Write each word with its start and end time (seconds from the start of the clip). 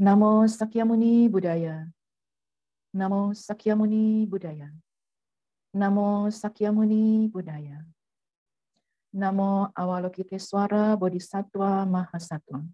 Namo 0.00 0.48
Sakyamuni 0.48 1.28
Buddhaya. 1.28 1.84
Namo 2.96 3.36
Sakyamuni 3.36 4.24
Buddhaya. 4.24 4.72
Namo 5.76 6.24
Sakyamuni 6.32 7.28
Buddhaya. 7.28 7.84
Namo 9.12 9.68
Awalokiteswara 9.76 10.96
Bodhisattva 10.96 11.84
Mahasatwa. 11.84 12.64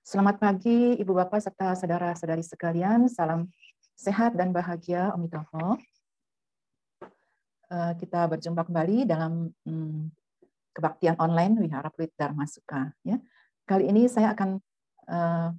Selamat 0.00 0.40
pagi 0.40 0.96
Ibu 0.96 1.12
Bapak 1.12 1.44
serta 1.44 1.76
saudara-saudari 1.76 2.40
sekalian. 2.40 3.12
Salam 3.12 3.44
sehat 4.00 4.32
dan 4.32 4.56
bahagia 4.56 5.12
Omitoho. 5.12 5.76
Eh, 7.68 7.92
kita 8.00 8.24
berjumpa 8.24 8.64
kembali 8.64 9.04
dalam 9.04 9.52
hmm, 9.68 10.08
kebaktian 10.72 11.20
online 11.20 11.60
Wihara 11.60 11.92
Pluit 11.92 12.16
Dharma 12.16 12.48
Suka. 12.48 12.96
Ya. 13.04 13.20
Kali 13.68 13.92
ini 13.92 14.08
saya 14.08 14.32
akan 14.32 14.56
uh, 15.12 15.52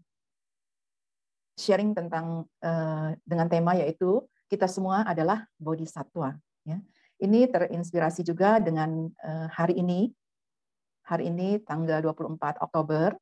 sharing 1.58 1.98
tentang 1.98 2.46
uh, 2.62 3.10
dengan 3.26 3.50
tema 3.50 3.74
yaitu 3.74 4.22
kita 4.48 4.70
semua 4.70 5.04
adalah 5.04 5.44
bodhisatwa. 5.58 6.38
Ya. 6.64 6.80
Ini 7.18 7.50
terinspirasi 7.50 8.22
juga 8.22 8.62
dengan 8.62 9.10
uh, 9.10 9.48
hari 9.50 9.82
ini, 9.82 10.14
hari 11.02 11.34
ini 11.34 11.58
tanggal 11.66 12.00
24 12.06 12.62
Oktober, 12.62 13.18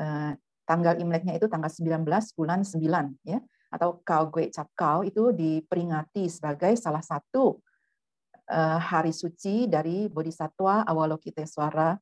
uh, 0.00 0.32
tanggal 0.64 0.96
Imleknya 0.98 1.36
itu 1.36 1.46
tanggal 1.46 1.68
19 1.68 2.02
bulan 2.34 2.64
9, 2.64 3.28
ya, 3.28 3.38
atau 3.68 4.00
Kau 4.00 4.24
Gue 4.32 4.48
Cap 4.48 4.72
Kau 4.72 5.04
itu 5.04 5.30
diperingati 5.36 6.32
sebagai 6.32 6.74
salah 6.80 7.04
satu 7.04 7.60
uh, 8.50 8.80
hari 8.80 9.12
suci 9.12 9.68
dari 9.68 10.08
Bodhisatwa 10.08 10.88
Awalokiteswara. 10.88 12.00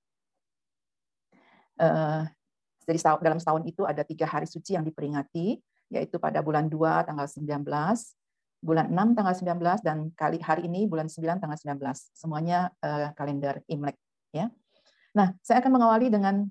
Uh, 1.74 2.22
jadi 2.84 2.98
dalam 3.20 3.40
setahun 3.40 3.64
itu 3.64 3.82
ada 3.88 4.04
tiga 4.04 4.28
hari 4.28 4.44
suci 4.44 4.76
yang 4.76 4.84
diperingati, 4.84 5.58
yaitu 5.92 6.16
pada 6.20 6.44
bulan 6.44 6.68
2 6.68 7.08
tanggal 7.08 7.26
19, 7.26 7.64
bulan 8.64 8.86
6 8.88 9.16
tanggal 9.16 9.34
19 9.36 9.84
dan 9.84 9.98
kali 10.16 10.40
hari 10.40 10.64
ini 10.68 10.88
bulan 10.88 11.08
9 11.08 11.40
tanggal 11.40 11.58
19. 11.60 11.80
Semuanya 12.16 12.72
uh, 12.80 13.12
kalender 13.12 13.60
Imlek 13.68 13.96
ya. 14.32 14.48
Nah, 15.12 15.36
saya 15.44 15.60
akan 15.60 15.72
mengawali 15.76 16.08
dengan 16.08 16.48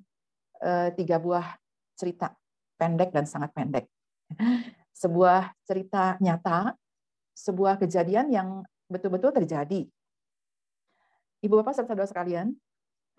uh, 0.62 0.90
tiga 0.94 1.17
buah 1.17 1.58
cerita 1.98 2.34
pendek 2.78 3.09
dan 3.09 3.25
sangat 3.25 3.50
pendek. 3.53 3.86
Sebuah 4.94 5.52
cerita 5.66 6.16
nyata, 6.22 6.78
sebuah 7.34 7.81
kejadian 7.81 8.30
yang 8.30 8.50
betul-betul 8.88 9.34
terjadi. 9.34 9.90
Ibu 11.44 11.59
Bapak 11.59 11.75
serta 11.75 11.92
saudara 11.92 12.08
sekalian, 12.08 12.56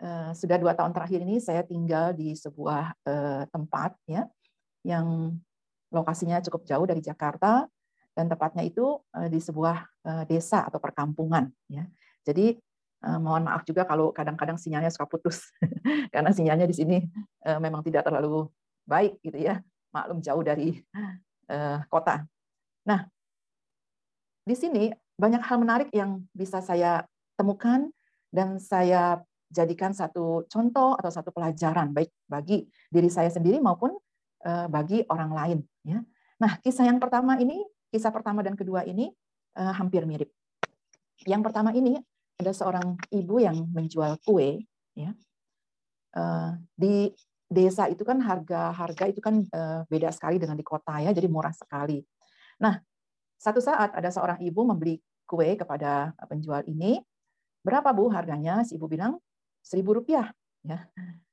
uh, 0.01 0.31
sudah 0.35 0.57
dua 0.57 0.73
tahun 0.73 0.91
terakhir 0.91 1.19
ini 1.21 1.37
saya 1.39 1.61
tinggal 1.63 2.11
di 2.15 2.33
sebuah 2.33 2.95
uh, 3.05 3.43
tempat 3.51 3.95
ya 4.09 4.27
yang 4.85 5.37
lokasinya 5.95 6.43
cukup 6.43 6.67
jauh 6.67 6.85
dari 6.85 6.99
Jakarta 6.99 7.65
dan 8.15 8.31
tepatnya 8.31 8.63
itu 8.63 8.99
eh, 9.15 9.27
di 9.27 9.43
sebuah 9.43 9.77
eh, 10.07 10.23
desa 10.27 10.63
atau 10.67 10.79
perkampungan 10.79 11.51
ya. 11.67 11.83
Jadi 12.23 12.55
eh, 13.03 13.19
mohon 13.19 13.47
maaf 13.47 13.67
juga 13.67 13.83
kalau 13.83 14.15
kadang-kadang 14.15 14.55
sinyalnya 14.55 14.89
suka 14.89 15.05
putus 15.05 15.51
karena 16.13 16.31
sinyalnya 16.31 16.65
di 16.65 16.75
sini 16.75 16.97
memang 17.45 17.85
tidak 17.85 18.07
terlalu 18.07 18.47
baik 18.87 19.19
gitu 19.21 19.37
ya. 19.37 19.59
Maklum 19.91 20.19
jauh 20.19 20.43
dari 20.43 20.81
kota. 21.87 22.25
Nah, 22.83 23.05
di 24.43 24.55
sini 24.57 24.91
banyak 25.15 25.39
hal 25.45 25.61
menarik 25.61 25.89
yang 25.95 26.25
bisa 26.35 26.59
saya 26.59 27.05
temukan 27.39 27.87
dan 28.33 28.59
saya 28.59 29.23
jadikan 29.55 29.95
satu 29.95 30.43
contoh 30.51 30.99
atau 30.99 31.07
satu 31.07 31.31
pelajaran 31.31 31.95
baik 31.95 32.11
bagi 32.27 32.67
diri 32.91 33.07
saya 33.07 33.31
sendiri 33.31 33.63
maupun 33.63 33.95
Eh, 34.45 34.67
bagi 34.69 35.01
orang 35.09 35.31
lain. 35.33 35.59
Ya. 35.81 36.05
Nah, 36.37 36.61
kisah 36.61 36.85
yang 36.85 37.01
pertama 37.01 37.33
ini, 37.41 37.65
kisah 37.89 38.13
pertama 38.13 38.45
dan 38.45 38.53
kedua 38.53 38.85
ini 38.85 39.09
uh, 39.57 39.73
hampir 39.73 40.05
mirip. 40.05 40.29
Yang 41.25 41.41
pertama 41.49 41.73
ini 41.73 41.97
ada 42.37 42.53
seorang 42.53 42.93
ibu 43.09 43.41
yang 43.41 43.65
menjual 43.73 44.21
kue, 44.21 44.61
ya. 44.93 45.17
Uh, 46.13 46.61
di 46.77 47.09
desa 47.49 47.89
itu 47.89 48.05
kan 48.05 48.21
harga 48.21 48.69
harga 48.69 49.09
itu 49.09 49.17
kan 49.17 49.45
beda 49.89 50.13
sekali 50.13 50.37
dengan 50.37 50.53
di 50.53 50.65
kota 50.65 51.01
ya, 51.01 51.09
jadi 51.09 51.25
murah 51.25 51.55
sekali. 51.55 52.05
Nah, 52.61 52.77
satu 53.41 53.57
saat 53.57 53.97
ada 53.97 54.13
seorang 54.13 54.45
ibu 54.45 54.61
membeli 54.61 55.01
kue 55.25 55.57
kepada 55.57 56.13
penjual 56.29 56.61
ini. 56.69 57.01
Berapa 57.65 57.89
bu 57.97 58.13
harganya? 58.13 58.61
Si 58.61 58.77
ibu 58.77 58.85
bilang 58.85 59.17
seribu 59.65 59.97
rupiah. 59.97 60.29
Ya, 60.61 60.85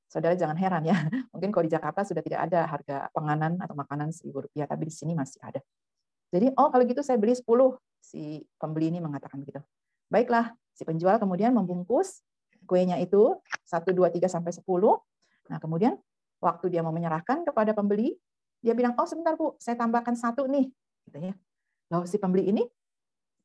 saudara 0.08 0.32
jangan 0.32 0.56
heran 0.56 0.88
ya. 0.88 0.96
Mungkin 1.36 1.52
kalau 1.52 1.64
di 1.68 1.72
Jakarta 1.72 2.00
sudah 2.08 2.24
tidak 2.24 2.48
ada 2.48 2.64
harga 2.64 2.96
penganan 3.12 3.60
atau 3.60 3.76
makanan 3.76 4.08
seribu 4.16 4.48
rupiah, 4.48 4.64
tapi 4.64 4.88
di 4.88 4.94
sini 4.94 5.12
masih 5.12 5.38
ada. 5.44 5.60
Jadi, 6.32 6.48
oh 6.56 6.72
kalau 6.72 6.82
gitu 6.88 7.04
saya 7.04 7.20
beli 7.20 7.36
10. 7.36 7.44
Si 8.02 8.42
pembeli 8.56 8.90
ini 8.90 8.98
mengatakan 8.98 9.38
begitu. 9.38 9.60
Baiklah, 10.08 10.56
si 10.72 10.82
penjual 10.82 11.20
kemudian 11.20 11.52
membungkus 11.52 12.24
kuenya 12.64 12.96
itu 12.98 13.36
1, 13.68 13.84
2, 13.84 13.94
3, 13.94 14.32
sampai 14.32 14.50
10. 14.50 14.64
Nah, 15.52 15.58
kemudian 15.60 16.00
waktu 16.40 16.72
dia 16.72 16.80
mau 16.80 16.90
menyerahkan 16.90 17.44
kepada 17.44 17.76
pembeli, 17.76 18.16
dia 18.64 18.72
bilang, 18.72 18.96
oh 18.96 19.06
sebentar 19.06 19.36
Bu, 19.36 19.54
saya 19.60 19.76
tambahkan 19.76 20.16
satu 20.16 20.48
nih. 20.48 20.66
Gitu 21.06 21.18
ya. 21.20 21.34
Lalu 21.92 22.04
si 22.08 22.16
pembeli 22.16 22.48
ini 22.48 22.64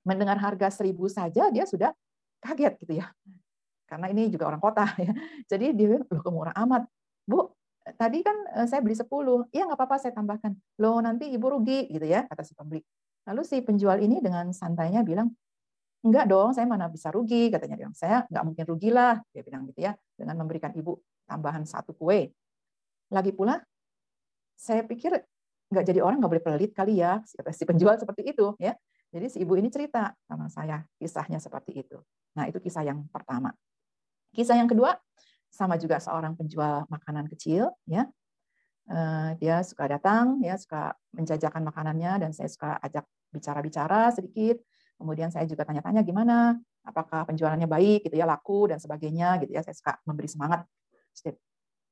mendengar 0.08 0.40
harga 0.40 0.72
seribu 0.72 1.12
saja, 1.12 1.52
dia 1.52 1.68
sudah 1.68 1.92
kaget 2.40 2.74
gitu 2.80 2.94
ya 3.04 3.12
karena 3.88 4.12
ini 4.12 4.28
juga 4.28 4.52
orang 4.52 4.62
kota 4.62 4.84
ya. 5.08 5.12
Jadi 5.48 5.74
dia 5.74 5.98
loh 6.04 6.22
kemurah 6.22 6.54
amat. 6.68 6.86
Bu, 7.24 7.48
tadi 7.96 8.20
kan 8.22 8.36
eh, 8.60 8.68
saya 8.68 8.84
beli 8.84 8.94
10. 8.94 9.08
Iya 9.56 9.64
nggak 9.72 9.80
apa-apa 9.80 9.96
saya 9.98 10.14
tambahkan. 10.14 10.52
Loh 10.84 11.00
nanti 11.00 11.32
ibu 11.32 11.48
rugi 11.48 11.88
gitu 11.88 12.04
ya, 12.04 12.28
kata 12.28 12.44
si 12.44 12.52
pembeli. 12.52 12.84
Lalu 13.28 13.42
si 13.48 13.60
penjual 13.64 14.00
ini 14.00 14.24
dengan 14.24 14.52
santainya 14.56 15.04
bilang, 15.04 15.32
enggak 16.04 16.32
dong, 16.32 16.56
saya 16.56 16.64
mana 16.64 16.88
bisa 16.88 17.12
rugi, 17.12 17.52
katanya 17.52 17.76
dia. 17.76 17.90
Saya 17.92 18.24
nggak 18.28 18.44
mungkin 18.44 18.66
rugilah, 18.68 19.20
dia 19.36 19.44
bilang 19.44 19.68
gitu 19.68 19.84
ya, 19.84 19.92
dengan 20.16 20.36
memberikan 20.40 20.72
ibu 20.76 21.00
tambahan 21.28 21.68
satu 21.68 21.92
kue. 21.92 22.32
Lagi 23.12 23.32
pula, 23.36 23.60
saya 24.56 24.84
pikir 24.84 25.16
nggak 25.68 25.84
jadi 25.84 26.00
orang 26.00 26.24
nggak 26.24 26.32
boleh 26.32 26.44
pelit 26.44 26.72
kali 26.72 27.04
ya, 27.04 27.20
kata 27.20 27.52
si 27.52 27.68
penjual 27.68 28.00
seperti 28.00 28.32
itu 28.32 28.56
ya. 28.60 28.76
Jadi 29.12 29.28
si 29.32 29.38
ibu 29.44 29.56
ini 29.56 29.72
cerita 29.72 30.12
sama 30.28 30.52
saya 30.52 30.84
kisahnya 31.00 31.40
seperti 31.40 31.84
itu. 31.84 32.00
Nah 32.36 32.48
itu 32.48 32.60
kisah 32.60 32.84
yang 32.84 33.08
pertama. 33.08 33.52
Kisah 34.38 34.54
yang 34.54 34.70
kedua 34.70 34.94
sama 35.50 35.82
juga 35.82 35.98
seorang 35.98 36.38
penjual 36.38 36.86
makanan 36.94 37.26
kecil 37.26 37.74
ya. 37.90 38.06
Eh, 38.88 39.30
dia 39.42 39.66
suka 39.66 39.90
datang 39.90 40.38
ya 40.46 40.54
suka 40.56 40.94
menjajakan 41.18 41.66
makanannya 41.66 42.22
dan 42.22 42.30
saya 42.38 42.46
suka 42.46 42.78
ajak 42.86 43.02
bicara-bicara 43.34 44.14
sedikit. 44.14 44.62
Kemudian 45.02 45.34
saya 45.34 45.50
juga 45.50 45.66
tanya-tanya 45.66 46.06
gimana, 46.06 46.54
apakah 46.86 47.26
penjualannya 47.26 47.66
baik 47.66 48.06
gitu 48.06 48.16
ya, 48.18 48.30
laku 48.30 48.70
dan 48.70 48.78
sebagainya 48.78 49.42
gitu 49.42 49.58
ya. 49.58 49.66
Saya 49.66 49.74
suka 49.74 49.98
memberi 50.06 50.30
semangat. 50.30 50.70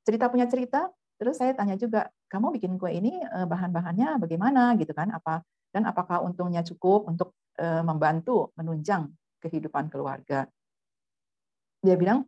Cerita 0.06 0.30
punya 0.30 0.46
cerita, 0.46 0.86
terus 1.18 1.42
saya 1.42 1.58
tanya 1.58 1.74
juga, 1.82 2.14
kamu 2.30 2.62
bikin 2.62 2.78
kue 2.78 2.94
ini 2.94 3.26
eh, 3.26 3.48
bahan-bahannya 3.50 4.22
bagaimana 4.22 4.78
gitu 4.78 4.94
kan? 4.94 5.10
Apa 5.10 5.42
dan 5.74 5.90
apakah 5.90 6.22
untungnya 6.22 6.62
cukup 6.62 7.10
untuk 7.10 7.34
eh, 7.58 7.82
membantu 7.82 8.54
menunjang 8.54 9.10
kehidupan 9.42 9.90
keluarga? 9.90 10.46
Dia 11.82 11.98
bilang, 11.98 12.26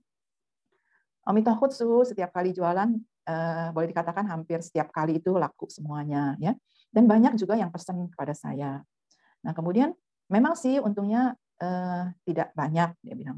Omitahutsu 1.28 2.08
setiap 2.08 2.32
kali 2.32 2.56
jualan 2.56 2.88
uh, 3.28 3.68
boleh 3.76 3.92
dikatakan 3.92 4.24
hampir 4.32 4.64
setiap 4.64 4.96
kali 4.96 5.20
itu 5.20 5.36
laku 5.36 5.68
semuanya 5.68 6.40
ya. 6.40 6.56
Dan 6.88 7.04
banyak 7.04 7.36
juga 7.36 7.60
yang 7.60 7.68
pesan 7.68 8.08
kepada 8.08 8.32
saya. 8.32 8.80
Nah, 9.44 9.52
kemudian 9.52 9.92
memang 10.32 10.56
sih 10.56 10.80
untungnya 10.80 11.36
uh, 11.60 12.08
tidak 12.24 12.56
banyak 12.56 12.96
dia 13.04 13.16
bilang. 13.16 13.38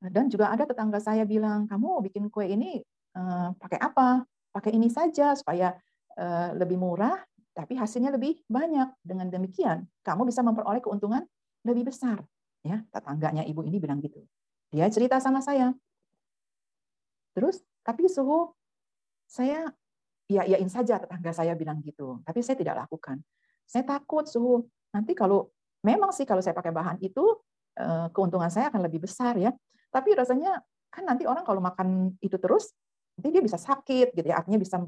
Dan 0.00 0.28
juga 0.32 0.52
ada 0.52 0.64
tetangga 0.64 1.00
saya 1.00 1.28
bilang, 1.28 1.68
"Kamu 1.68 2.00
bikin 2.08 2.32
kue 2.32 2.48
ini 2.48 2.80
uh, 3.16 3.52
pakai 3.56 3.80
apa? 3.80 4.24
Pakai 4.52 4.72
ini 4.72 4.88
saja 4.88 5.36
supaya 5.36 5.76
uh, 6.16 6.56
lebih 6.56 6.80
murah 6.80 7.20
tapi 7.54 7.76
hasilnya 7.76 8.16
lebih 8.16 8.40
banyak. 8.48 8.90
Dengan 9.04 9.28
demikian, 9.28 9.84
kamu 10.00 10.28
bisa 10.28 10.40
memperoleh 10.40 10.80
keuntungan 10.80 11.24
lebih 11.68 11.92
besar." 11.92 12.24
Ya, 12.64 12.80
tetangganya 12.88 13.44
ibu 13.44 13.60
ini 13.60 13.76
bilang 13.76 14.00
gitu. 14.00 14.24
Dia 14.72 14.88
cerita 14.88 15.20
sama 15.20 15.44
saya, 15.44 15.76
Terus 17.34 17.60
tapi 17.82 18.06
suhu 18.06 18.54
saya 19.26 19.68
ya 20.30 20.46
yain 20.48 20.70
saja 20.72 20.96
tetangga 20.96 21.34
saya 21.34 21.52
bilang 21.52 21.82
gitu, 21.84 22.22
tapi 22.24 22.40
saya 22.40 22.56
tidak 22.56 22.86
lakukan. 22.86 23.20
Saya 23.68 23.84
takut 23.84 24.24
suhu. 24.24 24.64
Nanti 24.94 25.12
kalau 25.12 25.50
memang 25.84 26.14
sih 26.14 26.24
kalau 26.24 26.40
saya 26.40 26.56
pakai 26.56 26.72
bahan 26.72 26.96
itu 27.02 27.42
eh, 27.76 28.08
keuntungan 28.14 28.48
saya 28.48 28.70
akan 28.72 28.86
lebih 28.86 29.04
besar 29.04 29.36
ya. 29.36 29.52
Tapi 29.92 30.14
rasanya 30.16 30.62
kan 30.88 31.04
nanti 31.04 31.26
orang 31.26 31.42
kalau 31.42 31.58
makan 31.58 32.14
itu 32.22 32.38
terus 32.38 32.70
nanti 33.18 33.34
dia 33.34 33.42
bisa 33.42 33.58
sakit 33.58 34.14
gitu 34.14 34.26
ya, 34.26 34.38
artinya 34.40 34.58
bisa 34.58 34.78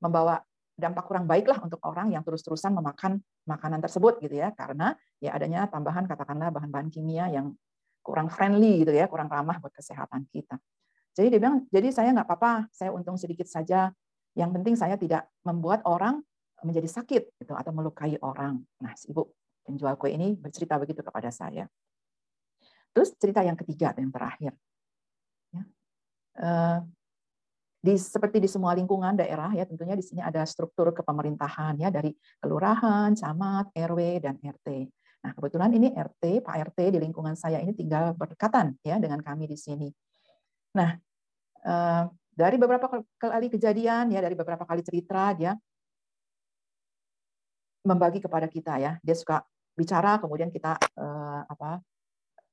membawa 0.00 0.40
dampak 0.74 1.06
kurang 1.06 1.30
baik 1.30 1.46
lah 1.46 1.62
untuk 1.62 1.78
orang 1.86 2.10
yang 2.10 2.26
terus-terusan 2.26 2.74
memakan 2.74 3.22
makanan 3.46 3.78
tersebut 3.84 4.18
gitu 4.24 4.40
ya. 4.40 4.50
Karena 4.56 4.96
ya 5.20 5.36
adanya 5.36 5.68
tambahan 5.68 6.08
katakanlah 6.08 6.50
bahan-bahan 6.50 6.88
kimia 6.90 7.30
yang 7.30 7.54
kurang 8.02 8.32
friendly 8.32 8.82
gitu 8.82 8.90
ya. 8.96 9.06
Kurang 9.06 9.30
ramah 9.30 9.60
buat 9.62 9.70
kesehatan 9.76 10.26
kita 10.32 10.58
jadi 11.14 11.30
dia 11.30 11.40
bilang, 11.40 11.62
jadi 11.70 11.88
saya 11.94 12.10
nggak 12.10 12.26
apa-apa, 12.26 12.66
saya 12.74 12.90
untung 12.90 13.14
sedikit 13.14 13.46
saja. 13.46 13.94
Yang 14.34 14.50
penting 14.50 14.74
saya 14.74 14.98
tidak 14.98 15.30
membuat 15.46 15.86
orang 15.86 16.18
menjadi 16.66 16.90
sakit 16.90 17.22
gitu 17.38 17.54
atau 17.54 17.70
melukai 17.70 18.18
orang. 18.18 18.58
Nah, 18.82 18.92
si 18.98 19.14
ibu 19.14 19.30
penjual 19.62 19.94
kue 19.94 20.10
ini 20.10 20.34
bercerita 20.34 20.74
begitu 20.74 21.06
kepada 21.06 21.30
saya. 21.30 21.70
Terus 22.90 23.14
cerita 23.14 23.46
yang 23.46 23.54
ketiga 23.54 23.94
yang 23.94 24.10
terakhir. 24.10 24.52
Ya. 25.54 25.62
Eh, 26.34 26.78
di 27.84 27.94
seperti 28.00 28.40
di 28.40 28.48
semua 28.48 28.72
lingkungan 28.72 29.12
daerah 29.12 29.52
ya 29.52 29.68
tentunya 29.68 29.92
di 29.92 30.00
sini 30.00 30.24
ada 30.24 30.40
struktur 30.48 30.90
kepemerintahan 30.96 31.78
ya 31.78 31.92
dari 31.94 32.10
kelurahan, 32.42 33.12
camat, 33.14 33.70
RW 33.70 34.24
dan 34.24 34.34
RT. 34.40 34.68
Nah, 35.24 35.32
kebetulan 35.36 35.70
ini 35.78 35.92
RT, 35.92 36.42
Pak 36.42 36.74
RT 36.74 36.96
di 36.96 36.98
lingkungan 37.00 37.36
saya 37.38 37.60
ini 37.60 37.70
tinggal 37.70 38.16
berdekatan 38.18 38.76
ya 38.82 38.98
dengan 38.98 39.20
kami 39.22 39.46
di 39.46 39.56
sini. 39.56 39.88
Nah, 40.74 40.90
eh, 41.64 42.04
dari 42.34 42.56
beberapa 42.58 42.90
kali 43.18 43.46
kejadian 43.46 44.10
ya 44.10 44.18
dari 44.18 44.34
beberapa 44.34 44.66
kali 44.66 44.82
cerita 44.82 45.30
dia 45.38 45.54
membagi 47.86 48.18
kepada 48.18 48.50
kita 48.50 48.82
ya. 48.82 48.92
Dia 49.00 49.14
suka 49.14 49.42
bicara 49.74 50.18
kemudian 50.18 50.50
kita 50.50 50.78
eh, 50.78 51.42
apa 51.46 51.78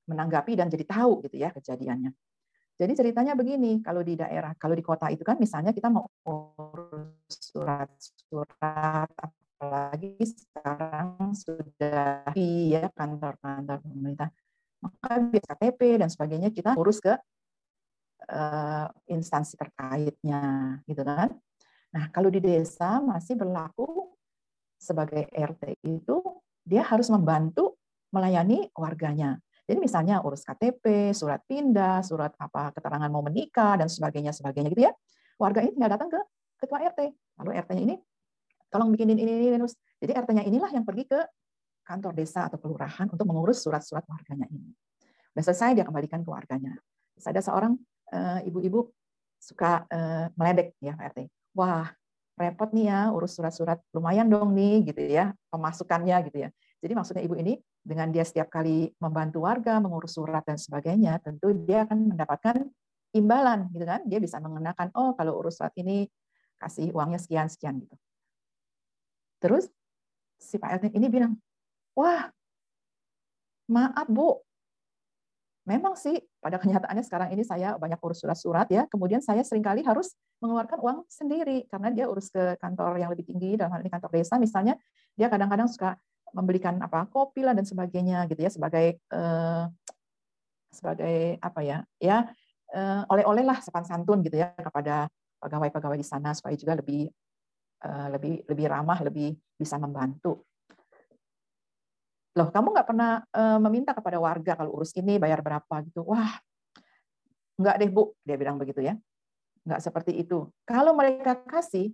menanggapi 0.10 0.58
dan 0.58 0.68
jadi 0.70 0.86
tahu 0.86 1.26
gitu 1.26 1.38
ya 1.38 1.50
kejadiannya. 1.54 2.12
Jadi 2.82 2.98
ceritanya 2.98 3.38
begini, 3.38 3.78
kalau 3.86 4.02
di 4.02 4.18
daerah, 4.18 4.58
kalau 4.58 4.74
di 4.74 4.82
kota 4.82 5.06
itu 5.14 5.22
kan 5.22 5.38
misalnya 5.38 5.70
kita 5.70 5.94
mau 5.94 6.10
urus 6.26 7.30
surat-surat, 7.30 9.06
apalagi 9.62 10.18
sekarang 10.26 11.30
sudah 11.38 12.26
di 12.34 12.74
ya 12.74 12.90
kantor-kantor 12.90 13.86
pemerintah, 13.86 14.34
maka 14.82 15.22
biasa 15.30 15.54
KTP 15.62 16.02
dan 16.02 16.10
sebagainya 16.10 16.50
kita 16.50 16.74
urus 16.74 16.98
ke 16.98 17.14
uh, 18.30 18.88
instansi 19.10 19.58
terkaitnya, 19.58 20.78
gitu 20.86 21.02
kan? 21.02 21.34
Nah, 21.92 22.06
kalau 22.14 22.32
di 22.32 22.40
desa 22.40 23.02
masih 23.04 23.36
berlaku 23.36 24.12
sebagai 24.82 25.30
RT 25.30 25.78
itu 25.86 26.18
dia 26.66 26.82
harus 26.86 27.10
membantu 27.10 27.78
melayani 28.10 28.70
warganya. 28.74 29.38
Jadi 29.70 29.78
misalnya 29.78 30.20
urus 30.26 30.44
KTP, 30.44 31.16
surat 31.16 31.40
pindah, 31.48 32.04
surat 32.04 32.34
apa 32.42 32.76
keterangan 32.76 33.08
mau 33.08 33.24
menikah 33.24 33.80
dan 33.80 33.88
sebagainya 33.88 34.36
sebagainya 34.36 34.74
gitu 34.74 34.84
ya. 34.90 34.94
Warga 35.40 35.64
ini 35.64 35.78
tinggal 35.78 35.96
datang 35.96 36.10
ke 36.12 36.20
ketua 36.60 36.82
RT. 36.92 37.00
Lalu 37.40 37.50
RT-nya 37.56 37.84
ini 37.88 37.96
tolong 38.68 38.90
bikinin 38.92 39.16
ini 39.16 39.32
ini, 39.32 39.46
ini. 39.54 39.58
Jadi 40.02 40.12
RT-nya 40.12 40.44
inilah 40.44 40.72
yang 40.76 40.84
pergi 40.84 41.08
ke 41.08 41.20
kantor 41.88 42.14
desa 42.14 42.52
atau 42.52 42.60
kelurahan 42.60 43.08
untuk 43.10 43.26
mengurus 43.26 43.64
surat-surat 43.64 44.04
warganya 44.06 44.48
ini. 44.52 44.76
Sudah 45.32 45.44
selesai 45.52 45.70
dia 45.78 45.86
kembalikan 45.88 46.22
ke 46.22 46.30
warganya. 46.30 46.76
Terus 47.16 47.26
ada 47.32 47.42
seorang 47.42 47.74
ibu-ibu 48.44 48.92
suka 49.42 49.90
uh, 49.90 50.30
meledek 50.38 50.78
ya 50.78 50.94
RT. 50.94 51.26
Wah, 51.58 51.90
repot 52.38 52.70
nih 52.72 52.94
ya 52.94 53.00
urus 53.10 53.34
surat-surat 53.34 53.82
lumayan 53.92 54.30
dong 54.30 54.54
nih 54.54 54.86
gitu 54.86 55.02
ya 55.02 55.34
pemasukannya 55.50 56.18
gitu 56.30 56.38
ya. 56.48 56.50
Jadi 56.82 56.94
maksudnya 56.98 57.24
ibu 57.26 57.38
ini 57.38 57.58
dengan 57.82 58.10
dia 58.14 58.26
setiap 58.26 58.50
kali 58.50 58.90
membantu 59.02 59.46
warga 59.46 59.78
mengurus 59.82 60.18
surat 60.18 60.46
dan 60.46 60.58
sebagainya, 60.58 61.22
tentu 61.22 61.54
dia 61.54 61.86
akan 61.86 62.14
mendapatkan 62.14 62.56
imbalan 63.14 63.70
gitu 63.74 63.86
kan. 63.86 64.02
Dia 64.06 64.18
bisa 64.22 64.38
mengenakan 64.38 64.94
oh 64.98 65.14
kalau 65.18 65.38
urus 65.42 65.62
surat 65.62 65.74
ini 65.78 66.06
kasih 66.62 66.94
uangnya 66.94 67.18
sekian 67.22 67.50
sekian 67.50 67.82
gitu. 67.82 67.96
Terus 69.42 69.66
si 70.38 70.62
Pak 70.62 70.82
RT 70.82 70.86
ini 70.94 71.10
bilang, 71.10 71.34
"Wah, 71.98 72.30
maaf 73.70 74.06
Bu, 74.10 74.42
memang 75.72 75.96
sih 75.96 76.20
pada 76.44 76.60
kenyataannya 76.60 77.04
sekarang 77.08 77.30
ini 77.32 77.48
saya 77.48 77.80
banyak 77.80 77.96
urus 78.04 78.20
surat-surat 78.20 78.68
ya, 78.68 78.84
kemudian 78.92 79.24
saya 79.24 79.40
sering 79.48 79.64
kali 79.64 79.80
harus 79.88 80.12
mengeluarkan 80.44 80.80
uang 80.84 80.98
sendiri 81.08 81.64
karena 81.72 81.88
dia 81.96 82.06
urus 82.12 82.28
ke 82.28 82.60
kantor 82.60 83.00
yang 83.00 83.08
lebih 83.08 83.24
tinggi 83.24 83.56
dalam 83.56 83.72
hal 83.72 83.80
ini 83.80 83.88
kantor 83.88 84.12
desa 84.12 84.36
misalnya, 84.36 84.76
dia 85.16 85.32
kadang-kadang 85.32 85.72
suka 85.72 85.96
membelikan 86.36 86.80
apa 86.84 87.08
kopi 87.08 87.44
lah 87.44 87.56
dan 87.56 87.64
sebagainya 87.68 88.28
gitu 88.28 88.44
ya 88.44 88.52
sebagai 88.52 89.00
eh, 89.00 89.64
sebagai 90.72 91.40
apa 91.44 91.60
ya 91.64 91.78
ya 92.00 92.28
eh, 92.72 93.02
oleh-oleh 93.12 93.44
lah 93.44 93.60
sepan 93.60 93.84
santun 93.84 94.24
gitu 94.24 94.40
ya 94.40 94.56
kepada 94.56 95.12
pegawai-pegawai 95.44 96.00
di 96.00 96.08
sana 96.08 96.32
supaya 96.32 96.56
juga 96.56 96.80
lebih 96.80 97.12
eh, 97.84 98.08
lebih 98.16 98.48
lebih 98.48 98.66
ramah 98.72 99.00
lebih 99.04 99.36
bisa 99.60 99.76
membantu 99.76 100.48
loh 102.32 102.48
kamu 102.48 102.68
nggak 102.72 102.88
pernah 102.88 103.12
eh, 103.28 103.60
meminta 103.60 103.92
kepada 103.92 104.18
warga 104.22 104.56
kalau 104.56 104.72
urus 104.76 104.96
ini 104.96 105.20
bayar 105.20 105.44
berapa 105.44 105.76
gitu 105.88 106.08
wah 106.08 106.32
nggak 107.60 107.76
deh 107.78 107.90
bu 107.92 108.16
dia 108.24 108.40
bilang 108.40 108.56
begitu 108.56 108.80
ya 108.80 108.96
nggak 109.68 109.82
seperti 109.84 110.18
itu 110.18 110.50
kalau 110.64 110.96
mereka 110.96 111.38
kasih 111.46 111.92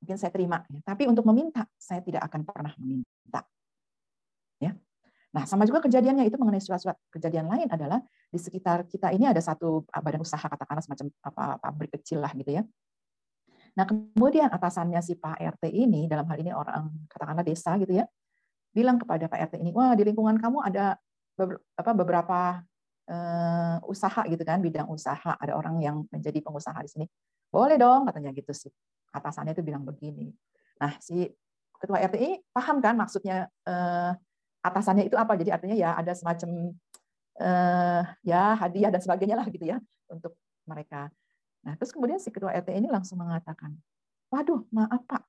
mungkin 0.00 0.16
saya 0.18 0.30
terima 0.30 0.62
ya. 0.70 0.80
tapi 0.86 1.06
untuk 1.10 1.26
meminta 1.28 1.66
saya 1.76 2.00
tidak 2.00 2.24
akan 2.30 2.40
pernah 2.46 2.72
meminta 2.78 3.44
Ya. 4.62 4.70
Nah, 5.34 5.42
sama 5.42 5.66
juga 5.66 5.82
kejadiannya 5.82 6.30
itu 6.30 6.38
mengenai 6.38 6.62
surat-surat. 6.62 6.94
Kejadian 7.10 7.50
lain 7.50 7.66
adalah 7.66 7.98
di 8.30 8.38
sekitar 8.38 8.86
kita 8.86 9.10
ini 9.10 9.26
ada 9.26 9.42
satu 9.42 9.82
badan 9.90 10.22
usaha 10.22 10.46
katakanlah 10.46 10.84
semacam 10.86 11.10
apa 11.26 11.44
pabrik 11.58 11.90
kecil 11.98 12.22
lah 12.22 12.30
gitu 12.38 12.54
ya. 12.54 12.62
Nah, 13.74 13.88
kemudian 13.88 14.52
atasannya 14.52 15.00
si 15.02 15.16
Pak 15.18 15.40
RT 15.58 15.72
ini 15.72 16.04
dalam 16.06 16.28
hal 16.28 16.38
ini 16.38 16.52
orang 16.52 16.92
katakanlah 17.08 17.42
desa 17.42 17.74
gitu 17.80 17.96
ya, 17.96 18.04
bilang 18.72 18.96
kepada 18.96 19.28
Pak 19.28 19.52
RT 19.52 19.54
ini, 19.60 19.70
"Wah, 19.76 19.92
di 19.92 20.02
lingkungan 20.08 20.40
kamu 20.40 20.58
ada 20.64 20.96
beberapa 21.92 22.64
uh, 23.08 23.76
usaha 23.86 24.24
gitu 24.28 24.42
kan, 24.42 24.58
bidang 24.64 24.88
usaha, 24.88 25.36
ada 25.36 25.52
orang 25.56 25.80
yang 25.80 26.04
menjadi 26.08 26.40
pengusaha 26.40 26.76
di 26.80 26.90
sini. 26.90 27.06
Boleh 27.52 27.76
dong," 27.76 28.08
katanya 28.08 28.32
gitu 28.32 28.52
sih. 28.56 28.72
Atasannya 29.12 29.52
itu 29.52 29.62
bilang 29.62 29.84
begini. 29.84 30.32
Nah, 30.80 30.96
si 30.98 31.28
ketua 31.76 32.00
RT 32.00 32.16
ini 32.16 32.34
paham 32.50 32.80
kan 32.80 32.96
maksudnya 32.96 33.46
uh, 33.68 34.16
atasannya 34.64 35.06
itu 35.06 35.16
apa. 35.20 35.36
Jadi 35.36 35.50
artinya 35.52 35.76
ya 35.76 35.94
ada 35.94 36.16
semacam 36.16 36.72
uh, 37.38 38.02
ya 38.24 38.56
hadiah 38.56 38.90
dan 38.90 39.00
sebagainya 39.04 39.36
lah 39.36 39.46
gitu 39.52 39.68
ya 39.68 39.78
untuk 40.08 40.34
mereka. 40.64 41.12
Nah, 41.62 41.78
terus 41.78 41.94
kemudian 41.94 42.18
si 42.18 42.32
ketua 42.34 42.50
RT 42.56 42.74
ini 42.74 42.88
langsung 42.90 43.20
mengatakan, 43.22 43.76
"Waduh, 44.32 44.66
maaf 44.74 45.02
Pak. 45.06 45.22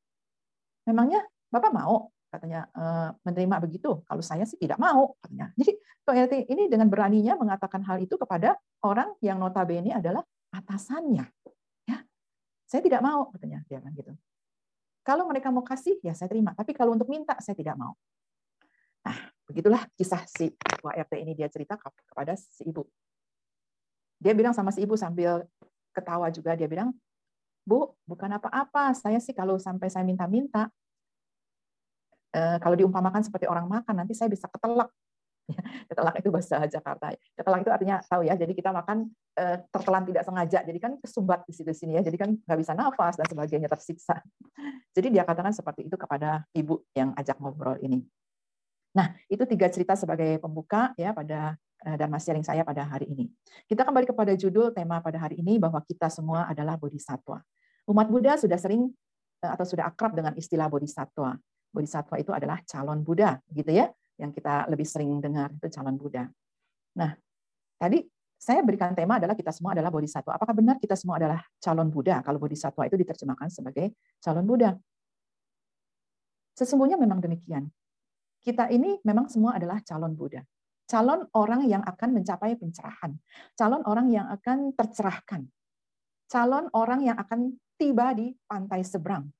Memangnya 0.89 1.21
Bapak 1.51 1.71
mau?" 1.75 2.09
Katanya 2.33 2.65
e, 2.73 2.83
menerima 3.21 3.55
begitu. 3.61 4.01
Kalau 4.09 4.23
saya 4.25 4.49
sih 4.49 4.57
tidak 4.57 4.81
mau 4.81 5.13
katanya. 5.21 5.53
Jadi 5.53 5.77
RT 6.03 6.49
ini 6.49 6.67
dengan 6.67 6.89
beraninya 6.89 7.37
mengatakan 7.37 7.85
hal 7.85 8.01
itu 8.01 8.17
kepada 8.17 8.57
orang 8.81 9.13
yang 9.21 9.37
notabene 9.37 9.93
adalah 9.93 10.25
atasannya. 10.49 11.23
Ya. 11.85 11.97
Saya 12.65 12.81
tidak 12.81 13.05
mau 13.05 13.29
katanya 13.29 13.61
dia 13.69 13.77
kan 13.79 13.93
gitu. 13.93 14.11
Kalau 15.05 15.29
mereka 15.29 15.53
mau 15.53 15.61
kasih 15.61 16.01
ya 16.01 16.17
saya 16.17 16.27
terima, 16.31 16.57
tapi 16.57 16.73
kalau 16.73 16.97
untuk 16.97 17.07
minta 17.07 17.37
saya 17.37 17.53
tidak 17.53 17.77
mau. 17.77 17.93
Nah, 19.03 19.17
begitulah 19.45 19.83
kisah 19.93 20.23
si 20.25 20.51
ketua 20.55 20.95
RT 20.95 21.13
ini 21.21 21.35
dia 21.35 21.51
cerita 21.51 21.75
kepada 21.77 22.33
si 22.39 22.65
ibu. 22.65 22.87
Dia 24.17 24.31
bilang 24.31 24.55
sama 24.55 24.71
si 24.71 24.83
ibu 24.83 24.95
sambil 24.95 25.43
ketawa 25.91 26.31
juga, 26.31 26.55
dia 26.55 26.65
bilang, 26.71 26.95
Bu, 27.63 27.95
bukan 28.03 28.27
apa-apa, 28.27 28.91
saya 28.91 29.23
sih 29.23 29.31
kalau 29.31 29.55
sampai 29.55 29.87
saya 29.87 30.03
minta-minta, 30.03 30.67
eh, 30.67 30.71
kalau 32.33 32.73
diumpamakan 32.73 33.21
seperti 33.21 33.45
orang 33.45 33.69
makan, 33.69 33.93
nanti 33.93 34.17
saya 34.17 34.25
bisa 34.25 34.49
ketelak. 34.49 34.89
ketelak 35.91 36.15
itu 36.19 36.29
bahasa 36.31 36.63
Jakarta. 36.65 37.11
Ketelak 37.35 37.59
itu 37.63 37.71
artinya 37.71 37.95
tahu 38.03 38.23
ya, 38.27 38.35
jadi 38.39 38.53
kita 38.55 38.71
makan 38.71 39.11
eh, 39.35 39.57
tertelan 39.69 40.03
tidak 40.07 40.23
sengaja, 40.23 40.59
jadi 40.63 40.79
kan 40.79 40.91
kesumbat 40.99 41.43
di 41.43 41.53
situ 41.53 41.71
sini 41.75 41.99
ya, 41.99 42.01
jadi 42.05 42.17
kan 42.17 42.29
nggak 42.33 42.59
bisa 42.59 42.73
nafas 42.73 43.19
dan 43.19 43.27
sebagainya 43.27 43.69
tersiksa. 43.69 44.23
Jadi 44.93 45.07
dia 45.09 45.23
katakan 45.25 45.51
seperti 45.51 45.89
itu 45.89 45.95
kepada 45.97 46.45
ibu 46.53 46.85
yang 46.93 47.11
ajak 47.17 47.41
ngobrol 47.41 47.75
ini. 47.81 48.05
Nah, 48.93 49.09
itu 49.25 49.41
tiga 49.49 49.67
cerita 49.73 49.97
sebagai 49.97 50.37
pembuka 50.37 50.93
ya 50.95 51.11
pada 51.11 51.57
eh, 51.81 51.95
dan 51.97 52.07
mas 52.13 52.23
sharing 52.23 52.45
saya 52.45 52.61
pada 52.61 52.85
hari 52.85 53.09
ini. 53.09 53.25
Kita 53.65 53.83
kembali 53.83 54.05
kepada 54.05 54.37
judul 54.37 54.71
tema 54.71 55.01
pada 55.01 55.17
hari 55.17 55.41
ini 55.41 55.57
bahwa 55.57 55.81
kita 55.81 56.07
semua 56.13 56.45
adalah 56.45 56.77
bodhisatwa. 56.77 57.41
Umat 57.89 58.07
Buddha 58.07 58.37
sudah 58.37 58.55
sering 58.55 58.87
eh, 59.43 59.51
atau 59.51 59.65
sudah 59.65 59.89
akrab 59.89 60.13
dengan 60.13 60.37
istilah 60.37 60.69
bodhisatwa. 60.69 61.35
Bodhisatwa 61.73 62.21
itu 62.21 62.29
adalah 62.29 62.61
calon 62.63 63.01
Buddha, 63.01 63.41
gitu 63.49 63.73
ya, 63.73 63.89
yang 64.21 64.29
kita 64.29 64.69
lebih 64.69 64.85
sering 64.85 65.17
dengar 65.17 65.49
itu 65.49 65.67
calon 65.73 65.97
Buddha. 65.97 66.29
Nah, 66.93 67.17
tadi 67.81 68.05
saya 68.37 68.61
berikan 68.61 68.93
tema 68.93 69.17
adalah 69.17 69.33
kita 69.33 69.49
semua 69.49 69.73
adalah 69.73 69.89
bodhisatwa. 69.89 70.35
Apakah 70.35 70.53
benar 70.53 70.75
kita 70.77 70.93
semua 70.93 71.15
adalah 71.17 71.41
calon 71.63 71.89
Buddha? 71.89 72.19
Kalau 72.21 72.37
bodhisatwa 72.37 72.85
itu 72.85 72.99
diterjemahkan 72.99 73.49
sebagai 73.49 73.95
calon 74.21 74.45
Buddha. 74.45 74.75
Sesungguhnya 76.53 76.99
memang 76.99 77.17
demikian 77.23 77.71
kita 78.43 78.67
ini 78.67 78.99
memang 79.07 79.31
semua 79.31 79.55
adalah 79.55 79.79
calon 79.79 80.13
Buddha. 80.13 80.43
Calon 80.83 81.23
orang 81.39 81.63
yang 81.63 81.79
akan 81.79 82.09
mencapai 82.11 82.59
pencerahan. 82.59 83.15
Calon 83.55 83.81
orang 83.87 84.11
yang 84.11 84.27
akan 84.27 84.75
tercerahkan. 84.75 85.47
Calon 86.27 86.67
orang 86.75 87.07
yang 87.07 87.15
akan 87.15 87.55
tiba 87.79 88.11
di 88.11 88.35
pantai 88.43 88.83
seberang. 88.83 89.31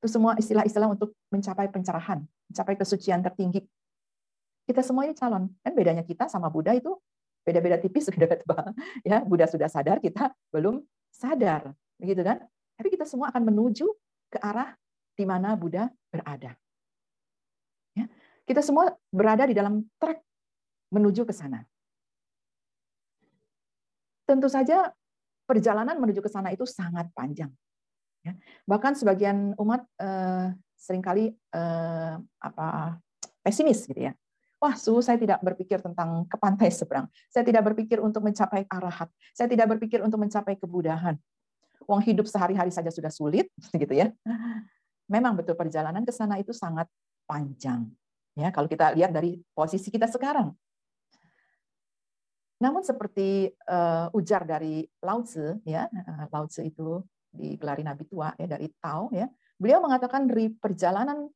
Itu 0.00 0.08
semua 0.08 0.32
istilah-istilah 0.40 0.96
untuk 0.96 1.12
mencapai 1.28 1.68
pencerahan, 1.68 2.24
mencapai 2.48 2.74
kesucian 2.80 3.20
tertinggi. 3.20 3.60
Kita 4.64 4.80
semua 4.80 5.04
ini 5.04 5.12
calon. 5.12 5.52
Kan 5.60 5.72
bedanya 5.76 6.04
kita 6.04 6.24
sama 6.26 6.48
Buddha 6.48 6.72
itu 6.72 6.96
beda-beda 7.44 7.76
tipis, 7.76 8.08
beda 8.16 8.40
tebal. 8.40 8.72
Ya, 9.04 9.20
Buddha 9.20 9.44
sudah 9.44 9.68
sadar, 9.68 10.00
kita 10.00 10.32
belum 10.48 10.80
sadar. 11.12 11.76
Begitu 12.00 12.24
kan? 12.24 12.48
tapi 12.80 12.96
kita 12.96 13.04
semua 13.04 13.28
akan 13.28 13.52
menuju 13.52 13.92
ke 14.32 14.40
arah 14.40 14.72
di 15.12 15.28
mana 15.28 15.52
Buddha 15.52 15.92
berada. 16.08 16.56
Ya, 17.92 18.08
kita 18.48 18.64
semua 18.64 18.96
berada 19.12 19.44
di 19.44 19.52
dalam 19.52 19.84
trek 20.00 20.24
menuju 20.88 21.28
ke 21.28 21.34
sana. 21.36 21.60
Tentu 24.24 24.48
saja 24.48 24.88
perjalanan 25.44 26.00
menuju 26.00 26.24
ke 26.24 26.32
sana 26.32 26.56
itu 26.56 26.64
sangat 26.64 27.12
panjang. 27.12 27.52
Ya. 28.20 28.36
Bahkan 28.68 29.00
sebagian 29.00 29.56
umat 29.56 29.84
eh, 29.96 30.52
sering 30.76 31.00
kali 31.00 31.32
eh, 31.32 32.14
apa 32.40 32.96
pesimis 33.40 33.88
gitu 33.88 34.10
ya. 34.10 34.12
Wah, 34.60 34.76
su, 34.76 34.92
saya 35.00 35.16
tidak 35.16 35.40
berpikir 35.40 35.80
tentang 35.80 36.28
ke 36.28 36.36
pantai 36.36 36.68
seberang. 36.68 37.08
Saya 37.32 37.48
tidak 37.48 37.72
berpikir 37.72 37.96
untuk 37.96 38.20
mencapai 38.20 38.68
arahat. 38.68 39.08
Saya 39.32 39.48
tidak 39.48 39.72
berpikir 39.72 40.04
untuk 40.04 40.20
mencapai 40.20 40.60
kebudahan. 40.60 41.16
Uang 41.88 42.04
hidup 42.04 42.28
sehari-hari 42.28 42.68
saja 42.68 42.92
sudah 42.92 43.08
sulit, 43.08 43.48
gitu 43.80 43.96
ya. 43.96 44.12
Memang 45.08 45.32
betul 45.40 45.56
perjalanan 45.56 46.04
ke 46.04 46.12
sana 46.12 46.36
itu 46.36 46.52
sangat 46.52 46.84
panjang. 47.24 47.88
Ya, 48.36 48.52
kalau 48.52 48.68
kita 48.68 48.92
lihat 48.92 49.16
dari 49.16 49.40
posisi 49.56 49.88
kita 49.88 50.04
sekarang. 50.12 50.52
Namun 52.60 52.84
seperti 52.84 53.48
uh, 53.64 54.12
ujar 54.12 54.44
dari 54.44 54.84
Lao 55.00 55.24
Tzu, 55.24 55.64
ya, 55.64 55.88
uh, 55.88 56.28
Lao 56.28 56.44
Tzu 56.44 56.68
itu 56.68 57.00
digelari 57.30 57.86
Nabi 57.86 58.04
tua 58.10 58.34
ya 58.34 58.46
dari 58.50 58.66
Tao, 58.78 59.08
ya, 59.14 59.26
beliau 59.56 59.80
mengatakan 59.82 60.26
perjalanan 60.58 61.30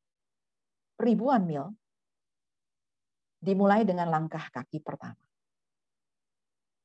ribuan 0.99 1.47
mil 1.47 1.75
dimulai 3.45 3.85
dengan 3.85 4.09
langkah 4.09 4.49
kaki 4.51 4.81
pertama. 4.81 5.21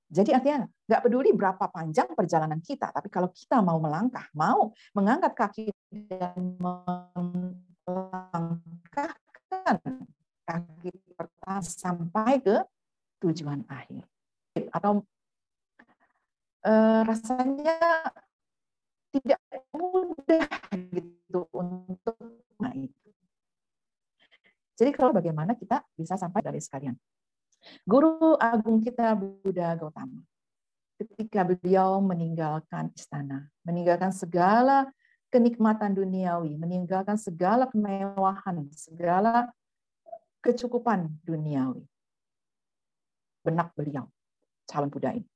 Jadi 0.09 0.33
artinya 0.33 0.65
nggak 0.65 1.01
peduli 1.05 1.29
berapa 1.37 1.69
panjang 1.69 2.17
perjalanan 2.17 2.57
kita, 2.65 2.89
tapi 2.89 3.13
kalau 3.13 3.29
kita 3.29 3.61
mau 3.61 3.77
melangkah, 3.77 4.25
mau 4.33 4.73
mengangkat 4.97 5.37
kaki 5.37 5.69
dan 6.09 6.57
melangkahkan 7.85 9.77
kaki 10.49 10.91
pertama 11.13 11.61
sampai 11.61 12.41
ke 12.41 12.57
tujuan 13.21 13.61
akhir. 13.69 14.01
Atau 14.73 15.05
eh, 16.65 17.01
rasanya 17.05 17.77
Kalau 24.99 25.15
bagaimana 25.15 25.55
kita 25.55 25.79
bisa 25.95 26.19
sampai 26.19 26.43
dari 26.43 26.59
sekalian. 26.59 26.91
Guru 27.87 28.35
agung 28.35 28.83
kita 28.83 29.15
Buddha 29.15 29.79
Gautama 29.79 30.19
ketika 30.99 31.47
beliau 31.47 32.03
meninggalkan 32.03 32.91
istana, 32.91 33.47
meninggalkan 33.63 34.11
segala 34.11 34.91
kenikmatan 35.31 35.95
duniawi, 35.95 36.59
meninggalkan 36.59 37.15
segala 37.15 37.71
kemewahan, 37.71 38.67
segala 38.75 39.47
kecukupan 40.43 41.07
duniawi. 41.23 41.87
Benak 43.47 43.71
beliau, 43.79 44.11
calon 44.67 44.91
Buddha 44.91 45.15
ini. 45.15 45.27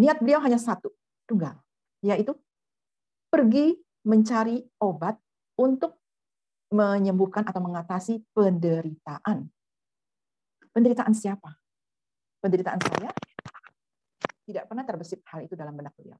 Niat 0.00 0.24
beliau 0.24 0.40
hanya 0.40 0.56
satu, 0.56 0.88
tunggal, 1.28 1.60
yaitu 2.00 2.32
pergi 3.28 3.76
mencari 4.08 4.64
obat 4.80 5.20
untuk 5.60 5.97
menyembuhkan 6.68 7.48
atau 7.48 7.60
mengatasi 7.64 8.20
penderitaan. 8.36 9.48
Penderitaan 10.72 11.16
siapa? 11.16 11.56
Penderitaan 12.44 12.78
saya? 12.78 13.10
Tidak 14.44 14.64
pernah 14.68 14.84
terbesit 14.84 15.20
hal 15.28 15.44
itu 15.44 15.56
dalam 15.56 15.76
benak 15.76 15.92
beliau. 15.96 16.16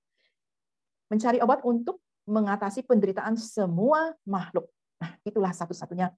Mencari 1.08 1.40
obat 1.40 1.64
untuk 1.64 2.00
mengatasi 2.28 2.84
penderitaan 2.84 3.40
semua 3.40 4.12
makhluk. 4.28 4.68
Nah, 5.00 5.16
itulah 5.24 5.52
satu-satunya 5.52 6.12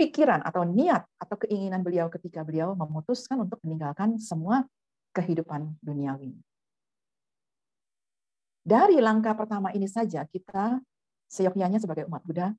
pikiran 0.00 0.40
atau 0.40 0.64
niat 0.64 1.04
atau 1.20 1.36
keinginan 1.44 1.84
beliau 1.84 2.08
ketika 2.08 2.40
beliau 2.40 2.72
memutuskan 2.72 3.44
untuk 3.44 3.60
meninggalkan 3.60 4.16
semua 4.16 4.64
kehidupan 5.12 5.76
duniawi. 5.84 6.32
Dari 8.64 8.96
langkah 9.00 9.36
pertama 9.36 9.72
ini 9.76 9.84
saja 9.84 10.24
kita 10.24 10.80
seyogyanya 11.28 11.76
sebagai 11.76 12.08
umat 12.08 12.24
Buddha 12.24 12.56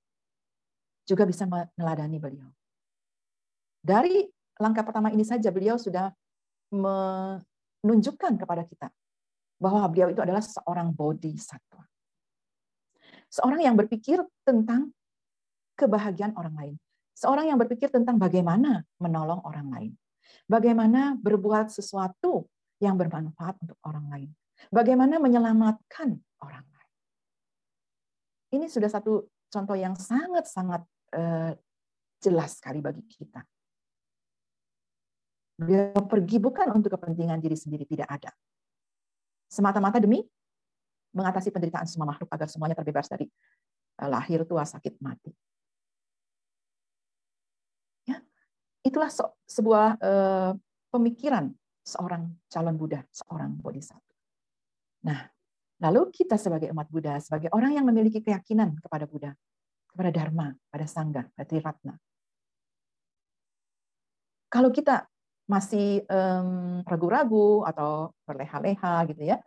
juga 1.11 1.27
bisa 1.27 1.43
meneladani 1.43 2.15
beliau. 2.15 2.47
Dari 3.83 4.23
langkah 4.55 4.87
pertama 4.87 5.11
ini 5.11 5.27
saja 5.27 5.51
beliau 5.51 5.75
sudah 5.75 6.07
menunjukkan 6.71 8.39
kepada 8.39 8.63
kita 8.63 8.87
bahwa 9.59 9.83
beliau 9.91 10.07
itu 10.07 10.23
adalah 10.23 10.39
seorang 10.39 10.95
bodhisattva. 10.95 11.83
Seorang 13.27 13.59
yang 13.59 13.75
berpikir 13.75 14.23
tentang 14.47 14.95
kebahagiaan 15.75 16.31
orang 16.39 16.55
lain. 16.55 16.75
Seorang 17.11 17.51
yang 17.51 17.59
berpikir 17.59 17.91
tentang 17.91 18.15
bagaimana 18.15 18.87
menolong 18.97 19.43
orang 19.43 19.67
lain. 19.67 19.91
Bagaimana 20.47 21.19
berbuat 21.19 21.69
sesuatu 21.69 22.47
yang 22.79 22.95
bermanfaat 22.95 23.59
untuk 23.61 23.77
orang 23.83 24.07
lain. 24.09 24.29
Bagaimana 24.71 25.19
menyelamatkan 25.21 26.17
orang 26.41 26.65
lain. 26.65 26.91
Ini 28.57 28.65
sudah 28.67 28.89
satu 28.89 29.29
contoh 29.51 29.77
yang 29.77 29.93
sangat-sangat 29.93 30.81
jelas 32.21 32.57
sekali 32.57 32.79
bagi 32.79 33.03
kita. 33.03 33.41
Beliau 35.61 35.93
pergi 36.09 36.37
bukan 36.41 36.73
untuk 36.73 36.95
kepentingan 36.97 37.37
diri 37.37 37.53
sendiri, 37.53 37.85
tidak 37.85 38.09
ada. 38.09 38.31
Semata-mata 39.51 40.01
demi 40.01 40.23
mengatasi 41.11 41.51
penderitaan 41.51 41.85
semua 41.85 42.15
makhluk 42.15 42.31
agar 42.31 42.47
semuanya 42.47 42.73
terbebas 42.73 43.05
dari 43.11 43.27
uh, 43.99 44.09
lahir, 44.09 44.47
tua, 44.47 44.63
sakit, 44.63 44.97
mati. 45.03 45.29
Ya, 48.07 48.23
itulah 48.81 49.11
so, 49.11 49.35
sebuah 49.43 49.99
uh, 49.99 50.51
pemikiran 50.89 51.51
seorang 51.83 52.31
calon 52.47 52.79
Buddha, 52.79 53.03
seorang 53.11 53.59
bodhisattva. 53.59 54.15
Nah, 55.03 55.19
Lalu 55.81 56.13
kita 56.13 56.37
sebagai 56.37 56.69
umat 56.69 56.85
Buddha, 56.93 57.17
sebagai 57.17 57.49
orang 57.49 57.73
yang 57.73 57.85
memiliki 57.89 58.21
keyakinan 58.21 58.77
kepada 58.77 59.09
Buddha, 59.09 59.33
kepada 59.91 60.09
Dharma, 60.09 60.55
pada 60.71 60.87
Sangha, 60.87 61.27
pada 61.35 61.45
Triratna. 61.45 61.93
Kalau 64.51 64.71
kita 64.71 65.07
masih 65.47 66.03
ragu-ragu 66.87 67.63
atau 67.67 68.15
berleha-leha 68.23 68.93
gitu 69.11 69.23
ya, 69.23 69.37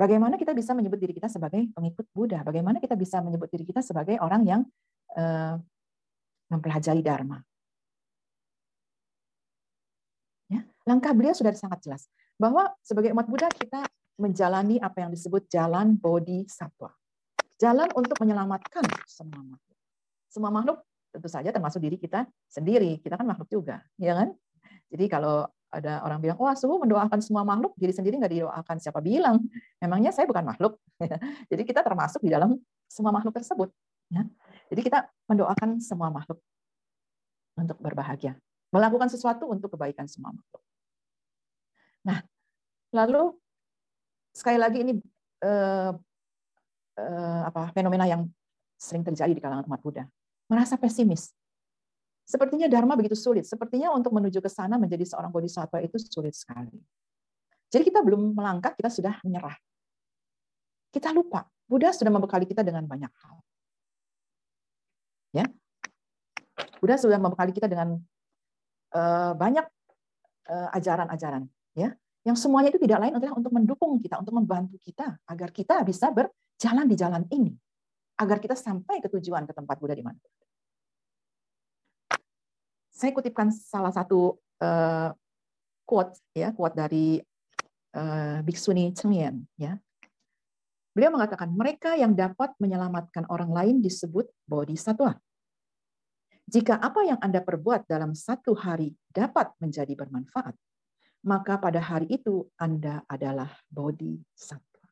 bagaimana 0.00 0.40
kita 0.40 0.52
bisa 0.56 0.72
menyebut 0.72 1.00
diri 1.00 1.16
kita 1.16 1.28
sebagai 1.28 1.64
pengikut 1.72 2.08
Buddha? 2.12 2.40
Bagaimana 2.44 2.80
kita 2.80 2.96
bisa 2.96 3.20
menyebut 3.20 3.48
diri 3.52 3.64
kita 3.68 3.80
sebagai 3.84 4.16
orang 4.20 4.42
yang 4.44 4.60
uh, 5.16 5.56
mempelajari 6.52 7.00
Dharma? 7.04 7.40
Ya, 10.52 10.64
langkah 10.84 11.16
beliau 11.16 11.32
sudah 11.32 11.52
sangat 11.56 11.84
jelas 11.84 12.08
bahwa 12.36 12.72
sebagai 12.84 13.12
umat 13.16 13.28
Buddha 13.28 13.48
kita 13.48 13.88
menjalani 14.20 14.76
apa 14.80 15.04
yang 15.04 15.10
disebut 15.12 15.48
jalan 15.48 15.96
bodhisattva. 15.96 16.92
Jalan 17.62 17.86
untuk 17.94 18.18
menyelamatkan 18.18 18.82
semua 19.06 19.38
makhluk. 19.46 19.78
Semua 20.26 20.50
makhluk 20.50 20.82
tentu 21.14 21.28
saja 21.30 21.54
termasuk 21.54 21.78
diri 21.78 21.94
kita 21.94 22.26
sendiri. 22.50 22.98
Kita 22.98 23.14
kan 23.14 23.22
makhluk 23.22 23.46
juga, 23.46 23.86
ya 24.02 24.18
kan? 24.18 24.34
Jadi 24.90 25.06
kalau 25.06 25.46
ada 25.70 26.02
orang 26.02 26.18
bilang, 26.18 26.36
wah 26.42 26.58
suhu 26.58 26.82
mendoakan 26.82 27.22
semua 27.22 27.46
makhluk, 27.46 27.70
diri 27.78 27.94
sendiri 27.94 28.18
nggak 28.18 28.34
didoakan. 28.34 28.76
Siapa 28.82 28.98
bilang? 28.98 29.38
Memangnya 29.78 30.10
saya 30.10 30.26
bukan 30.26 30.42
makhluk. 30.42 30.82
Jadi 31.50 31.62
kita 31.62 31.86
termasuk 31.86 32.18
di 32.18 32.34
dalam 32.34 32.58
semua 32.90 33.14
makhluk 33.14 33.38
tersebut. 33.38 33.70
Ya. 34.10 34.26
Jadi 34.68 34.80
kita 34.82 35.06
mendoakan 35.30 35.78
semua 35.78 36.10
makhluk 36.10 36.42
untuk 37.56 37.78
berbahagia. 37.78 38.36
Melakukan 38.74 39.06
sesuatu 39.06 39.46
untuk 39.48 39.72
kebaikan 39.72 40.10
semua 40.10 40.34
makhluk. 40.34 40.62
Nah, 42.04 42.18
lalu 42.90 43.38
sekali 44.34 44.58
lagi 44.58 44.78
ini 44.82 44.92
eh, 46.96 47.02
eh, 47.02 47.42
apa 47.48 47.72
fenomena 47.72 48.04
yang 48.04 48.26
sering 48.76 49.06
terjadi 49.06 49.32
di 49.32 49.42
kalangan 49.42 49.64
umat 49.68 49.80
Buddha. 49.80 50.04
Merasa 50.50 50.76
pesimis. 50.76 51.30
Sepertinya 52.22 52.66
Dharma 52.70 52.94
begitu 52.98 53.18
sulit. 53.18 53.46
Sepertinya 53.46 53.94
untuk 53.94 54.14
menuju 54.14 54.38
ke 54.42 54.50
sana 54.50 54.78
menjadi 54.78 55.06
seorang 55.06 55.30
bodhisattva 55.30 55.82
itu 55.82 55.98
sulit 55.98 56.34
sekali. 56.34 56.74
Jadi 57.72 57.82
kita 57.88 58.04
belum 58.04 58.36
melangkah, 58.36 58.76
kita 58.76 58.92
sudah 58.92 59.16
menyerah. 59.24 59.56
Kita 60.92 61.08
lupa. 61.10 61.48
Buddha 61.64 61.88
sudah 61.94 62.12
membekali 62.12 62.44
kita 62.44 62.60
dengan 62.60 62.84
banyak 62.84 63.08
hal. 63.08 63.36
Ya, 65.32 65.48
Buddha 66.82 67.00
sudah 67.00 67.16
membekali 67.16 67.54
kita 67.56 67.70
dengan 67.70 67.96
uh, 68.92 69.32
banyak 69.32 69.64
uh, 70.50 70.68
ajaran-ajaran. 70.76 71.48
ya, 71.72 71.96
yang 72.22 72.38
semuanya 72.38 72.70
itu 72.70 72.78
tidak 72.78 73.02
lain 73.02 73.14
adalah 73.18 73.34
untuk 73.34 73.50
mendukung 73.50 73.98
kita, 73.98 74.22
untuk 74.22 74.34
membantu 74.34 74.78
kita 74.78 75.18
agar 75.26 75.50
kita 75.50 75.82
bisa 75.82 76.14
berjalan 76.14 76.86
di 76.86 76.94
jalan 76.94 77.22
ini, 77.34 77.50
agar 78.18 78.38
kita 78.38 78.54
sampai 78.54 79.02
ke 79.02 79.10
tujuan 79.10 79.42
ke 79.42 79.52
tempat 79.54 79.74
Buddha 79.82 79.98
di 79.98 80.06
mana. 80.06 80.18
Saya 82.94 83.10
kutipkan 83.10 83.50
salah 83.50 83.90
satu 83.90 84.38
uh, 84.62 85.10
quote 85.82 86.14
ya, 86.30 86.54
quote 86.54 86.78
dari 86.78 87.18
uh, 87.98 88.38
Biksuni 88.46 88.94
Chengyen 88.94 89.42
ya. 89.58 89.74
Beliau 90.94 91.10
mengatakan 91.10 91.50
mereka 91.50 91.96
yang 91.98 92.12
dapat 92.14 92.52
menyelamatkan 92.60 93.26
orang 93.32 93.50
lain 93.50 93.76
disebut 93.82 94.28
bodhisattva. 94.44 95.18
Jika 96.46 96.76
apa 96.76 97.00
yang 97.02 97.16
Anda 97.18 97.40
perbuat 97.40 97.88
dalam 97.88 98.12
satu 98.12 98.52
hari 98.52 98.92
dapat 99.08 99.56
menjadi 99.56 99.96
bermanfaat, 99.96 100.52
maka 101.22 101.58
pada 101.58 101.78
hari 101.78 102.10
itu 102.10 102.46
Anda 102.58 103.02
adalah 103.06 103.50
bodhisattva. 103.70 104.88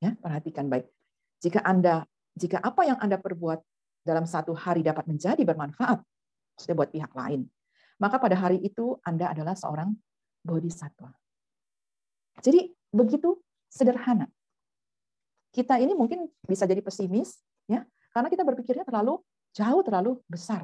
Ya, 0.00 0.16
perhatikan 0.16 0.68
baik. 0.72 0.88
Jika 1.38 1.62
Anda 1.62 2.08
jika 2.38 2.62
apa 2.62 2.86
yang 2.86 2.98
Anda 3.02 3.18
perbuat 3.18 3.58
dalam 4.06 4.22
satu 4.22 4.54
hari 4.54 4.86
dapat 4.86 5.10
menjadi 5.10 5.42
bermanfaat, 5.42 5.98
sudah 6.54 6.74
buat 6.78 6.94
pihak 6.94 7.10
lain, 7.12 7.50
maka 7.98 8.22
pada 8.22 8.38
hari 8.38 8.62
itu 8.62 8.94
Anda 9.02 9.34
adalah 9.34 9.58
seorang 9.58 9.90
bodhisattva. 10.46 11.10
Jadi 12.38 12.70
begitu 12.94 13.42
sederhana. 13.66 14.30
Kita 15.50 15.82
ini 15.82 15.98
mungkin 15.98 16.30
bisa 16.46 16.62
jadi 16.64 16.78
pesimis, 16.78 17.42
ya, 17.66 17.82
karena 18.14 18.30
kita 18.30 18.46
berpikirnya 18.46 18.86
terlalu 18.86 19.18
jauh, 19.50 19.82
terlalu 19.82 20.22
besar. 20.30 20.62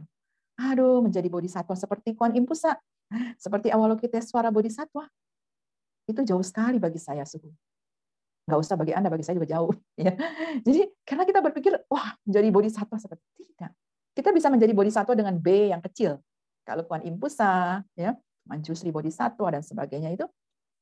Aduh, 0.54 1.02
menjadi 1.02 1.26
bodhisattva 1.26 1.74
seperti 1.74 2.14
Kuan 2.14 2.30
Impusa, 2.38 2.78
seperti 3.38 3.70
Avalokitesvara 3.70 4.50
bodhisattva. 4.50 5.06
Itu 6.04 6.20
jauh 6.24 6.44
sekali 6.44 6.76
bagi 6.76 7.00
saya, 7.00 7.24
suhu. 7.24 7.48
Nggak 8.44 8.60
usah 8.60 8.76
bagi 8.76 8.92
Anda, 8.92 9.08
bagi 9.08 9.24
saya 9.24 9.40
juga 9.40 9.48
jauh. 9.48 9.72
Ya. 9.94 10.10
Jadi, 10.66 10.90
karena 11.06 11.22
kita 11.22 11.38
berpikir, 11.38 11.72
wah, 11.86 12.18
menjadi 12.26 12.50
bodhisattva 12.50 12.98
seperti 12.98 13.22
tidak. 13.38 13.70
Kita 14.10 14.34
bisa 14.34 14.50
menjadi 14.50 14.74
bodhisattva 14.74 15.14
dengan 15.14 15.38
B 15.38 15.70
yang 15.70 15.78
kecil. 15.80 16.18
Kalau 16.66 16.82
Kuan 16.82 17.06
Impusa, 17.06 17.80
ya, 17.94 18.18
Manjusri 18.44 18.90
bodhisattva 18.90 19.54
dan 19.54 19.62
sebagainya 19.64 20.12
itu 20.12 20.26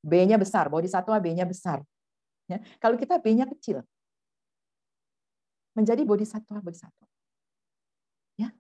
B-nya 0.03 0.35
besar, 0.41 0.67
bodhisattva 0.67 1.23
B-nya 1.23 1.47
besar. 1.47 1.85
Ya. 2.51 2.59
Kalau 2.83 2.99
kita 2.99 3.23
B-nya 3.23 3.47
kecil, 3.47 3.85
menjadi 5.79 6.03
bodhisattva 6.03 6.59
bodhisattva. 6.59 7.07
Ya. 8.41 8.51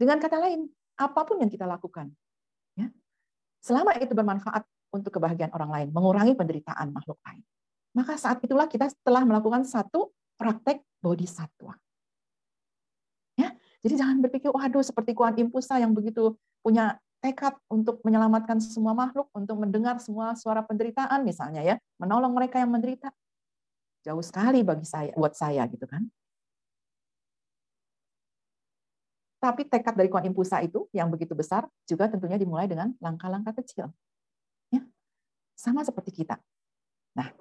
Dengan 0.00 0.16
kata 0.16 0.40
lain, 0.40 0.70
apa 0.96 1.20
pun 1.28 1.42
yang 1.42 1.52
kita 1.52 1.68
lakukan, 1.68 2.08
selama 3.60 3.96
itu 4.00 4.12
bermanfaat 4.12 4.64
untuk 4.90 5.14
kebahagiaan 5.14 5.54
orang 5.54 5.70
lain, 5.70 5.88
mengurangi 5.94 6.34
penderitaan 6.34 6.90
makhluk 6.90 7.20
lain, 7.24 7.44
maka 7.94 8.18
saat 8.18 8.42
itulah 8.42 8.66
kita 8.66 8.90
telah 9.06 9.22
melakukan 9.22 9.62
satu 9.62 10.10
praktek 10.40 10.82
bodhisattva. 10.98 11.76
Ya, 13.38 13.54
jadi 13.80 14.00
jangan 14.00 14.20
berpikir, 14.24 14.50
waduh 14.50 14.84
seperti 14.84 15.14
Kuan 15.16 15.36
Impusa 15.38 15.78
yang 15.80 15.94
begitu 15.94 16.36
punya 16.60 16.98
tekad 17.20 17.56
untuk 17.68 18.00
menyelamatkan 18.00 18.58
semua 18.60 18.96
makhluk, 18.96 19.28
untuk 19.36 19.60
mendengar 19.60 20.00
semua 20.00 20.32
suara 20.36 20.64
penderitaan 20.64 21.20
misalnya 21.22 21.60
ya, 21.60 21.76
menolong 22.00 22.32
mereka 22.32 22.58
yang 22.60 22.72
menderita. 22.72 23.12
Jauh 24.00 24.24
sekali 24.24 24.64
bagi 24.64 24.88
saya, 24.88 25.12
buat 25.12 25.36
saya 25.36 25.68
gitu 25.68 25.84
kan. 25.84 26.08
Tapi 29.40 29.64
tekad 29.64 29.96
dari 29.96 30.12
Kuan 30.12 30.28
Impusa 30.28 30.60
itu 30.60 30.84
yang 30.92 31.08
begitu 31.08 31.32
besar 31.32 31.64
juga 31.88 32.12
tentunya 32.12 32.36
dimulai 32.36 32.68
dengan 32.68 32.92
langkah-langkah 33.00 33.56
kecil. 33.56 33.88
Ya. 34.68 34.84
Sama 35.56 35.80
seperti 35.80 36.12
kita. 36.12 36.36
Nah, 37.16 37.32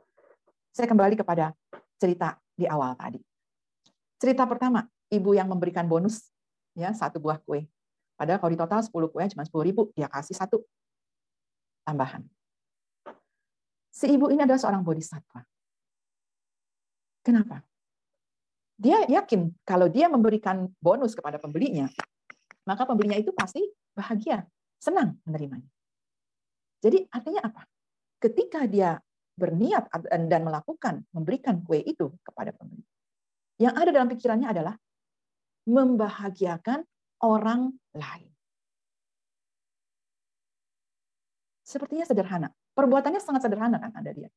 saya 0.72 0.88
kembali 0.88 1.20
kepada 1.20 1.51
cerita 2.00 2.39
di 2.56 2.63
awal 2.63 2.96
tadi. 2.96 3.20
Cerita 4.15 4.48
pertama, 4.48 4.88
ibu 5.12 5.36
yang 5.36 5.51
memberikan 5.51 5.84
bonus 5.84 6.31
ya 6.72 6.96
satu 6.96 7.20
buah 7.20 7.44
kue 7.44 7.68
Padahal 8.20 8.35
kalau 8.44 8.51
di 8.51 8.59
total 8.59 8.83
10 8.83 8.92
kue 8.92 9.24
cuma 9.31 9.48
10 9.48 9.68
ribu, 9.72 9.81
dia 9.96 10.12
kasih 10.12 10.35
satu 10.35 10.59
tambahan. 11.88 12.27
Si 13.96 14.12
ibu 14.12 14.27
ini 14.27 14.44
adalah 14.44 14.59
seorang 14.59 14.83
bodhisattva. 14.83 15.48
Kenapa? 17.24 17.64
Dia 18.79 19.03
yakin 19.11 19.51
kalau 19.68 19.92
dia 19.92 20.07
memberikan 20.07 20.72
bonus 20.79 21.11
kepada 21.11 21.35
pembelinya, 21.35 21.92
maka 22.63 22.87
pembelinya 22.87 23.20
itu 23.20 23.35
pasti 23.35 23.59
bahagia, 23.92 24.48
senang 24.79 25.20
menerimanya. 25.27 25.68
Jadi 26.79 27.03
artinya 27.11 27.44
apa? 27.44 27.68
Ketika 28.24 28.63
dia 28.72 28.96
berniat 29.35 29.92
dan 30.31 30.42
melakukan 30.48 31.03
memberikan 31.11 31.59
kue 31.59 31.83
itu 31.83 32.07
kepada 32.24 32.55
pembeli, 32.55 32.87
yang 33.59 33.75
ada 33.75 33.92
dalam 33.92 34.07
pikirannya 34.07 34.48
adalah 34.48 34.75
membahagiakan 35.68 36.79
orang 37.27 37.75
lain. 37.92 38.31
Sepertinya 41.68 42.07
sederhana. 42.07 42.48
Perbuatannya 42.72 43.20
sangat 43.20 43.44
sederhana 43.44 43.75
kan 43.75 43.92
Anda 43.92 44.15
lihat. 44.15 44.31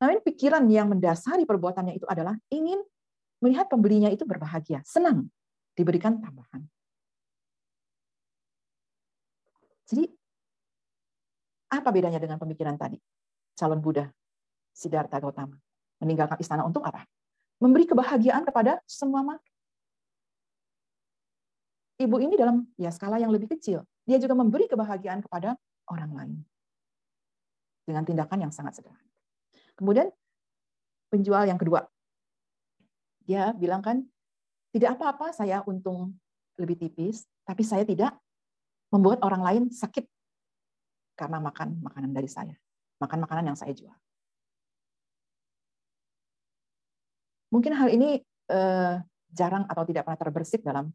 Namun 0.00 0.24
pikiran 0.24 0.64
yang 0.72 0.88
mendasari 0.88 1.44
perbuatannya 1.44 2.00
itu 2.00 2.08
adalah 2.08 2.32
ingin 2.48 2.80
melihat 3.38 3.66
pembelinya 3.70 4.10
itu 4.10 4.26
berbahagia, 4.26 4.82
senang, 4.82 5.30
diberikan 5.78 6.18
tambahan. 6.18 6.66
Jadi 9.88 10.04
apa 11.72 11.88
bedanya 11.92 12.20
dengan 12.20 12.36
pemikiran 12.36 12.76
tadi? 12.76 13.00
Calon 13.56 13.80
Buddha, 13.80 14.08
Siddhartha 14.72 15.18
Gautama, 15.20 15.56
meninggalkan 16.04 16.38
istana 16.40 16.62
untuk 16.64 16.84
apa? 16.84 17.04
Memberi 17.58 17.88
kebahagiaan 17.88 18.46
kepada 18.46 18.78
semua 18.86 19.24
makhluk 19.24 19.48
ibu 21.98 22.16
ini 22.22 22.38
dalam 22.38 22.62
ya 22.78 22.94
skala 22.94 23.18
yang 23.18 23.34
lebih 23.34 23.50
kecil, 23.58 23.82
dia 24.06 24.16
juga 24.22 24.38
memberi 24.38 24.70
kebahagiaan 24.70 25.20
kepada 25.26 25.58
orang 25.90 26.10
lain 26.14 26.38
dengan 27.84 28.06
tindakan 28.06 28.48
yang 28.48 28.52
sangat 28.54 28.78
sederhana. 28.78 29.10
Kemudian 29.74 30.08
penjual 31.10 31.42
yang 31.44 31.58
kedua, 31.58 31.90
dia 33.28 33.52
bilang 33.52 33.84
kan 33.84 34.00
tidak 34.72 34.96
apa-apa 34.96 35.36
saya 35.36 35.60
untung 35.68 36.16
lebih 36.56 36.80
tipis, 36.80 37.28
tapi 37.44 37.60
saya 37.60 37.84
tidak 37.84 38.16
membuat 38.88 39.20
orang 39.20 39.44
lain 39.44 39.62
sakit 39.68 40.08
karena 41.12 41.36
makan 41.36 41.84
makanan 41.84 42.16
dari 42.16 42.26
saya, 42.26 42.56
makan 42.96 43.28
makanan 43.28 43.52
yang 43.52 43.58
saya 43.58 43.76
jual. 43.76 43.92
Mungkin 47.52 47.72
hal 47.76 47.92
ini 47.92 48.24
eh, 48.48 48.94
jarang 49.28 49.68
atau 49.68 49.84
tidak 49.84 50.08
pernah 50.08 50.20
terbersit 50.20 50.64
dalam 50.64 50.88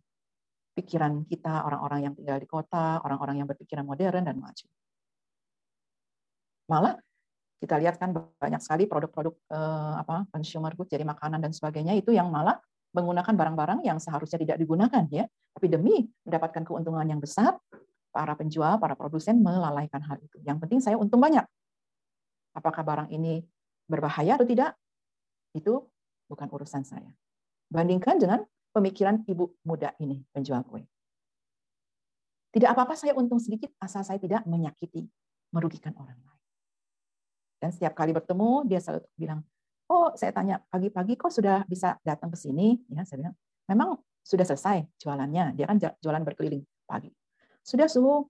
pikiran 0.73 1.21
kita, 1.29 1.69
orang-orang 1.69 2.09
yang 2.09 2.13
tinggal 2.17 2.41
di 2.41 2.49
kota, 2.49 2.97
orang-orang 3.05 3.45
yang 3.45 3.47
berpikiran 3.49 3.85
modern 3.85 4.25
dan 4.25 4.41
maju. 4.41 4.65
Malah 6.65 6.97
kita 7.63 7.79
lihat 7.79 7.95
kan 7.95 8.11
banyak 8.11 8.59
sekali 8.59 8.91
produk-produk 8.91 9.31
eh, 9.31 9.93
apa 10.03 10.27
consumer 10.35 10.75
goods 10.75 10.91
jadi 10.91 11.07
makanan 11.07 11.39
dan 11.39 11.55
sebagainya 11.55 11.95
itu 11.95 12.11
yang 12.11 12.27
malah 12.27 12.59
menggunakan 12.93 13.33
barang-barang 13.33 13.79
yang 13.87 13.97
seharusnya 13.97 14.37
tidak 14.37 14.57
digunakan 14.61 15.03
ya, 15.09 15.25
tapi 15.55 15.67
demi 15.71 16.05
mendapatkan 16.27 16.61
keuntungan 16.61 17.07
yang 17.09 17.17
besar, 17.17 17.57
para 18.13 18.37
penjual, 18.37 18.77
para 18.77 18.93
produsen 18.93 19.41
melalaikan 19.41 19.99
hal 20.05 20.21
itu. 20.21 20.37
Yang 20.45 20.57
penting 20.61 20.79
saya 20.79 20.95
untung 21.01 21.17
banyak. 21.17 21.43
Apakah 22.53 22.85
barang 22.85 23.09
ini 23.09 23.41
berbahaya 23.89 24.37
atau 24.37 24.45
tidak? 24.45 24.77
Itu 25.57 25.89
bukan 26.29 26.45
urusan 26.53 26.85
saya. 26.85 27.09
Bandingkan 27.73 28.21
dengan 28.21 28.45
pemikiran 28.69 29.25
ibu 29.25 29.57
muda 29.65 29.97
ini, 29.97 30.21
penjual 30.29 30.61
kue. 30.61 30.85
Tidak 32.53 32.69
apa-apa 32.69 32.93
saya 32.93 33.17
untung 33.17 33.41
sedikit 33.41 33.73
asal 33.81 34.05
saya 34.05 34.21
tidak 34.21 34.45
menyakiti, 34.45 35.09
merugikan 35.49 35.97
orang 35.97 36.21
lain. 36.21 36.32
Dan 37.63 37.71
setiap 37.71 37.95
kali 37.95 38.11
bertemu 38.11 38.67
dia 38.67 38.83
selalu 38.83 39.07
bilang, 39.15 39.39
"Oh, 39.87 40.11
saya 40.19 40.35
tanya 40.35 40.59
pagi-pagi 40.67 41.15
kok 41.15 41.31
sudah 41.31 41.63
bisa 41.63 41.95
datang 42.03 42.27
ke 42.27 42.35
sini?" 42.35 42.75
Ya, 42.91 43.07
saya 43.07 43.23
bilang, 43.23 43.35
"Memang 43.71 44.03
sudah 44.19 44.43
selesai 44.43 44.83
jualannya. 44.99 45.55
Dia 45.55 45.63
kan 45.71 45.79
jualan 45.79 46.23
berkeliling 46.27 46.67
pagi." 46.83 47.07
Sudah 47.63 47.87
suhu. 47.87 48.27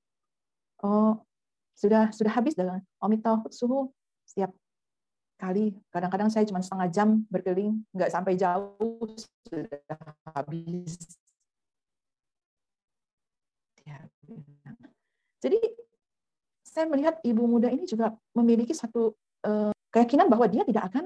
Oh, 0.85 1.13
sudah 1.73 2.13
sudah 2.13 2.29
habis 2.37 2.53
dalam 2.53 2.77
omito 3.01 3.49
suhu 3.49 3.89
setiap 4.21 4.53
kali. 5.41 5.73
Kadang-kadang 5.89 6.29
saya 6.29 6.45
cuma 6.45 6.61
setengah 6.61 6.93
jam 6.93 7.25
berkeliling, 7.33 7.81
nggak 7.89 8.13
sampai 8.13 8.37
jauh 8.37 9.09
sudah 9.49 9.97
habis. 10.37 11.17
Jadi 15.43 15.59
saya 16.73 16.89
melihat 16.89 17.21
ibu 17.21 17.45
muda 17.45 17.69
ini 17.69 17.85
juga 17.85 18.17
memiliki 18.33 18.73
satu 18.73 19.13
uh, 19.45 19.69
keyakinan 19.93 20.25
bahwa 20.25 20.49
dia 20.49 20.65
tidak 20.65 20.89
akan 20.89 21.05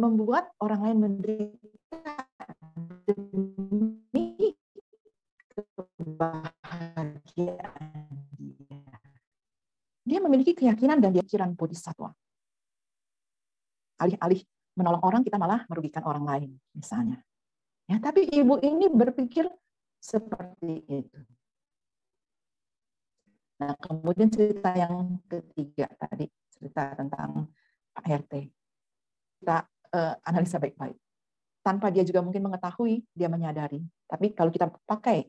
membuat 0.00 0.48
orang 0.64 0.80
lain 0.80 1.04
menderita 1.04 2.24
demi 3.04 4.56
kebahagiaan 5.52 7.96
dia 10.06 10.22
memiliki 10.22 10.54
keyakinan 10.54 11.02
dan 11.02 11.10
pikiran 11.10 11.50
bodhisattva. 11.58 12.14
Alih-alih 13.98 14.46
menolong 14.78 15.02
orang, 15.02 15.22
kita 15.26 15.34
malah 15.34 15.66
merugikan 15.66 16.06
orang 16.06 16.22
lain, 16.22 16.50
misalnya. 16.70 17.18
Ya, 17.90 17.98
tapi 17.98 18.30
ibu 18.30 18.54
ini 18.62 18.86
berpikir 18.86 19.50
seperti 19.98 20.86
itu. 20.86 21.18
Nah, 23.56 23.72
kemudian 23.80 24.28
cerita 24.28 24.76
yang 24.76 25.16
ketiga 25.24 25.88
tadi, 25.96 26.28
cerita 26.52 26.92
tentang 26.92 27.48
Pak 27.96 28.04
RT. 28.04 28.32
Kita 29.40 29.64
uh, 29.96 30.14
analisa 30.28 30.60
baik-baik. 30.60 30.96
Tanpa 31.64 31.88
dia 31.88 32.04
juga 32.04 32.20
mungkin 32.20 32.44
mengetahui, 32.46 33.02
dia 33.16 33.32
menyadari. 33.32 33.80
Tapi 34.06 34.36
kalau 34.36 34.52
kita 34.52 34.68
pakai 34.84 35.26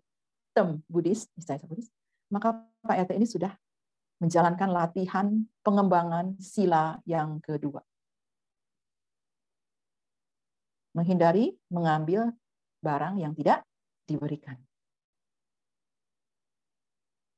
term 0.51 0.83
Buddhis, 0.91 1.31
misalnya 1.39 1.65
Buddhis, 1.65 1.89
maka 2.27 2.67
Pak 2.83 3.07
RT 3.07 3.11
ini 3.15 3.27
sudah 3.27 3.55
menjalankan 4.19 4.69
latihan 4.73 5.27
pengembangan 5.61 6.35
sila 6.41 6.99
yang 7.05 7.39
kedua. 7.39 7.79
Menghindari 10.97 11.53
mengambil 11.69 12.33
barang 12.81 13.21
yang 13.21 13.37
tidak 13.37 13.61
diberikan. 14.09 14.57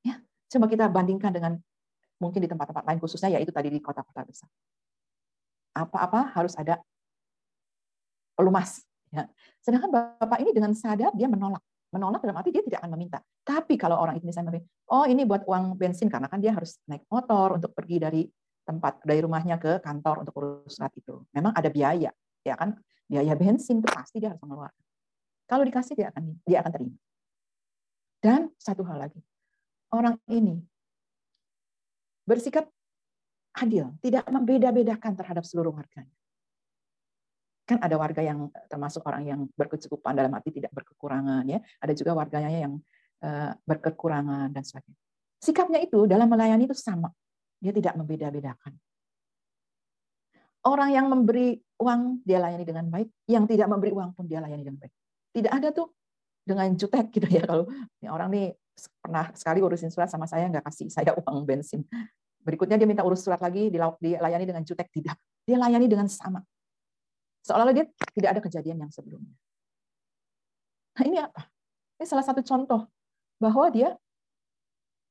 Ya, 0.08 0.24
coba 0.50 0.66
kita 0.68 0.86
bandingkan 0.90 1.32
dengan 1.32 1.54
mungkin 2.20 2.44
di 2.44 2.50
tempat-tempat 2.50 2.84
lain 2.84 3.00
khususnya 3.00 3.40
yaitu 3.40 3.54
tadi 3.54 3.70
di 3.72 3.80
kota-kota 3.80 4.26
besar. 4.26 4.50
Apa-apa 5.78 6.36
harus 6.36 6.58
ada 6.58 6.82
pelumas. 8.36 8.84
Ya. 9.10 9.30
Sedangkan 9.64 9.90
Bapak 9.90 10.42
ini 10.42 10.52
dengan 10.52 10.76
sadar 10.76 11.16
dia 11.16 11.30
menolak 11.30 11.64
menolak 11.90 12.22
dalam 12.22 12.38
arti 12.38 12.54
dia 12.54 12.62
tidak 12.62 12.86
akan 12.86 12.92
meminta. 12.94 13.20
Tapi 13.42 13.74
kalau 13.74 13.98
orang 13.98 14.18
itu 14.18 14.26
misalnya 14.30 14.62
oh 14.94 15.06
ini 15.10 15.26
buat 15.26 15.46
uang 15.50 15.74
bensin 15.74 16.06
karena 16.06 16.30
kan 16.30 16.38
dia 16.38 16.54
harus 16.54 16.78
naik 16.86 17.06
motor 17.10 17.58
untuk 17.58 17.74
pergi 17.74 17.98
dari 17.98 18.22
tempat 18.62 19.02
dari 19.02 19.26
rumahnya 19.26 19.58
ke 19.58 19.82
kantor 19.82 20.22
untuk 20.22 20.34
urus 20.38 20.78
surat 20.78 20.94
itu. 20.94 21.26
Memang 21.34 21.58
ada 21.58 21.74
biaya, 21.74 22.14
ya 22.46 22.54
kan? 22.54 22.78
Biaya 23.10 23.34
bensin 23.34 23.82
itu 23.82 23.90
pasti 23.90 24.22
dia 24.22 24.30
harus 24.30 24.42
mengeluarkan. 24.46 24.86
Kalau 25.50 25.64
dikasih 25.66 25.98
dia 25.98 26.08
akan 26.14 26.24
dia 26.46 26.62
akan 26.62 26.72
terima. 26.78 26.98
Dan 28.22 28.54
satu 28.62 28.86
hal 28.86 29.10
lagi, 29.10 29.18
orang 29.94 30.16
ini 30.30 30.62
bersikap 32.26 32.70
adil, 33.58 33.98
tidak 34.06 34.26
membeda-bedakan 34.30 35.18
terhadap 35.18 35.44
seluruh 35.44 35.74
warganya. 35.74 36.14
Kan 37.66 37.82
ada 37.82 37.98
warga 37.98 38.22
yang 38.22 38.50
termasuk 38.70 39.06
orang 39.06 39.24
yang 39.26 39.40
berkecukupan 39.54 40.18
dalam 40.18 40.34
arti 40.34 40.54
tidak 40.58 40.74
berkekurangan 40.74 41.46
ya. 41.46 41.62
Ada 41.82 41.94
juga 41.94 42.18
warganya 42.18 42.50
yang 42.50 42.74
uh, 43.22 43.54
berkekurangan 43.66 44.50
dan 44.50 44.64
sebagainya. 44.66 44.98
Sikapnya 45.40 45.80
itu 45.86 46.10
dalam 46.10 46.26
melayani 46.30 46.66
itu 46.66 46.74
sama. 46.74 47.14
Dia 47.62 47.70
tidak 47.70 47.94
membeda-bedakan. 47.98 48.74
Orang 50.66 50.90
yang 50.92 51.08
memberi 51.08 51.56
uang 51.80 52.26
dia 52.26 52.42
layani 52.42 52.66
dengan 52.66 52.90
baik. 52.90 53.10
Yang 53.30 53.56
tidak 53.56 53.68
memberi 53.70 53.92
uang 53.94 54.18
pun 54.18 54.26
dia 54.26 54.42
layani 54.42 54.66
dengan 54.66 54.80
baik. 54.82 54.94
Tidak 55.30 55.52
ada 55.54 55.70
tuh 55.70 55.94
dengan 56.42 56.74
jutek 56.74 57.14
gitu 57.14 57.30
ya 57.30 57.46
kalau 57.46 57.70
orang 58.10 58.30
nih 58.34 58.48
pernah 59.02 59.34
sekali 59.36 59.60
urusin 59.60 59.92
surat 59.92 60.08
sama 60.08 60.30
saya 60.30 60.48
nggak 60.48 60.64
kasih 60.64 60.88
saya 60.88 61.12
uang 61.20 61.44
bensin 61.44 61.84
berikutnya 62.46 62.80
dia 62.80 62.88
minta 62.88 63.04
urus 63.04 63.26
surat 63.26 63.42
lagi 63.44 63.68
dilayani 63.74 64.46
dengan 64.48 64.64
jutek 64.64 64.88
tidak 64.94 65.20
dia 65.44 65.60
layani 65.60 65.92
dengan 65.92 66.08
sama 66.08 66.40
Seolah-olah 67.44 67.76
dia 67.76 67.86
tidak 68.14 68.30
ada 68.38 68.42
kejadian 68.44 68.78
yang 68.86 68.92
sebelumnya. 68.92 69.34
Nah 71.00 71.04
ini 71.08 71.18
apa? 71.18 71.48
Ini 72.00 72.06
salah 72.08 72.26
satu 72.26 72.44
contoh 72.44 72.88
bahwa 73.40 73.66
dia 73.72 73.96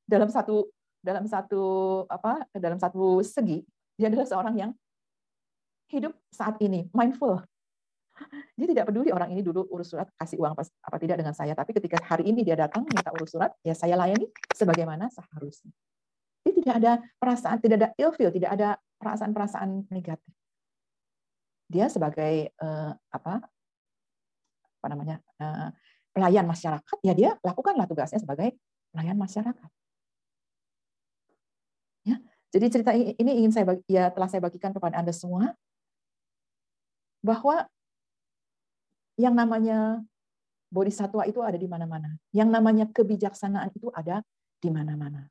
dalam 0.05 0.29
satu 0.29 0.69
dalam 1.01 1.25
satu 1.25 1.63
apa 2.07 2.45
dalam 2.53 2.77
satu 2.77 3.23
segi 3.23 3.65
dia 3.99 4.11
adalah 4.11 4.27
seorang 4.27 4.55
yang 4.57 4.71
hidup 5.89 6.13
saat 6.29 6.59
ini 6.61 6.87
mindful 6.93 7.41
dia 8.57 8.67
tidak 8.67 8.85
peduli 8.91 9.09
orang 9.15 9.31
ini 9.31 9.41
dulu 9.43 9.67
urus 9.71 9.95
surat 9.95 10.07
kasih 10.19 10.39
uang 10.41 10.53
apa 10.57 10.97
tidak 10.99 11.17
dengan 11.19 11.35
saya. 11.35 11.55
Tapi 11.55 11.71
ketika 11.75 11.97
hari 12.03 12.27
ini 12.27 12.43
dia 12.43 12.59
datang 12.59 12.83
minta 12.83 13.11
urus 13.15 13.31
surat 13.35 13.51
ya 13.63 13.71
saya 13.71 13.95
layani 13.95 14.27
sebagaimana 14.51 15.07
seharusnya. 15.11 15.71
Dia 16.43 16.53
tidak 16.55 16.75
ada 16.81 16.91
perasaan 17.19 17.57
tidak 17.63 17.77
ada 17.79 17.89
ilfeel 17.95 18.31
tidak 18.31 18.51
ada 18.55 18.69
perasaan-perasaan 18.99 19.89
negatif. 19.91 20.33
Dia 21.69 21.87
sebagai 21.87 22.51
uh, 22.59 22.91
apa 23.13 23.43
apa 24.79 24.87
namanya 24.87 25.19
uh, 25.39 25.69
pelayan 26.11 26.47
masyarakat 26.47 26.97
ya 27.03 27.13
dia 27.13 27.31
lakukanlah 27.43 27.85
tugasnya 27.87 28.19
sebagai 28.19 28.55
pelayan 28.91 29.15
masyarakat. 29.15 29.69
Ya 32.03 32.17
jadi 32.49 32.65
cerita 32.73 32.91
ini 32.97 33.45
ingin 33.45 33.53
saya 33.53 33.65
ya 33.85 34.09
telah 34.09 34.27
saya 34.27 34.41
bagikan 34.41 34.73
kepada 34.73 34.97
anda 34.97 35.13
semua 35.13 35.53
bahwa 37.21 37.67
yang 39.19 39.35
namanya 39.35 39.99
bodhisatwa 40.71 41.27
itu 41.27 41.43
ada 41.43 41.59
di 41.59 41.67
mana-mana 41.67 42.15
yang 42.31 42.47
namanya 42.47 42.87
kebijaksanaan 42.87 43.69
itu 43.75 43.91
ada 43.91 44.23
di 44.63 44.69
mana-mana 44.71 45.27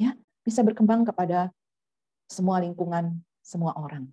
ya 0.00 0.16
bisa 0.40 0.64
berkembang 0.64 1.04
kepada 1.04 1.52
semua 2.26 2.64
lingkungan 2.64 3.20
semua 3.44 3.76
orang 3.76 4.08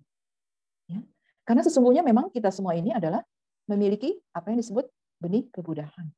karena 1.44 1.60
sesungguhnya 1.60 2.00
memang 2.00 2.32
kita 2.32 2.48
semua 2.48 2.72
ini 2.72 2.90
adalah 2.90 3.20
memiliki 3.68 4.16
apa 4.32 4.52
yang 4.52 4.58
disebut 4.64 4.88
benih 5.20 5.44
kebudahan. 5.52 6.08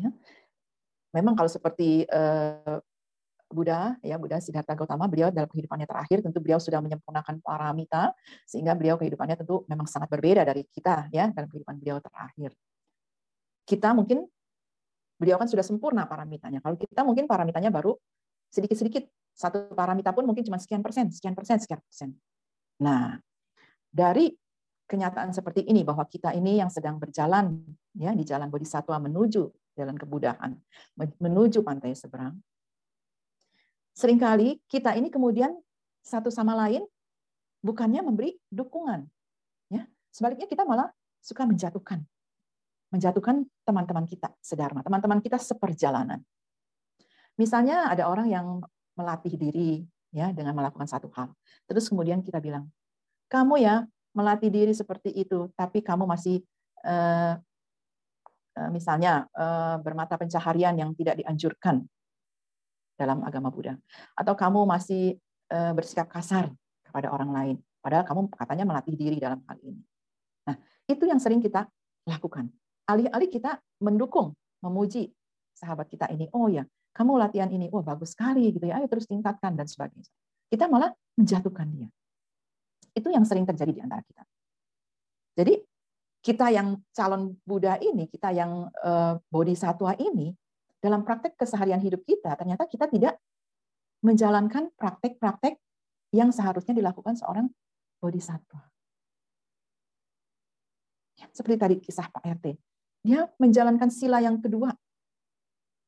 Ya. 0.00 0.10
Memang 1.14 1.36
kalau 1.38 1.46
seperti 1.46 2.08
uh, 2.10 2.80
Buddha, 3.54 3.94
ya 4.02 4.18
Buddha 4.18 4.42
Siddhartha 4.42 4.74
Gautama, 4.74 5.06
beliau 5.06 5.30
dalam 5.30 5.46
kehidupannya 5.46 5.86
terakhir 5.86 6.26
tentu 6.26 6.42
beliau 6.42 6.58
sudah 6.58 6.82
menyempurnakan 6.82 7.38
paramita 7.38 8.10
sehingga 8.42 8.74
beliau 8.74 8.98
kehidupannya 8.98 9.38
tentu 9.38 9.62
memang 9.70 9.86
sangat 9.86 10.10
berbeda 10.10 10.42
dari 10.42 10.66
kita 10.66 11.08
ya 11.14 11.30
dalam 11.30 11.46
kehidupan 11.46 11.78
beliau 11.78 12.02
terakhir. 12.02 12.50
Kita 13.64 13.94
mungkin 13.94 14.26
beliau 15.16 15.38
kan 15.38 15.46
sudah 15.46 15.62
sempurna 15.62 16.04
paramitanya. 16.04 16.58
Kalau 16.58 16.74
kita 16.74 17.06
mungkin 17.06 17.30
paramitanya 17.30 17.70
baru 17.70 17.94
sedikit-sedikit. 18.50 19.06
Satu 19.34 19.74
paramita 19.74 20.14
pun 20.14 20.22
mungkin 20.30 20.46
cuma 20.46 20.62
sekian 20.62 20.78
persen, 20.78 21.10
sekian 21.10 21.34
persen, 21.34 21.58
sekian 21.58 21.82
persen. 21.82 22.14
Nah, 22.78 23.18
dari 23.90 24.30
kenyataan 24.86 25.34
seperti 25.34 25.66
ini 25.66 25.82
bahwa 25.82 26.06
kita 26.06 26.30
ini 26.38 26.62
yang 26.62 26.70
sedang 26.70 27.02
berjalan 27.02 27.58
ya 27.98 28.14
di 28.14 28.22
jalan 28.22 28.46
bodhisatwa 28.46 28.94
menuju 29.02 29.42
jalan 29.74 29.98
kebudahan, 29.98 30.54
menuju 31.18 31.66
pantai 31.66 31.98
seberang. 31.98 32.38
Seringkali 33.94 34.58
kita 34.66 34.98
ini 34.98 35.06
kemudian 35.06 35.54
satu 36.02 36.26
sama 36.26 36.58
lain 36.66 36.82
bukannya 37.62 38.02
memberi 38.02 38.34
dukungan. 38.50 39.06
Ya, 39.70 39.86
sebaliknya 40.10 40.50
kita 40.50 40.66
malah 40.66 40.90
suka 41.22 41.46
menjatuhkan. 41.46 42.02
Menjatuhkan 42.90 43.46
teman-teman 43.62 44.04
kita 44.10 44.34
sedharma, 44.42 44.82
teman-teman 44.82 45.22
kita 45.22 45.38
seperjalanan. 45.38 46.20
Misalnya 47.38 47.90
ada 47.90 48.10
orang 48.10 48.30
yang 48.30 48.46
melatih 48.98 49.34
diri 49.38 49.86
ya 50.14 50.30
dengan 50.30 50.54
melakukan 50.58 50.86
satu 50.86 51.10
hal. 51.14 51.30
Terus 51.66 51.86
kemudian 51.86 52.22
kita 52.22 52.38
bilang, 52.38 52.70
kamu 53.30 53.62
ya 53.62 53.86
melatih 54.14 54.50
diri 54.50 54.74
seperti 54.74 55.10
itu, 55.10 55.50
tapi 55.54 55.82
kamu 55.82 56.06
masih 56.06 56.42
eh, 56.86 57.34
eh, 58.58 58.70
misalnya 58.70 59.26
eh, 59.34 59.76
bermata 59.82 60.14
pencaharian 60.18 60.78
yang 60.78 60.94
tidak 60.94 61.18
dianjurkan 61.22 61.82
dalam 62.94 63.22
agama 63.26 63.50
Buddha, 63.50 63.74
atau 64.14 64.34
kamu 64.34 64.66
masih 64.66 65.18
bersikap 65.50 66.10
kasar 66.10 66.50
kepada 66.82 67.10
orang 67.10 67.30
lain, 67.30 67.56
padahal 67.84 68.02
kamu 68.06 68.20
katanya 68.32 68.64
melatih 68.64 68.94
diri 68.96 69.18
dalam 69.20 69.42
hal 69.46 69.58
ini. 69.62 69.82
Nah, 70.46 70.56
itu 70.86 71.04
yang 71.06 71.20
sering 71.22 71.38
kita 71.42 71.66
lakukan. 72.04 72.50
Alih-alih 72.84 73.30
kita 73.32 73.60
mendukung, 73.80 74.36
memuji 74.60 75.12
sahabat 75.56 75.88
kita 75.88 76.10
ini, 76.12 76.28
oh 76.34 76.50
ya, 76.50 76.66
kamu 76.94 77.16
latihan 77.16 77.50
ini, 77.50 77.72
oh 77.72 77.82
bagus 77.82 78.14
sekali 78.14 78.52
gitu 78.52 78.68
ya, 78.68 78.78
ayo 78.78 78.86
terus 78.86 79.08
tingkatkan 79.08 79.56
dan 79.56 79.66
sebagainya. 79.66 80.06
Kita 80.52 80.68
malah 80.70 80.92
menjatuhkan 81.18 81.66
dia. 81.74 81.88
Itu 82.94 83.10
yang 83.10 83.26
sering 83.26 83.42
terjadi 83.42 83.72
di 83.74 83.82
antara 83.82 84.04
kita. 84.06 84.22
Jadi 85.34 85.54
kita 86.22 86.46
yang 86.54 86.78
calon 86.94 87.34
Buddha 87.42 87.74
ini, 87.82 88.06
kita 88.06 88.30
yang 88.30 88.70
uh, 88.70 89.18
bodhisatwa 89.28 89.98
ini, 89.98 90.30
dalam 90.84 91.00
praktek 91.00 91.40
keseharian 91.40 91.80
hidup 91.80 92.04
kita, 92.04 92.36
ternyata 92.36 92.68
kita 92.68 92.84
tidak 92.92 93.16
menjalankan 94.04 94.68
praktek-praktek 94.76 95.56
yang 96.12 96.28
seharusnya 96.28 96.76
dilakukan 96.76 97.16
seorang 97.16 97.48
bodhisatwa. 98.04 98.60
Ya, 101.16 101.32
seperti 101.32 101.56
tadi 101.56 101.76
kisah 101.80 102.12
Pak 102.12 102.20
RT. 102.20 102.46
Dia 103.00 103.24
menjalankan 103.40 103.88
sila 103.88 104.20
yang 104.20 104.44
kedua 104.44 104.76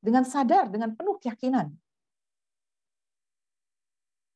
dengan 0.01 0.25
sadar, 0.25 0.73
dengan 0.73 0.97
penuh 0.97 1.21
keyakinan. 1.21 1.77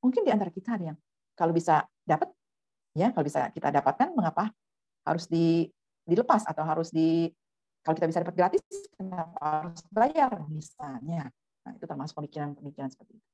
Mungkin 0.05 0.29
di 0.29 0.31
antara 0.33 0.53
kita 0.53 0.77
ada 0.77 0.93
yang 0.93 0.99
kalau 1.33 1.57
bisa 1.57 1.89
dapat 2.05 2.29
ya 2.93 3.13
kalau 3.17 3.25
bisa 3.25 3.49
kita 3.53 3.73
dapatkan 3.73 4.13
mengapa 4.13 4.53
harus 5.09 5.25
di, 5.25 5.69
dilepas 6.05 6.45
atau 6.45 6.65
harus 6.69 6.93
di 6.93 7.33
kalau 7.85 7.95
kita 7.97 8.07
bisa 8.09 8.21
dapat 8.25 8.37
gratis 8.37 8.65
kenapa 8.95 9.39
harus 9.41 9.81
bayar 9.93 10.33
misalnya 10.49 11.29
nah 11.61 11.73
itu 11.77 11.85
termasuk 11.85 12.15
pemikiran-pemikiran 12.21 12.89
seperti 12.93 13.17
itu 13.19 13.29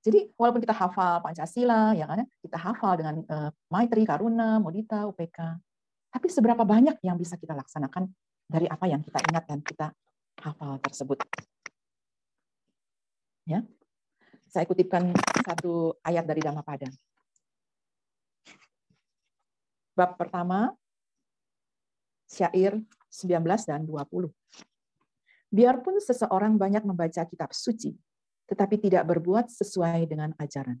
jadi 0.00 0.20
walaupun 0.40 0.64
kita 0.64 0.72
hafal 0.72 1.20
Pancasila 1.20 1.92
ya 1.92 2.08
kan 2.08 2.24
kita 2.40 2.56
hafal 2.56 2.96
dengan 2.96 3.16
uh, 3.28 3.50
Maitri 3.68 4.08
Karuna 4.08 4.56
Mudita 4.56 5.04
UPK 5.10 5.38
tapi 6.10 6.26
seberapa 6.26 6.66
banyak 6.66 6.98
yang 7.06 7.14
bisa 7.14 7.38
kita 7.38 7.54
laksanakan 7.54 8.10
dari 8.50 8.66
apa 8.66 8.90
yang 8.90 8.98
kita 8.98 9.22
ingat 9.30 9.44
dan 9.46 9.62
kita 9.62 9.94
hafal 10.42 10.82
tersebut. 10.82 11.22
Ya. 13.46 13.62
Saya 14.50 14.66
kutipkan 14.66 15.14
satu 15.46 15.94
ayat 16.02 16.26
dari 16.26 16.42
Dhammapada. 16.42 16.90
Bab 19.94 20.18
pertama, 20.18 20.74
syair 22.30 22.78
19 23.10 23.42
dan 23.66 23.82
20. 23.82 24.30
Biarpun 25.50 25.98
seseorang 25.98 26.54
banyak 26.54 26.86
membaca 26.86 27.26
kitab 27.26 27.50
suci, 27.50 27.98
tetapi 28.46 28.78
tidak 28.78 29.02
berbuat 29.10 29.50
sesuai 29.50 30.06
dengan 30.06 30.30
ajaran. 30.38 30.78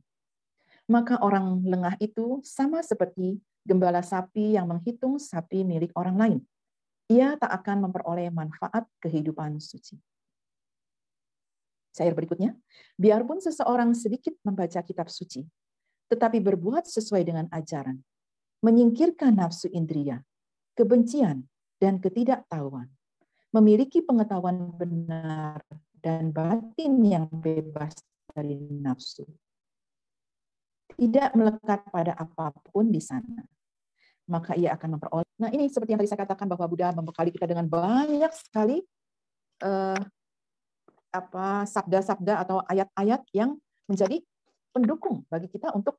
Maka 0.86 1.18
orang 1.18 1.58
lengah 1.66 1.98
itu 1.98 2.38
sama 2.46 2.86
seperti 2.86 3.42
gembala 3.66 3.98
sapi 3.98 4.54
yang 4.54 4.70
menghitung 4.70 5.18
sapi 5.18 5.66
milik 5.66 5.90
orang 5.98 6.16
lain. 6.16 6.38
Ia 7.10 7.34
tak 7.34 7.50
akan 7.50 7.90
memperoleh 7.90 8.30
manfaat 8.30 8.86
kehidupan 9.02 9.58
suci. 9.58 9.98
Syair 11.90 12.14
berikutnya, 12.14 12.54
biarpun 12.94 13.42
seseorang 13.42 13.90
sedikit 13.98 14.38
membaca 14.46 14.78
kitab 14.86 15.10
suci, 15.10 15.42
tetapi 16.06 16.38
berbuat 16.38 16.86
sesuai 16.86 17.26
dengan 17.26 17.50
ajaran, 17.50 17.98
menyingkirkan 18.62 19.34
nafsu 19.34 19.66
indria, 19.74 20.22
kebencian, 20.74 21.46
dan 21.80 21.96
ketidaktahuan, 21.96 22.86
memiliki 23.56 24.04
pengetahuan 24.04 24.70
benar 24.76 25.64
dan 25.98 26.28
batin 26.30 27.00
yang 27.00 27.26
bebas 27.32 27.96
dari 28.30 28.60
nafsu. 28.60 29.24
Tidak 30.94 31.32
melekat 31.32 31.80
pada 31.88 32.12
apa 32.12 32.52
pun 32.68 32.92
di 32.92 33.00
sana. 33.00 33.40
Maka 34.28 34.54
ia 34.54 34.76
akan 34.76 35.00
memperoleh. 35.00 35.26
Nah 35.40 35.50
ini 35.50 35.66
seperti 35.66 35.96
yang 35.96 36.00
tadi 36.04 36.10
saya 36.12 36.22
katakan 36.22 36.46
bahwa 36.46 36.68
Buddha 36.68 36.92
membekali 36.94 37.34
kita 37.34 37.50
dengan 37.50 37.66
banyak 37.66 38.30
sekali 38.36 38.78
uh, 39.64 39.98
apa 41.10 41.66
sabda-sabda 41.66 42.46
atau 42.46 42.62
ayat-ayat 42.70 43.26
yang 43.34 43.58
menjadi 43.90 44.22
pendukung 44.70 45.26
bagi 45.26 45.50
kita 45.50 45.74
untuk 45.74 45.98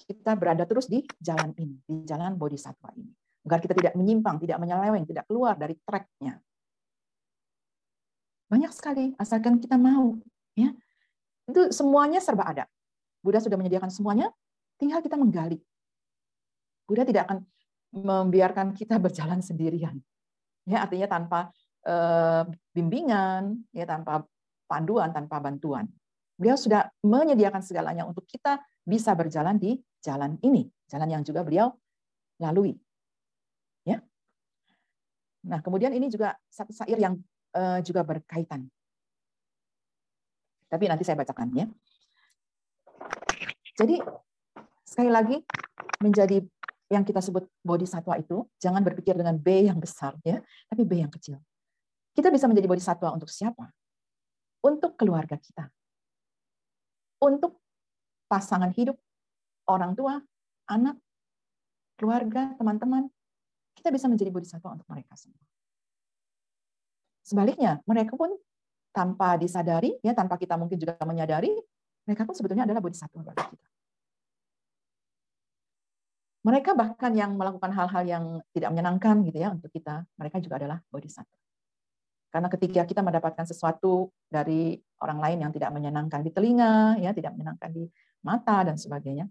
kita 0.00 0.32
berada 0.32 0.64
terus 0.64 0.88
di 0.88 1.04
jalan 1.20 1.52
ini, 1.60 1.76
di 1.84 2.08
jalan 2.08 2.40
bodhisattva 2.40 2.96
ini. 2.96 3.09
Agar 3.50 3.58
kita 3.58 3.74
tidak 3.74 3.98
menyimpang, 3.98 4.38
tidak 4.38 4.62
menyeleweng, 4.62 5.02
tidak 5.10 5.26
keluar 5.26 5.58
dari 5.58 5.74
tracknya. 5.82 6.38
Banyak 8.46 8.70
sekali, 8.70 9.10
asalkan 9.18 9.58
kita 9.58 9.74
mau. 9.74 10.14
ya 10.54 10.70
Itu 11.50 11.74
semuanya 11.74 12.22
serba 12.22 12.46
ada. 12.46 12.64
Buddha 13.18 13.42
sudah 13.42 13.58
menyediakan 13.58 13.90
semuanya, 13.90 14.30
tinggal 14.78 15.02
kita 15.02 15.18
menggali. 15.18 15.58
Buddha 16.86 17.02
tidak 17.02 17.26
akan 17.26 17.42
membiarkan 17.90 18.70
kita 18.70 18.98
berjalan 19.04 19.42
sendirian. 19.42 19.98
Ya, 20.62 20.86
artinya 20.86 21.10
tanpa 21.10 21.50
uh, 21.90 22.46
bimbingan, 22.70 23.66
ya 23.74 23.82
tanpa 23.82 24.22
panduan, 24.70 25.10
tanpa 25.10 25.42
bantuan. 25.42 25.90
Beliau 26.38 26.54
sudah 26.54 26.86
menyediakan 27.02 27.66
segalanya 27.66 28.06
untuk 28.06 28.24
kita 28.30 28.62
bisa 28.86 29.12
berjalan 29.18 29.58
di 29.58 29.74
jalan 29.98 30.38
ini, 30.46 30.70
jalan 30.86 31.18
yang 31.18 31.22
juga 31.26 31.42
beliau 31.42 31.74
lalui. 32.40 32.78
Nah, 35.46 35.64
kemudian 35.64 35.92
ini 35.96 36.12
juga 36.12 36.36
satu 36.52 36.72
syair 36.74 37.00
yang 37.00 37.14
uh, 37.56 37.80
juga 37.80 38.04
berkaitan. 38.04 38.68
Tapi 40.70 40.84
nanti 40.86 41.02
saya 41.02 41.18
bacakan 41.18 41.48
ya. 41.56 41.66
Jadi 43.74 43.96
sekali 44.84 45.10
lagi 45.10 45.40
menjadi 46.04 46.44
yang 46.90 47.06
kita 47.06 47.22
sebut 47.22 47.46
bodhisatwa 47.62 48.18
itu 48.18 48.44
jangan 48.58 48.82
berpikir 48.82 49.14
dengan 49.14 49.38
B 49.38 49.70
yang 49.70 49.78
besar 49.78 50.18
ya, 50.26 50.42
tapi 50.68 50.82
B 50.84 51.00
yang 51.00 51.10
kecil. 51.10 51.38
Kita 52.12 52.28
bisa 52.28 52.50
menjadi 52.50 52.66
bodhisatwa 52.66 53.14
untuk 53.14 53.30
siapa? 53.30 53.70
Untuk 54.60 54.98
keluarga 54.98 55.38
kita. 55.38 55.70
Untuk 57.22 57.62
pasangan 58.26 58.74
hidup, 58.74 58.98
orang 59.70 59.94
tua, 59.94 60.18
anak, 60.66 60.98
keluarga, 61.94 62.54
teman-teman. 62.58 63.06
Kita 63.74 63.88
bisa 63.88 64.06
menjadi 64.10 64.30
bodhisatwa 64.32 64.76
untuk 64.76 64.88
mereka 64.90 65.16
semua. 65.16 65.40
Sebaliknya, 67.24 67.78
mereka 67.86 68.18
pun 68.18 68.34
tanpa 68.90 69.38
disadari, 69.38 69.94
ya 70.02 70.12
tanpa 70.12 70.34
kita 70.34 70.58
mungkin 70.58 70.76
juga 70.76 70.98
menyadari, 71.06 71.54
mereka 72.04 72.26
pun 72.26 72.34
sebetulnya 72.34 72.66
adalah 72.66 72.82
bodhisattva 72.82 73.22
bagi 73.22 73.44
kita. 73.54 73.68
Mereka 76.40 76.72
bahkan 76.72 77.12
yang 77.12 77.36
melakukan 77.36 77.70
hal-hal 77.70 78.02
yang 78.08 78.24
tidak 78.56 78.72
menyenangkan 78.72 79.22
gitu 79.28 79.38
ya 79.38 79.52
untuk 79.52 79.70
kita, 79.70 80.08
mereka 80.16 80.40
juga 80.40 80.56
adalah 80.58 80.78
bodhisattva. 80.88 81.38
Karena 82.30 82.48
ketika 82.48 82.82
kita 82.86 83.02
mendapatkan 83.02 83.44
sesuatu 83.46 84.14
dari 84.30 84.78
orang 85.02 85.18
lain 85.18 85.38
yang 85.46 85.52
tidak 85.52 85.70
menyenangkan 85.74 86.22
di 86.22 86.30
telinga, 86.30 86.96
ya 87.02 87.10
tidak 87.10 87.34
menyenangkan 87.34 87.70
di 87.74 87.84
mata 88.22 88.62
dan 88.64 88.78
sebagainya, 88.78 89.26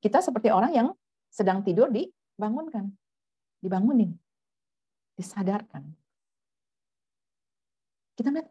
kita 0.00 0.24
seperti 0.24 0.48
orang 0.48 0.72
yang 0.72 0.88
sedang 1.28 1.60
tidur 1.62 1.92
dibangunkan, 2.40 2.88
dibangunin, 3.60 4.16
disadarkan. 5.20 5.84
Kita 8.16 8.32
melihat, 8.32 8.48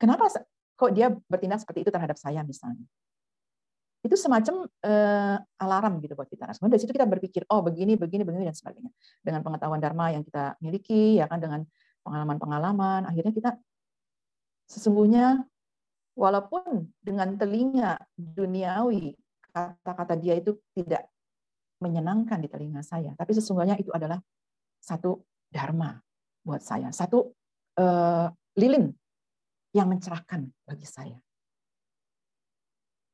kenapa 0.00 0.32
kok 0.72 0.92
dia 0.96 1.12
bertindak 1.28 1.60
seperti 1.60 1.84
itu 1.84 1.92
terhadap 1.92 2.16
saya 2.16 2.40
misalnya. 2.40 2.88
Itu 4.00 4.16
semacam 4.16 4.66
uh, 4.66 5.36
alarm 5.60 6.00
gitu 6.00 6.16
buat 6.16 6.26
kita. 6.32 6.48
Nah, 6.48 6.72
dari 6.72 6.80
situ 6.80 6.96
kita 6.96 7.04
berpikir, 7.04 7.44
oh 7.52 7.60
begini, 7.60 7.94
begini, 8.00 8.24
begini, 8.24 8.48
dan 8.48 8.56
sebagainya. 8.56 8.90
Dengan 9.20 9.44
pengetahuan 9.44 9.78
Dharma 9.78 10.10
yang 10.10 10.24
kita 10.24 10.56
miliki, 10.64 11.20
ya 11.20 11.28
kan 11.28 11.38
dengan 11.38 11.62
pengalaman-pengalaman, 12.02 13.06
akhirnya 13.06 13.30
kita 13.30 13.50
sesungguhnya 14.66 15.44
walaupun 16.16 16.88
dengan 16.98 17.36
telinga 17.36 18.00
duniawi 18.16 19.12
kata-kata 19.52 20.16
dia 20.16 20.40
itu 20.40 20.56
tidak 20.72 21.11
menyenangkan 21.82 22.38
di 22.38 22.48
telinga 22.48 22.80
saya, 22.86 23.12
tapi 23.18 23.34
sesungguhnya 23.34 23.74
itu 23.76 23.90
adalah 23.90 24.22
satu 24.78 25.18
dharma 25.50 25.98
buat 26.46 26.62
saya, 26.62 26.94
satu 26.94 27.34
uh, 27.78 28.26
lilin 28.56 28.90
yang 29.74 29.90
mencerahkan 29.90 30.46
bagi 30.64 30.86
saya. 30.86 31.18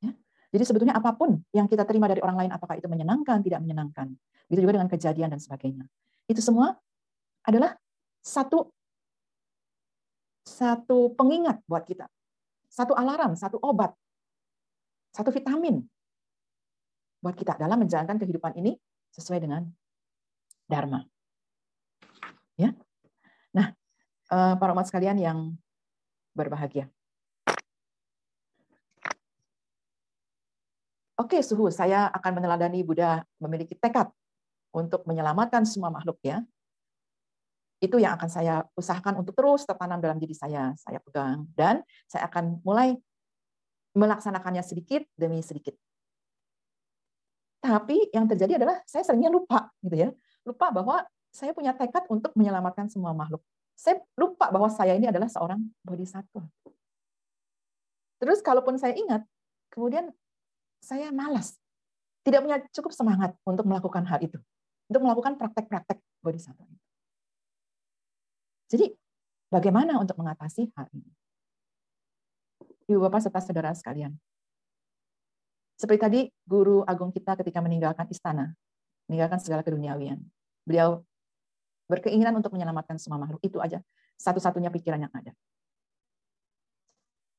Ya? 0.05 0.13
Jadi 0.53 0.65
sebetulnya 0.69 0.95
apa 0.95 1.17
pun 1.17 1.41
yang 1.57 1.67
kita 1.67 1.89
terima 1.89 2.07
dari 2.07 2.21
orang 2.21 2.47
lain, 2.47 2.51
apakah 2.53 2.77
itu 2.77 2.87
menyenangkan, 2.87 3.41
tidak 3.41 3.61
menyenangkan. 3.65 4.13
Begitu 4.49 4.65
juga 4.65 4.75
dengan 4.81 4.91
kejadian 4.91 5.29
dan 5.33 5.41
sebagainya. 5.41 5.85
Itu 6.29 6.45
semua 6.45 6.77
adalah 7.45 7.77
satu 8.21 8.69
satu 10.45 11.13
pengingat 11.13 11.61
buat 11.69 11.85
kita. 11.85 12.09
Satu 12.69 12.97
alarm, 12.97 13.37
satu 13.37 13.61
obat, 13.61 13.93
satu 15.13 15.29
vitamin 15.33 15.85
buat 17.19 17.35
kita 17.35 17.59
dalam 17.59 17.83
menjalankan 17.83 18.19
kehidupan 18.19 18.55
ini 18.59 18.79
sesuai 19.15 19.43
dengan 19.43 19.67
dharma. 20.71 21.03
Ya. 22.59 22.75
Nah, 23.55 23.75
eh, 24.31 24.55
para 24.59 24.71
umat 24.75 24.87
sekalian 24.87 25.19
yang 25.19 25.39
berbahagia. 26.37 26.87
Oke, 31.19 31.43
suhu, 31.43 31.67
saya 31.75 32.07
akan 32.15 32.39
meneladani 32.39 32.87
Buddha 32.87 33.27
memiliki 33.43 33.75
tekad 33.75 34.07
untuk 34.71 35.03
menyelamatkan 35.03 35.67
semua 35.67 35.91
makhluk 35.91 36.15
ya. 36.23 36.47
Itu 37.83 37.99
yang 37.99 38.15
akan 38.15 38.31
saya 38.31 38.63
usahakan 38.79 39.19
untuk 39.23 39.35
terus 39.35 39.67
tertanam 39.67 39.99
dalam 39.99 40.19
diri 40.23 40.35
saya. 40.35 40.71
Saya 40.79 41.03
pegang 41.03 41.47
dan 41.59 41.83
saya 42.07 42.31
akan 42.31 42.63
mulai 42.63 42.95
melaksanakannya 43.99 44.63
sedikit 44.63 45.03
demi 45.19 45.43
sedikit. 45.43 45.75
Tapi 47.59 48.11
yang 48.15 48.31
terjadi 48.31 48.63
adalah 48.63 48.81
saya 48.87 49.03
seringnya 49.03 49.31
lupa 49.31 49.71
gitu 49.83 49.97
ya. 49.97 50.09
Lupa 50.47 50.71
bahwa 50.71 51.03
saya 51.35 51.53
punya 51.53 51.75
tekad 51.75 52.07
untuk 52.09 52.33
menyelamatkan 52.39 52.89
semua 52.89 53.13
makhluk 53.13 53.43
saya 53.79 54.03
lupa 54.19 54.51
bahwa 54.51 54.67
saya 54.67 54.99
ini 54.99 55.07
adalah 55.07 55.31
seorang 55.31 55.63
bodhisattva. 55.87 56.43
Terus 58.19 58.43
kalaupun 58.43 58.75
saya 58.75 58.99
ingat, 58.99 59.23
kemudian 59.71 60.11
saya 60.83 61.15
malas. 61.15 61.55
Tidak 62.27 62.43
punya 62.43 62.59
cukup 62.75 62.91
semangat 62.91 63.39
untuk 63.47 63.71
melakukan 63.71 64.03
hal 64.11 64.19
itu. 64.19 64.43
Untuk 64.91 65.07
melakukan 65.07 65.39
praktek-praktek 65.39 66.03
bodhisattva 66.19 66.67
itu. 66.67 66.87
Jadi 68.69 68.87
bagaimana 69.47 69.95
untuk 70.03 70.19
mengatasi 70.19 70.75
hal 70.75 70.91
ini? 70.91 71.09
Ibu 72.91 72.99
Bapak 73.07 73.23
serta 73.23 73.39
saudara 73.39 73.71
sekalian. 73.79 74.19
Seperti 75.79 76.01
tadi 76.03 76.21
guru 76.43 76.83
agung 76.83 77.15
kita 77.15 77.39
ketika 77.39 77.63
meninggalkan 77.63 78.11
istana, 78.11 78.51
meninggalkan 79.07 79.39
segala 79.39 79.63
keduniawian. 79.63 80.19
Beliau 80.67 81.07
berkeinginan 81.87 82.35
untuk 82.35 82.51
menyelamatkan 82.51 82.99
semua 82.99 83.23
makhluk. 83.23 83.39
Itu 83.47 83.63
aja 83.63 83.79
satu-satunya 84.19 84.75
pikiran 84.75 85.07
yang 85.07 85.15
ada. 85.15 85.31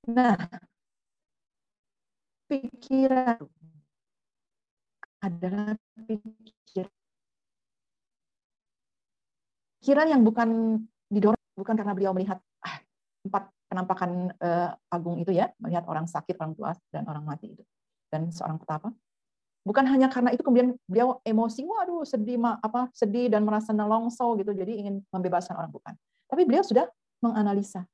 Nah, 0.08 0.39
pikiran 2.47 3.43
adalah 5.19 5.75
pikiran 9.84 10.08
yang 10.08 10.23
bukan 10.23 10.80
didorong 11.12 11.43
bukan 11.60 11.75
karena 11.75 11.91
beliau 11.91 12.15
melihat 12.15 12.39
ah, 12.63 12.80
empat 13.28 13.52
penampakan 13.67 14.32
uh, 14.39 14.71
agung 14.88 15.19
itu 15.19 15.36
ya, 15.36 15.52
melihat 15.60 15.84
orang 15.91 16.08
sakit, 16.08 16.39
orang 16.39 16.56
tua 16.56 16.71
dan 16.88 17.04
orang 17.04 17.28
mati 17.28 17.52
itu 17.52 17.67
dan 18.09 18.29
seorang 18.29 18.57
petapa. 18.57 18.91
Bukan 19.63 19.85
hanya 19.85 20.09
karena 20.09 20.33
itu 20.33 20.41
kemudian 20.41 20.73
beliau 20.89 21.21
emosi, 21.21 21.61
waduh 21.67 22.01
sedih 22.07 22.39
apa 22.41 22.89
sedih 22.95 23.29
dan 23.29 23.45
merasa 23.45 23.75
nelongso 23.75 24.33
gitu, 24.39 24.55
jadi 24.55 24.71
ingin 24.71 25.03
membebaskan 25.13 25.55
orang 25.59 25.69
bukan. 25.69 25.93
Tapi 26.25 26.41
beliau 26.47 26.63
sudah 26.65 26.87
menganalisa, 27.21 27.85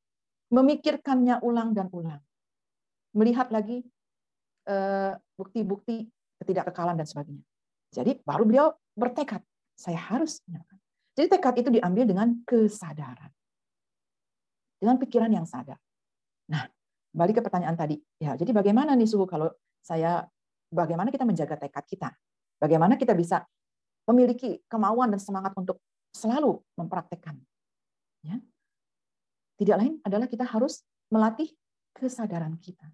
memikirkannya 0.54 1.42
ulang 1.42 1.74
dan 1.74 1.90
ulang, 1.92 2.22
melihat 3.18 3.50
lagi 3.50 3.82
uh, 4.70 5.18
bukti-bukti 5.36 6.08
ketidakkekalan 6.40 6.96
dan 6.96 7.08
sebagainya. 7.10 7.44
Jadi 7.92 8.22
baru 8.24 8.44
beliau 8.46 8.68
bertekad, 8.94 9.42
saya 9.76 9.98
harus 9.98 10.40
menyerahkan. 10.46 10.80
Jadi 11.16 11.28
tekad 11.32 11.54
itu 11.60 11.70
diambil 11.72 12.04
dengan 12.06 12.28
kesadaran 12.46 13.32
dengan 14.80 15.02
pikiran 15.02 15.32
yang 15.32 15.50
sadar. 15.50 15.80
Nah, 16.52 16.68
balik 17.16 17.40
ke 17.40 17.42
pertanyaan 17.42 17.74
tadi. 17.74 17.98
Ya, 18.22 18.38
jadi 18.38 18.52
bagaimana 18.54 18.94
nih 18.94 19.10
suhu 19.10 19.26
kalau 19.26 19.50
saya 19.86 20.26
bagaimana 20.74 21.14
kita 21.14 21.30
menjaga 21.30 21.62
tekad 21.62 21.86
kita? 21.86 22.10
Bagaimana 22.58 22.98
kita 22.98 23.14
bisa 23.14 23.46
memiliki 24.10 24.66
kemauan 24.66 25.14
dan 25.14 25.22
semangat 25.22 25.54
untuk 25.54 25.78
selalu 26.10 26.58
mempraktekkan? 26.74 27.38
Ya. 28.26 28.42
Tidak 29.62 29.78
lain 29.78 30.02
adalah 30.02 30.26
kita 30.26 30.42
harus 30.42 30.82
melatih 31.14 31.54
kesadaran 31.94 32.58
kita. 32.58 32.90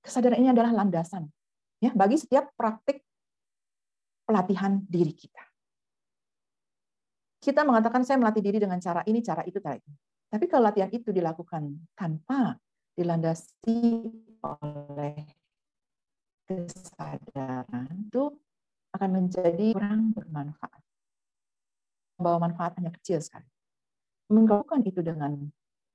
Kesadaran 0.00 0.38
ini 0.38 0.54
adalah 0.54 0.70
landasan 0.70 1.26
ya 1.82 1.90
bagi 1.90 2.16
setiap 2.16 2.54
praktik 2.54 3.02
pelatihan 4.24 4.78
diri 4.86 5.10
kita. 5.10 5.42
Kita 7.40 7.66
mengatakan 7.66 8.06
saya 8.06 8.20
melatih 8.20 8.44
diri 8.44 8.62
dengan 8.62 8.78
cara 8.78 9.02
ini, 9.08 9.24
cara 9.24 9.42
itu, 9.42 9.58
cara 9.58 9.74
itu. 9.74 9.90
Tapi 10.30 10.44
kalau 10.46 10.70
latihan 10.70 10.92
itu 10.92 11.10
dilakukan 11.10 11.66
tanpa 11.98 12.54
dilandasi 12.94 14.06
oleh 14.42 15.16
kesadaran, 16.48 17.88
itu 18.10 18.32
akan 18.90 19.10
menjadi 19.10 19.76
kurang 19.76 20.10
bermanfaat. 20.12 20.82
Membawa 22.18 22.50
manfaat 22.50 22.76
hanya 22.82 22.92
kecil 22.92 23.22
sekali. 23.22 23.46
Menggabungkan 24.30 24.84
itu 24.84 25.00
dengan 25.00 25.48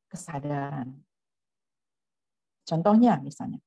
kesadaran. 0.10 0.95
Contohnya 2.65 3.21
misalnya, 3.21 3.62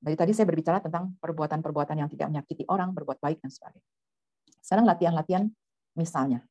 dari 0.00 0.16
tadi 0.18 0.32
saya 0.34 0.48
berbicara 0.48 0.82
tentang 0.82 1.14
perbuatan-perbuatan 1.22 1.96
yang 2.02 2.10
tidak 2.10 2.26
menyakiti 2.32 2.64
orang, 2.66 2.90
berbuat 2.90 3.22
baik 3.22 3.38
dan 3.38 3.52
sebagainya. 3.52 3.86
Sekarang 4.58 4.84
latihan-latihan 4.88 5.46
Misalnya, 5.98 6.46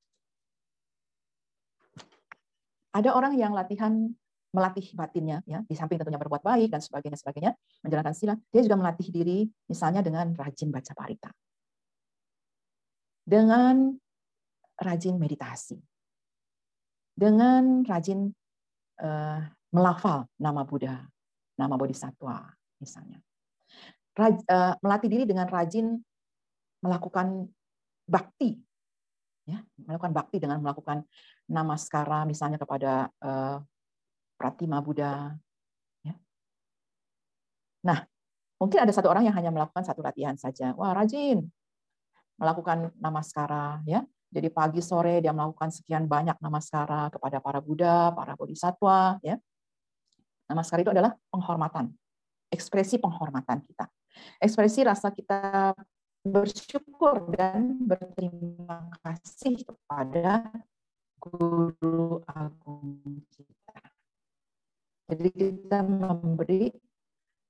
ada 2.92 3.10
orang 3.16 3.40
yang 3.40 3.56
latihan 3.56 4.12
melatih 4.50 4.86
batinnya, 4.98 5.46
ya, 5.46 5.62
di 5.62 5.76
samping 5.78 6.02
tentunya 6.02 6.18
berbuat 6.18 6.42
baik 6.42 6.74
dan 6.74 6.82
sebagainya, 6.82 7.18
sebagainya, 7.22 7.52
menjalankan 7.86 8.16
sila, 8.18 8.34
dia 8.50 8.62
juga 8.66 8.78
melatih 8.82 9.08
diri, 9.14 9.46
misalnya 9.70 10.02
dengan 10.02 10.34
rajin 10.34 10.74
baca 10.74 10.94
parita, 10.98 11.30
dengan 13.22 13.94
rajin 14.82 15.16
meditasi, 15.22 15.78
dengan 17.14 17.86
rajin 17.86 18.34
uh, 19.06 19.42
melafal 19.70 20.26
nama 20.42 20.66
Buddha, 20.66 20.98
nama 21.60 21.78
Bodhisattva, 21.78 22.50
misalnya. 22.82 23.22
Raj, 24.18 24.36
uh, 24.50 24.74
melatih 24.82 25.10
diri 25.14 25.24
dengan 25.30 25.46
rajin 25.46 25.94
melakukan 26.82 27.46
bakti 28.10 28.58
ya 29.50 29.60
melakukan 29.82 30.14
bakti 30.14 30.38
dengan 30.38 30.62
melakukan 30.62 31.02
namaskara 31.50 32.26
misalnya 32.30 32.62
kepada 32.62 33.10
uh, 33.22 33.58
Pratima 34.40 34.80
Buddha 34.80 35.36
ya. 36.08 36.16
Nah, 37.84 38.08
mungkin 38.56 38.80
ada 38.80 38.96
satu 38.96 39.12
orang 39.12 39.28
yang 39.28 39.36
hanya 39.36 39.52
melakukan 39.52 39.84
satu 39.84 40.00
latihan 40.00 40.40
saja. 40.40 40.72
Wah, 40.80 40.96
rajin 40.96 41.44
melakukan 42.40 42.96
namaskara 42.96 43.84
ya. 43.84 44.08
Jadi 44.32 44.48
pagi 44.48 44.80
sore 44.80 45.20
dia 45.20 45.36
melakukan 45.36 45.74
sekian 45.74 46.08
banyak 46.08 46.40
namaskara 46.40 47.12
kepada 47.12 47.44
para 47.44 47.60
Buddha, 47.60 48.16
para 48.16 48.40
bodhisattva 48.40 49.20
ya. 49.20 49.36
Namaskara 50.48 50.82
itu 50.82 50.94
adalah 50.96 51.14
penghormatan, 51.30 51.92
ekspresi 52.50 52.98
penghormatan 52.98 53.62
kita. 53.68 53.86
Ekspresi 54.42 54.82
rasa 54.88 55.14
kita 55.14 55.76
bersyukur 56.26 57.32
dan 57.34 57.86
berterima 57.86 58.90
kasih 59.02 59.62
kepada 59.66 60.46
guru 61.18 62.22
agung 62.30 63.02
kita. 63.34 63.89
Jadi 65.10 65.30
kita 65.34 65.82
memberi, 65.82 66.70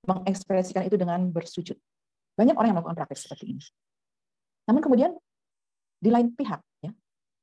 mengekspresikan 0.08 0.88
itu 0.88 0.96
dengan 0.96 1.20
bersujud. 1.28 1.76
Banyak 2.40 2.56
orang 2.56 2.72
yang 2.72 2.78
melakukan 2.80 3.04
praktek 3.04 3.20
seperti 3.20 3.46
ini. 3.52 3.64
Namun 4.72 4.80
kemudian 4.80 5.12
di 6.00 6.08
lain 6.08 6.32
pihak, 6.32 6.64
ya, 6.80 6.92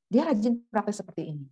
dia 0.09 0.23
rajin 0.25 0.65
praktek 0.73 0.97
seperti 1.05 1.37
ini. 1.37 1.45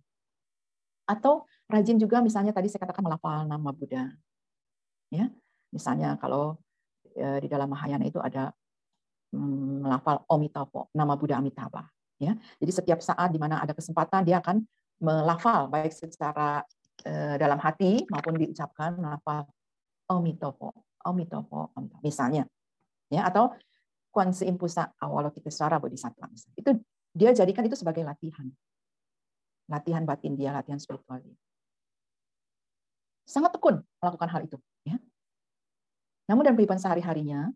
Atau 1.05 1.45
rajin 1.69 2.01
juga 2.01 2.25
misalnya 2.25 2.49
tadi 2.49 2.65
saya 2.65 2.81
katakan 2.89 3.05
melafal 3.05 3.45
nama 3.45 3.69
Buddha. 3.69 4.09
Ya, 5.13 5.29
misalnya 5.69 6.17
kalau 6.17 6.57
eh, 7.13 7.45
di 7.45 7.47
dalam 7.47 7.69
Mahayana 7.69 8.09
itu 8.09 8.17
ada 8.17 8.49
melafal 9.35 10.25
Omitavo, 10.25 10.89
nama 10.97 11.13
Buddha 11.13 11.37
Amitabha. 11.37 11.85
Ya, 12.17 12.33
jadi 12.57 12.71
setiap 12.71 12.99
saat 13.03 13.29
di 13.29 13.37
mana 13.37 13.61
ada 13.61 13.75
kesempatan 13.77 14.25
dia 14.25 14.41
akan 14.41 14.65
melafal 14.97 15.67
baik 15.67 15.91
secara 15.91 16.63
dalam 17.37 17.61
hati 17.61 18.01
maupun 18.09 18.41
diucapkan 18.41 18.97
melafal 18.97 19.45
Omitavo, 20.09 20.73
Omitavo, 21.05 21.69
misalnya. 22.01 22.49
Ya, 23.13 23.29
atau 23.29 23.53
Kuansi 24.09 24.49
Impusa 24.49 24.89
Awalokiteswara 24.97 25.77
Bodhisattva. 25.77 26.31
Itu 26.57 26.81
dia 27.13 27.29
jadikan 27.35 27.67
itu 27.67 27.77
sebagai 27.77 28.01
latihan. 28.01 28.49
Latihan 29.69 30.01
batin 30.07 30.33
dia, 30.33 30.49
latihan 30.55 30.81
spiritual 30.81 31.21
dia. 31.21 31.37
Sangat 33.25 33.53
tekun 33.53 33.81
melakukan 34.01 34.29
hal 34.29 34.41
itu. 34.45 34.57
Ya. 34.85 34.97
Namun 36.29 36.45
dalam 36.45 36.57
kehidupan 36.57 36.81
sehari-harinya, 36.81 37.49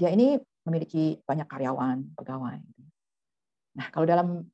dia 0.00 0.12
ini 0.12 0.40
memiliki 0.64 1.20
banyak 1.24 1.48
karyawan, 1.48 2.16
pegawai. 2.16 2.60
Nah, 3.76 3.86
kalau 3.92 4.06
dalam 4.08 4.48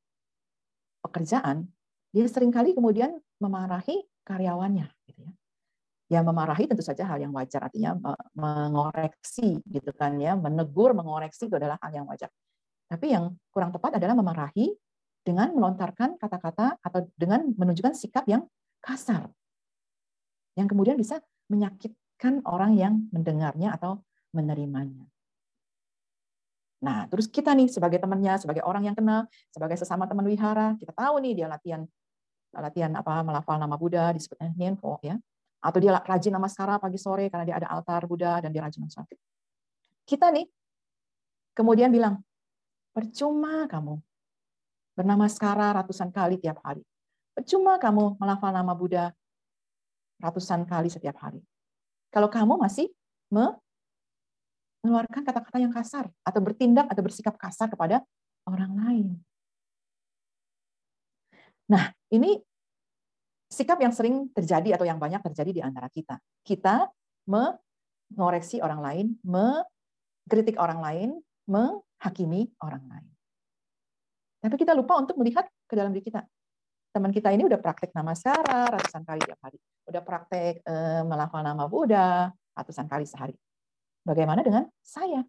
pekerjaan, 1.02 1.70
dia 2.16 2.24
sering 2.33 2.48
kali 2.48 2.72
kemudian 2.72 3.12
memarahi 3.37 4.00
karyawannya. 4.24 4.88
Gitu 5.05 5.20
ya. 5.20 5.33
ya 6.16 6.20
memarahi 6.24 6.64
tentu 6.64 6.81
saja 6.81 7.05
hal 7.05 7.20
yang 7.20 7.37
wajar, 7.37 7.68
artinya 7.68 7.92
mengoreksi, 8.33 9.61
gitu 9.68 9.92
kan 9.92 10.16
ya, 10.16 10.33
menegur, 10.33 10.96
mengoreksi 10.96 11.52
itu 11.52 11.61
adalah 11.61 11.76
hal 11.85 11.92
yang 11.92 12.09
wajar. 12.09 12.33
Tapi 12.88 13.12
yang 13.12 13.37
kurang 13.52 13.68
tepat 13.68 14.00
adalah 14.00 14.16
memarahi 14.16 14.72
dengan 15.20 15.52
melontarkan 15.52 16.16
kata-kata 16.16 16.81
atau 16.81 17.05
dengan 17.20 17.52
menunjukkan 17.52 17.92
sikap 17.92 18.24
yang 18.24 18.48
kasar, 18.81 19.29
yang 20.57 20.70
kemudian 20.70 20.96
bisa 20.96 21.20
menyakitkan 21.52 22.40
orang 22.48 22.79
yang 22.81 22.94
mendengarnya 23.12 23.76
atau 23.76 24.00
menerimanya. 24.33 25.05
Nah, 26.81 27.11
terus 27.11 27.26
kita 27.26 27.50
nih 27.59 27.66
sebagai 27.66 27.98
temannya, 27.98 28.38
sebagai 28.38 28.62
orang 28.62 28.87
yang 28.87 28.96
kenal, 28.96 29.26
sebagai 29.50 29.74
sesama 29.74 30.07
teman 30.07 30.22
wihara, 30.22 30.78
kita 30.78 30.95
tahu 30.95 31.18
nih 31.18 31.43
dia 31.43 31.51
latihan 31.51 31.82
latihan 32.61 32.92
apa 32.96 33.22
melafal 33.22 33.57
nama 33.61 33.76
Buddha 33.76 34.12
disebutnya 34.12 34.52
Nienpo 34.57 34.98
ya. 35.04 35.16
Atau 35.61 35.82
dia 35.82 35.96
rajin 35.98 36.30
namaskara 36.30 36.78
pagi 36.78 37.00
sore 37.00 37.26
karena 37.32 37.44
dia 37.44 37.57
ada 37.59 37.68
altar 37.72 38.07
Buddha 38.07 38.38
dan 38.44 38.52
dia 38.52 38.62
rajin 38.62 38.84
namaskara. 38.86 39.09
Kita 40.07 40.30
nih 40.30 40.46
kemudian 41.57 41.90
bilang, 41.90 42.22
percuma 42.94 43.66
kamu 43.66 43.98
bernama 44.96 45.28
skara 45.28 45.76
ratusan 45.76 46.09
kali 46.09 46.40
tiap 46.40 46.62
hari. 46.64 46.80
Percuma 47.36 47.76
kamu 47.76 48.16
melafal 48.16 48.48
nama 48.48 48.72
Buddha 48.72 49.12
ratusan 50.16 50.64
kali 50.64 50.88
setiap 50.88 51.20
hari. 51.20 51.44
Kalau 52.09 52.32
kamu 52.32 52.57
masih 52.57 52.88
mengeluarkan 53.28 55.20
kata-kata 55.20 55.61
yang 55.61 55.68
kasar 55.74 56.09
atau 56.24 56.40
bertindak 56.40 56.88
atau 56.88 57.02
bersikap 57.04 57.36
kasar 57.36 57.68
kepada 57.68 58.00
orang 58.48 58.72
lain. 58.72 59.20
Nah, 61.66 61.90
ini 62.14 62.38
sikap 63.50 63.78
yang 63.78 63.94
sering 63.94 64.30
terjadi 64.34 64.78
atau 64.78 64.86
yang 64.86 64.98
banyak 64.98 65.22
terjadi 65.32 65.50
di 65.50 65.62
antara 65.62 65.90
kita. 65.90 66.18
Kita 66.42 66.86
mengoreksi 67.26 68.62
orang 68.62 68.80
lain, 68.82 69.06
mengkritik 69.26 70.58
orang 70.58 70.80
lain, 70.82 71.08
menghakimi 71.46 72.50
orang 72.62 72.84
lain. 72.86 73.10
Tapi 74.42 74.54
kita 74.58 74.74
lupa 74.78 74.98
untuk 75.02 75.18
melihat 75.18 75.46
ke 75.66 75.74
dalam 75.74 75.90
diri 75.90 76.06
kita. 76.06 76.22
Teman 76.94 77.10
kita 77.10 77.34
ini 77.34 77.44
udah 77.44 77.58
praktek 77.58 77.92
nama 77.92 78.14
Sara 78.14 78.70
ratusan 78.70 79.02
kali 79.02 79.20
tiap 79.26 79.40
hari. 79.42 79.58
Udah 79.90 80.02
praktek 80.06 80.62
eh, 80.62 81.02
melafal 81.02 81.42
nama 81.42 81.66
Buddha 81.66 82.30
ratusan 82.54 82.86
kali 82.86 83.04
sehari. 83.04 83.34
Bagaimana 84.06 84.46
dengan 84.46 84.70
saya? 84.80 85.20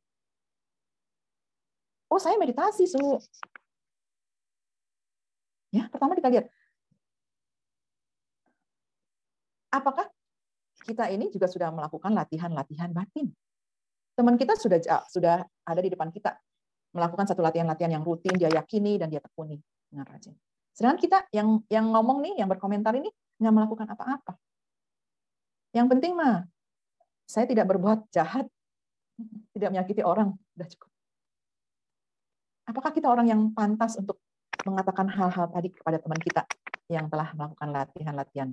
Oh, 2.08 2.22
saya 2.22 2.40
meditasi, 2.40 2.88
Su. 2.88 3.20
Ya, 5.72 5.92
pertama 5.92 6.16
kita 6.16 6.32
lihat 6.32 6.48
apakah 9.68 10.08
kita 10.88 11.12
ini 11.12 11.28
juga 11.28 11.52
sudah 11.52 11.70
melakukan 11.76 12.16
latihan-latihan 12.16 12.96
batin. 12.96 13.28
Teman 14.16 14.40
kita 14.40 14.56
sudah 14.56 14.80
sudah 15.12 15.44
ada 15.44 15.82
di 15.84 15.92
depan 15.92 16.10
kita 16.10 16.34
melakukan 16.96 17.28
satu 17.28 17.44
latihan-latihan 17.44 18.00
yang 18.00 18.04
rutin, 18.08 18.34
dia 18.40 18.50
yakini 18.50 18.98
dan 18.98 19.12
dia 19.12 19.20
tekuni 19.22 19.60
dengan 19.92 20.08
rajin. 20.08 20.34
Sedangkan 20.74 20.98
kita 20.98 21.18
yang 21.36 21.62
yang 21.68 21.92
ngomong 21.92 22.24
nih, 22.24 22.42
yang 22.42 22.50
berkomentar 22.50 22.96
ini 22.96 23.12
nggak 23.38 23.54
melakukan 23.54 23.88
apa-apa. 23.92 24.34
Yang 25.76 25.88
penting 25.94 26.14
mah 26.18 26.48
saya 27.28 27.46
tidak 27.46 27.68
berbuat 27.68 28.08
jahat, 28.10 28.48
tidak 29.52 29.70
menyakiti 29.76 30.02
orang, 30.02 30.34
sudah 30.56 30.68
cukup. 30.72 30.90
Apakah 32.68 32.92
kita 32.96 33.08
orang 33.12 33.28
yang 33.28 33.42
pantas 33.52 34.00
untuk 34.00 34.18
mengatakan 34.66 35.06
hal-hal 35.12 35.46
tadi 35.52 35.70
kepada 35.70 36.02
teman 36.02 36.20
kita 36.22 36.42
yang 36.88 37.12
telah 37.12 37.30
melakukan 37.36 37.70
latihan-latihan 37.70 38.50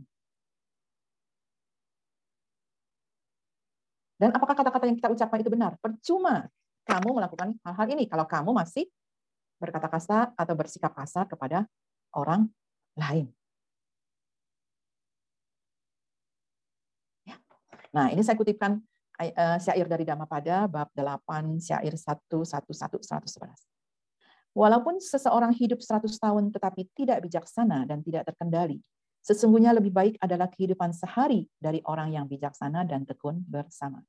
Dan 4.19 4.31
apakah 4.31 4.55
kata-kata 4.55 4.87
yang 4.87 4.97
kita 4.97 5.11
ucapkan 5.11 5.39
itu 5.43 5.51
benar? 5.51 5.75
Percuma 5.83 6.47
kamu 6.87 7.19
melakukan 7.19 7.59
hal-hal 7.67 7.87
ini 7.93 8.07
kalau 8.07 8.25
kamu 8.25 8.55
masih 8.55 8.87
berkata 9.59 9.91
kasar 9.91 10.31
atau 10.33 10.55
bersikap 10.55 10.95
kasar 10.95 11.27
kepada 11.27 11.67
orang 12.15 12.47
lain. 12.95 13.27
Ya. 17.27 17.37
Nah, 17.91 18.15
ini 18.15 18.23
saya 18.23 18.39
kutipkan 18.39 18.79
uh, 19.19 19.59
syair 19.59 19.91
dari 19.91 20.07
Dhammapada 20.07 20.71
bab 20.71 20.89
8 20.95 21.59
syair 21.59 21.93
111 21.93 22.71
111. 22.71 23.74
Walaupun 24.55 25.03
seseorang 25.03 25.51
hidup 25.51 25.83
100 25.83 26.07
tahun 26.15 26.55
tetapi 26.55 26.87
tidak 26.95 27.27
bijaksana 27.27 27.91
dan 27.91 28.07
tidak 28.07 28.31
terkendali, 28.31 28.79
Sesungguhnya 29.25 29.73
lebih 29.73 29.89
baik 29.89 30.21
adalah 30.21 30.53
kehidupan 30.53 30.93
sehari 30.93 31.49
dari 31.57 31.81
orang 31.89 32.13
yang 32.13 32.29
bijaksana 32.29 32.85
dan 32.85 33.09
tekun 33.09 33.41
bersama. 33.41 34.05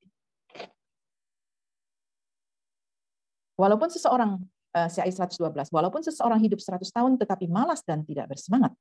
Walaupun 3.55 3.87
seseorang 3.87 4.43
uh, 4.75 4.89
syair 4.91 5.15
112, 5.15 5.71
walaupun 5.71 6.03
seseorang 6.03 6.43
hidup 6.43 6.59
100 6.59 6.83
tahun 6.91 7.15
tetapi 7.15 7.47
malas 7.47 7.79
dan 7.87 8.03
tidak 8.03 8.35
bersemangat, 8.35 8.75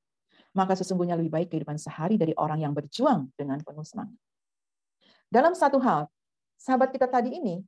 maka 0.51 0.75
sesungguhnya 0.75 1.15
lebih 1.15 1.31
baik 1.31 1.55
kehidupan 1.55 1.79
sehari 1.79 2.19
dari 2.19 2.35
orang 2.35 2.67
yang 2.67 2.75
berjuang 2.75 3.31
dengan 3.39 3.63
penuh 3.63 3.87
semangat. 3.87 4.19
Dalam 5.31 5.55
satu 5.55 5.79
hal, 5.79 6.11
sahabat 6.59 6.91
kita 6.91 7.07
tadi 7.07 7.31
ini, 7.31 7.63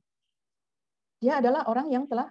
dia 1.23 1.39
adalah 1.39 1.63
orang 1.71 1.87
yang 1.87 2.03
telah 2.03 2.27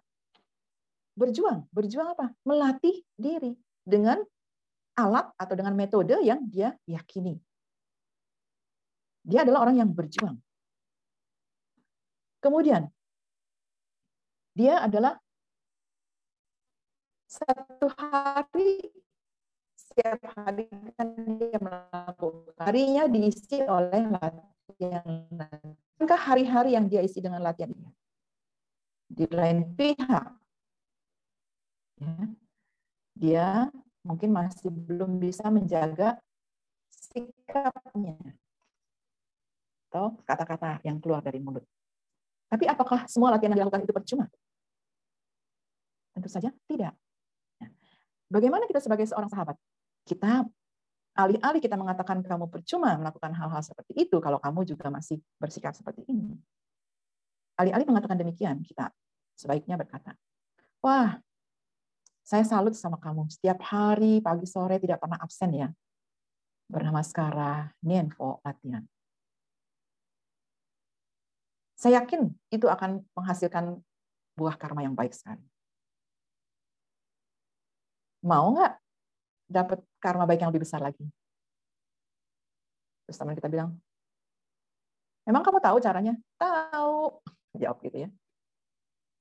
berjuang. 1.16 1.64
Berjuang 1.72 2.12
apa? 2.12 2.30
Melatih 2.44 3.02
diri 3.16 3.56
dengan 3.82 4.20
alat 4.94 5.32
atau 5.40 5.54
dengan 5.56 5.72
metode 5.72 6.14
yang 6.20 6.44
dia 6.46 6.76
yakini. 6.84 7.40
Dia 9.26 9.42
adalah 9.42 9.66
orang 9.66 9.82
yang 9.82 9.90
berjuang. 9.90 10.38
Kemudian, 12.38 12.86
dia 14.54 14.78
adalah 14.86 15.18
satu 17.26 17.90
hari 17.98 18.86
setiap 19.74 20.20
hari 20.36 20.68
kan 20.94 21.08
dia 21.40 21.56
melakukan 21.56 22.64
harinya 22.68 23.08
diisi 23.08 23.64
oleh 23.64 24.04
latihan. 24.12 25.24
Maka 25.96 26.16
hari-hari 26.20 26.76
yang 26.76 26.84
dia 26.84 27.00
isi 27.00 27.24
dengan 27.24 27.40
latihan 27.40 27.72
ini? 27.72 27.90
Di 29.08 29.24
lain 29.32 29.72
pihak, 29.72 30.45
ya, 32.00 32.16
dia 33.16 33.48
mungkin 34.06 34.30
masih 34.30 34.70
belum 34.70 35.18
bisa 35.18 35.50
menjaga 35.50 36.20
sikapnya 36.92 38.16
atau 39.90 40.12
kata-kata 40.28 40.84
yang 40.84 41.00
keluar 41.00 41.24
dari 41.24 41.40
mulut. 41.40 41.64
Tapi 42.46 42.68
apakah 42.68 43.08
semua 43.08 43.34
latihan 43.34 43.56
yang 43.56 43.66
dilakukan 43.66 43.88
itu 43.88 43.94
percuma? 43.96 44.28
Tentu 46.12 46.28
saja 46.28 46.52
tidak. 46.68 46.94
Nah, 47.58 47.70
bagaimana 48.30 48.68
kita 48.68 48.78
sebagai 48.78 49.08
seorang 49.08 49.32
sahabat? 49.32 49.56
Kita 50.06 50.46
alih-alih 51.16 51.64
kita 51.64 51.80
mengatakan 51.80 52.20
kamu 52.20 52.46
percuma 52.52 52.92
melakukan 53.00 53.32
hal-hal 53.32 53.64
seperti 53.64 54.06
itu 54.06 54.20
kalau 54.20 54.36
kamu 54.36 54.68
juga 54.68 54.92
masih 54.92 55.18
bersikap 55.40 55.72
seperti 55.72 56.04
ini. 56.06 56.36
Alih-alih 57.56 57.88
mengatakan 57.88 58.20
demikian, 58.20 58.60
kita 58.60 58.92
sebaiknya 59.32 59.80
berkata, 59.80 60.12
wah 60.84 61.16
saya 62.26 62.42
salut 62.42 62.74
sama 62.74 62.98
kamu. 62.98 63.30
Setiap 63.30 63.62
hari, 63.70 64.18
pagi, 64.18 64.50
sore, 64.50 64.82
tidak 64.82 64.98
pernah 64.98 65.14
absen 65.22 65.54
ya. 65.54 65.70
Bernama 66.66 66.98
Skara, 67.06 67.70
Nienfo, 67.86 68.42
latihan. 68.42 68.82
Saya 71.78 72.02
yakin 72.02 72.26
itu 72.50 72.66
akan 72.66 73.06
menghasilkan 73.14 73.78
buah 74.34 74.58
karma 74.58 74.82
yang 74.82 74.98
baik 74.98 75.14
sekali. 75.14 75.46
Mau 78.26 78.58
nggak 78.58 78.74
dapat 79.46 79.78
karma 80.02 80.26
baik 80.26 80.42
yang 80.42 80.50
lebih 80.50 80.66
besar 80.66 80.82
lagi? 80.82 81.06
Terus 83.06 83.22
teman 83.22 83.38
kita 83.38 83.46
bilang, 83.46 83.78
emang 85.22 85.46
kamu 85.46 85.62
tahu 85.62 85.78
caranya? 85.78 86.18
Tahu. 86.42 87.22
Jawab 87.54 87.78
gitu 87.86 88.02
ya. 88.02 88.10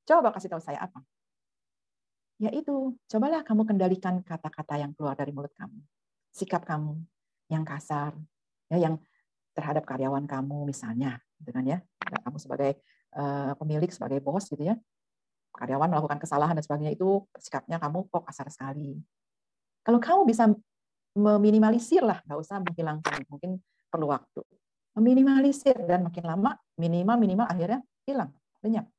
Coba 0.09 0.33
kasih 0.33 0.49
tahu 0.49 0.63
saya 0.63 0.81
apa 0.81 1.05
yaitu 2.35 2.95
cobalah 3.07 3.41
kamu 3.47 3.63
kendalikan 3.63 4.19
kata-kata 4.19 4.75
yang 4.75 4.91
keluar 4.91 5.15
dari 5.15 5.31
mulut 5.31 5.51
kamu. 5.55 5.79
Sikap 6.35 6.67
kamu 6.67 6.99
yang 7.47 7.63
kasar, 7.63 8.11
ya 8.67 8.77
yang 8.81 8.99
terhadap 9.55 9.87
karyawan 9.87 10.27
kamu 10.27 10.67
misalnya, 10.67 11.23
gitu 11.39 11.55
kan 11.55 11.63
ya. 11.63 11.79
Kamu 12.27 12.35
sebagai 12.35 12.75
uh, 13.15 13.55
pemilik, 13.55 13.87
sebagai 13.87 14.19
bos 14.19 14.43
gitu 14.51 14.67
ya. 14.67 14.75
Karyawan 15.55 15.87
melakukan 15.87 16.19
kesalahan 16.19 16.51
dan 16.59 16.63
sebagainya 16.67 16.93
itu 16.99 17.23
sikapnya 17.39 17.79
kamu 17.79 18.11
kok 18.11 18.27
kasar 18.27 18.51
sekali. 18.51 18.99
Kalau 19.87 20.03
kamu 20.03 20.27
bisa 20.27 20.51
meminimalisir 21.15 22.03
lah, 22.03 22.19
nggak 22.27 22.39
usah 22.43 22.59
menghilangkan, 22.59 23.23
mungkin 23.31 23.63
perlu 23.87 24.11
waktu. 24.11 24.43
Meminimalisir 24.99 25.79
dan 25.87 26.03
makin 26.03 26.23
lama 26.27 26.59
minimal 26.75 27.15
minimal 27.15 27.47
akhirnya 27.47 27.79
hilang, 28.03 28.35
lenyap. 28.59 28.91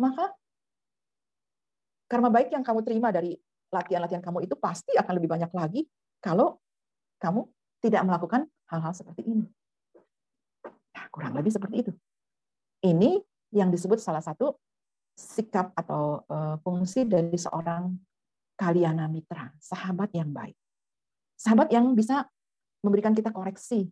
Maka 0.00 0.32
karma 2.12 2.28
baik 2.28 2.52
yang 2.52 2.60
kamu 2.60 2.84
terima 2.84 3.08
dari 3.08 3.32
latihan-latihan 3.72 4.20
kamu 4.20 4.44
itu 4.44 4.52
pasti 4.60 4.92
akan 5.00 5.12
lebih 5.16 5.32
banyak 5.32 5.48
lagi 5.56 5.88
kalau 6.20 6.60
kamu 7.16 7.48
tidak 7.80 8.04
melakukan 8.04 8.44
hal-hal 8.68 8.92
seperti 8.92 9.24
ini. 9.24 9.48
Nah, 10.92 11.08
kurang 11.08 11.32
lebih 11.32 11.48
seperti 11.48 11.88
itu. 11.88 11.92
Ini 12.84 13.16
yang 13.56 13.72
disebut 13.72 13.96
salah 13.96 14.20
satu 14.20 14.60
sikap 15.16 15.72
atau 15.72 16.20
uh, 16.28 16.60
fungsi 16.60 17.08
dari 17.08 17.32
seorang 17.32 17.96
kaliana 18.60 19.08
mitra, 19.08 19.48
sahabat 19.56 20.12
yang 20.12 20.28
baik. 20.28 20.56
Sahabat 21.40 21.72
yang 21.72 21.96
bisa 21.96 22.28
memberikan 22.84 23.16
kita 23.16 23.32
koreksi, 23.32 23.88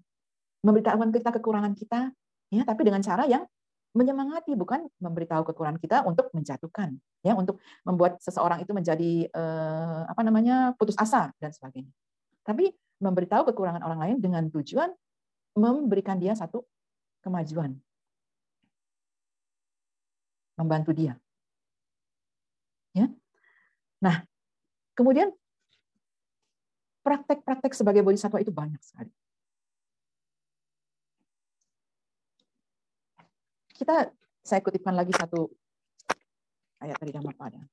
memberitahukan 0.61 1.09
kita 1.09 1.31
kekurangan 1.41 1.73
kita, 1.73 2.13
ya, 2.53 2.63
tapi 2.69 2.85
dengan 2.85 3.01
cara 3.01 3.25
yang 3.25 3.49
menyemangati 3.91 4.55
bukan 4.55 4.87
memberitahu 5.03 5.43
kekurangan 5.51 5.81
kita 5.83 6.07
untuk 6.07 6.31
menjatuhkan 6.31 6.95
ya 7.27 7.35
untuk 7.35 7.59
membuat 7.83 8.23
seseorang 8.23 8.63
itu 8.63 8.71
menjadi 8.71 9.27
eh, 9.27 10.01
apa 10.07 10.23
namanya 10.23 10.79
putus 10.79 10.95
asa 10.95 11.35
dan 11.43 11.51
sebagainya. 11.51 11.91
Tapi 12.47 12.71
memberitahu 13.03 13.51
kekurangan 13.51 13.83
orang 13.83 13.99
lain 13.99 14.17
dengan 14.23 14.47
tujuan 14.47 14.95
memberikan 15.59 16.23
dia 16.23 16.39
satu 16.39 16.63
kemajuan. 17.27 17.75
Membantu 20.55 20.95
dia. 20.95 21.19
Ya. 22.95 23.11
Nah 23.99 24.23
kemudian 24.95 25.35
praktek-praktek 27.03 27.73
sebagai 27.75 28.07
bodhisattva 28.07 28.39
itu 28.39 28.53
banyak 28.55 28.79
sekali 28.85 29.11
Kita 33.81 34.13
saya 34.45 34.61
kutipkan 34.61 34.93
lagi 34.93 35.09
satu 35.17 35.49
ayat 36.85 37.01
dari 37.01 37.17
Dhammapada. 37.17 37.65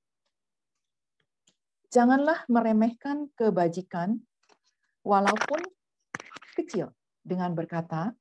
Janganlah 1.92 2.48
meremehkan 2.48 3.28
kebajikan 3.36 4.16
walaupun 5.04 5.60
kecil 6.56 6.96
dengan 7.28 7.52
berkata, 7.52 8.16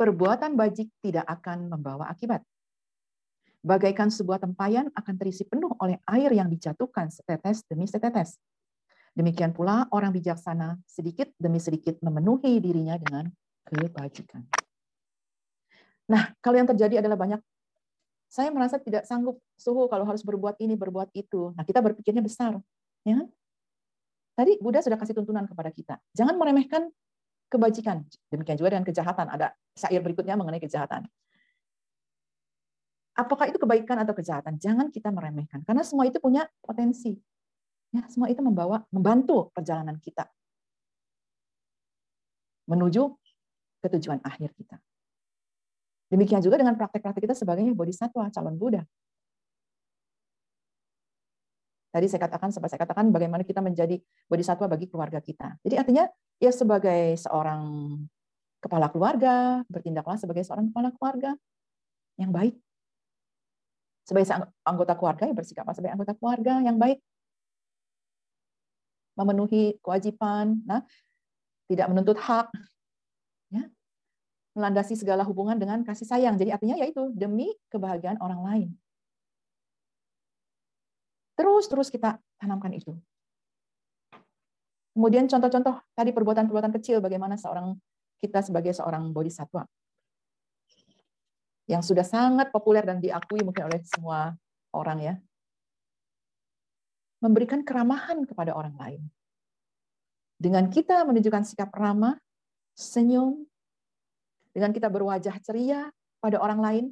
perbuatan 0.00 0.56
bajik 0.56 0.88
tidak 1.04 1.28
akan 1.28 1.68
membawa 1.68 2.08
akibat. 2.08 2.40
Bagaikan 3.60 4.08
sebuah 4.08 4.40
tempayan 4.40 4.88
akan 4.96 5.14
terisi 5.20 5.44
penuh 5.44 5.76
oleh 5.84 6.00
air 6.08 6.32
yang 6.32 6.48
dijatuhkan 6.48 7.12
setetes 7.12 7.60
demi 7.68 7.84
setetes. 7.84 8.40
Demikian 9.12 9.52
pula 9.52 9.84
orang 9.92 10.16
bijaksana 10.16 10.80
sedikit 10.88 11.28
demi 11.36 11.60
sedikit 11.60 12.00
memenuhi 12.00 12.56
dirinya 12.56 12.96
dengan 12.96 13.28
kebajikan. 13.68 14.48
Nah, 16.08 16.32
kalau 16.40 16.56
yang 16.56 16.68
terjadi 16.68 17.04
adalah 17.04 17.20
banyak, 17.20 17.40
saya 18.28 18.48
merasa 18.52 18.80
tidak 18.80 19.04
sanggup 19.04 19.40
suhu 19.56 19.88
kalau 19.88 20.04
harus 20.08 20.24
berbuat 20.24 20.56
ini, 20.60 20.76
berbuat 20.76 21.12
itu. 21.12 21.52
Nah, 21.52 21.64
kita 21.64 21.84
berpikirnya 21.84 22.24
besar. 22.24 22.56
Ya? 23.04 23.24
tadi 24.38 24.54
Buddha 24.62 24.78
sudah 24.78 24.94
kasih 24.94 25.18
tuntunan 25.18 25.42
kepada 25.50 25.74
kita. 25.74 25.98
Jangan 26.14 26.38
meremehkan 26.38 26.86
kebajikan. 27.50 28.06
Demikian 28.30 28.54
juga 28.54 28.78
dengan 28.78 28.86
kejahatan. 28.86 29.26
Ada 29.26 29.50
syair 29.74 29.98
berikutnya 29.98 30.38
mengenai 30.38 30.62
kejahatan. 30.62 31.10
Apakah 33.18 33.50
itu 33.50 33.58
kebaikan 33.58 33.98
atau 33.98 34.14
kejahatan? 34.14 34.62
Jangan 34.62 34.94
kita 34.94 35.10
meremehkan 35.10 35.66
karena 35.66 35.82
semua 35.82 36.06
itu 36.06 36.22
punya 36.22 36.46
potensi. 36.62 37.18
Ya, 37.90 38.06
semua 38.06 38.30
itu 38.30 38.38
membawa 38.38 38.86
membantu 38.94 39.50
perjalanan 39.50 39.98
kita 39.98 40.30
menuju 42.68 43.10
ke 43.82 43.88
tujuan 43.98 44.22
akhir 44.22 44.54
kita. 44.54 44.76
Demikian 46.08 46.40
juga 46.40 46.56
dengan 46.56 46.72
praktek-praktek 46.76 47.28
kita 47.28 47.36
sebagai 47.36 47.68
bodhisattva, 47.76 48.32
calon 48.32 48.56
Buddha. 48.56 48.80
Tadi 51.88 52.04
saya 52.08 52.20
katakan, 52.24 52.52
sempat 52.52 52.72
saya 52.72 52.80
katakan 52.84 53.08
bagaimana 53.12 53.44
kita 53.44 53.60
menjadi 53.64 54.00
bodhisattva 54.28 54.68
bagi 54.68 54.88
keluarga 54.88 55.20
kita. 55.20 55.56
Jadi 55.64 55.74
artinya 55.76 56.04
ya 56.40 56.52
sebagai 56.52 57.16
seorang 57.16 57.60
kepala 58.60 58.88
keluarga, 58.92 59.64
bertindaklah 59.68 60.16
sebagai 60.16 60.44
seorang 60.44 60.72
kepala 60.72 60.92
keluarga 60.96 61.30
yang 62.16 62.32
baik. 62.32 62.56
Sebagai 64.08 64.32
anggota 64.64 64.96
keluarga, 64.96 65.28
ya 65.28 65.34
bersikaplah 65.36 65.76
sebagai 65.76 65.92
anggota 65.96 66.16
keluarga 66.16 66.64
yang 66.64 66.80
baik. 66.80 67.04
Memenuhi 69.20 69.76
kewajiban, 69.84 70.64
nah, 70.64 70.80
tidak 71.68 71.86
menuntut 71.92 72.16
hak, 72.16 72.48
melandasi 74.58 74.98
segala 74.98 75.22
hubungan 75.22 75.54
dengan 75.54 75.86
kasih 75.86 76.04
sayang. 76.04 76.34
Jadi 76.34 76.50
artinya 76.50 76.76
yaitu 76.82 77.14
demi 77.14 77.54
kebahagiaan 77.70 78.18
orang 78.18 78.42
lain. 78.42 78.68
Terus-terus 81.38 81.94
kita 81.94 82.18
tanamkan 82.42 82.74
itu. 82.74 82.98
Kemudian 84.98 85.30
contoh-contoh 85.30 85.78
tadi 85.94 86.10
perbuatan-perbuatan 86.10 86.74
kecil 86.74 86.98
bagaimana 86.98 87.38
seorang 87.38 87.78
kita 88.18 88.42
sebagai 88.42 88.74
seorang 88.74 89.14
bodhisattva 89.14 89.62
yang 91.70 91.84
sudah 91.84 92.02
sangat 92.02 92.50
populer 92.50 92.82
dan 92.82 92.98
diakui 92.98 93.44
mungkin 93.46 93.70
oleh 93.70 93.78
semua 93.86 94.34
orang 94.74 94.98
ya. 94.98 95.14
Memberikan 97.22 97.62
keramahan 97.62 98.26
kepada 98.26 98.56
orang 98.56 98.74
lain. 98.74 99.02
Dengan 100.38 100.66
kita 100.72 101.04
menunjukkan 101.04 101.44
sikap 101.44 101.70
ramah, 101.74 102.16
senyum, 102.78 103.44
dengan 104.52 104.70
kita 104.72 104.88
berwajah 104.88 105.36
ceria 105.44 105.88
pada 106.18 106.38
orang 106.42 106.60
lain, 106.60 106.84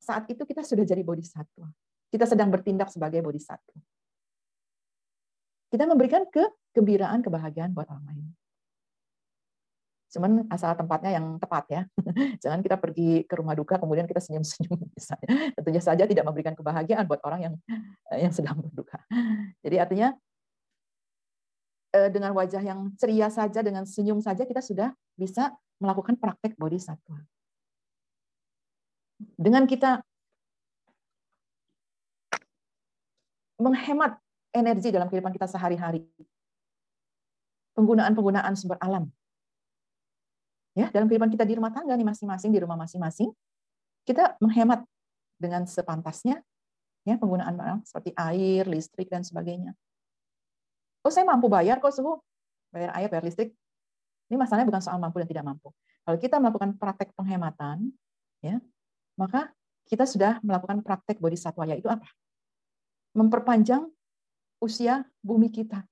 saat 0.00 0.28
itu 0.28 0.42
kita 0.44 0.62
sudah 0.62 0.84
jadi 0.84 1.02
bodhisattva. 1.02 1.68
Kita 2.12 2.24
sedang 2.28 2.52
bertindak 2.52 2.92
sebagai 2.92 3.20
bodhisattva. 3.24 3.78
Kita 5.66 5.84
memberikan 5.84 6.22
kegembiraan, 6.30 7.26
kebahagiaan 7.26 7.74
buat 7.74 7.90
orang 7.90 8.06
lain. 8.06 8.26
Cuman 10.06 10.48
asal 10.48 10.72
tempatnya 10.78 11.18
yang 11.18 11.36
tepat 11.36 11.64
ya. 11.68 11.82
Jangan 12.42 12.62
kita 12.62 12.80
pergi 12.80 13.26
ke 13.26 13.34
rumah 13.36 13.52
duka 13.52 13.76
kemudian 13.76 14.06
kita 14.06 14.22
senyum-senyum 14.22 14.78
misalnya. 14.96 15.52
Tentunya 15.58 15.82
saja 15.82 16.04
tidak 16.06 16.24
memberikan 16.24 16.54
kebahagiaan 16.54 17.04
buat 17.04 17.20
orang 17.26 17.40
yang 17.50 17.54
yang 18.14 18.32
sedang 18.32 18.56
berduka. 18.62 19.02
Jadi 19.60 19.76
artinya 19.76 20.08
eh, 21.92 22.08
dengan 22.08 22.32
wajah 22.32 22.62
yang 22.62 22.94
ceria 22.96 23.28
saja, 23.28 23.60
dengan 23.60 23.84
senyum 23.84 24.22
saja 24.22 24.46
kita 24.46 24.62
sudah 24.62 24.94
bisa 25.18 25.52
melakukan 25.82 26.16
praktek 26.16 26.56
bodhisattva. 26.56 27.20
Dengan 29.36 29.64
kita 29.64 30.04
menghemat 33.56 34.20
energi 34.52 34.92
dalam 34.92 35.08
kehidupan 35.08 35.32
kita 35.32 35.48
sehari-hari. 35.48 36.04
Penggunaan-penggunaan 37.76 38.56
sumber 38.56 38.80
alam. 38.80 39.08
Ya, 40.76 40.92
dalam 40.92 41.08
kehidupan 41.08 41.32
kita 41.32 41.48
di 41.48 41.56
rumah 41.56 41.72
tangga 41.72 41.96
nih 41.96 42.04
masing-masing 42.04 42.52
di 42.52 42.60
rumah 42.60 42.76
masing-masing, 42.76 43.32
kita 44.04 44.36
menghemat 44.40 44.84
dengan 45.40 45.64
sepantasnya 45.64 46.40
ya 47.06 47.16
penggunaan 47.16 47.56
barang 47.56 47.80
seperti 47.88 48.12
air, 48.16 48.68
listrik 48.68 49.08
dan 49.08 49.24
sebagainya. 49.24 49.72
Oh, 51.06 51.12
saya 51.12 51.22
mampu 51.22 51.46
bayar 51.46 51.78
kok 51.78 51.94
suhu. 51.94 52.18
Bayar 52.74 52.92
air, 52.98 53.08
bayar 53.08 53.24
listrik. 53.24 53.54
Ini 54.26 54.36
masalahnya 54.36 54.66
bukan 54.66 54.82
soal 54.82 54.98
mampu 54.98 55.22
dan 55.22 55.28
tidak 55.30 55.44
mampu. 55.46 55.70
Kalau 56.02 56.18
kita 56.18 56.36
melakukan 56.42 56.74
praktek 56.78 57.14
penghematan, 57.14 57.90
ya, 58.42 58.58
maka 59.18 59.50
kita 59.86 60.02
sudah 60.06 60.42
melakukan 60.42 60.82
praktek 60.82 61.22
bodhisattva 61.22 61.66
yaitu 61.66 61.86
apa? 61.86 62.06
memperpanjang 63.16 63.88
usia 64.60 65.08
bumi 65.24 65.48
kita, 65.48 65.88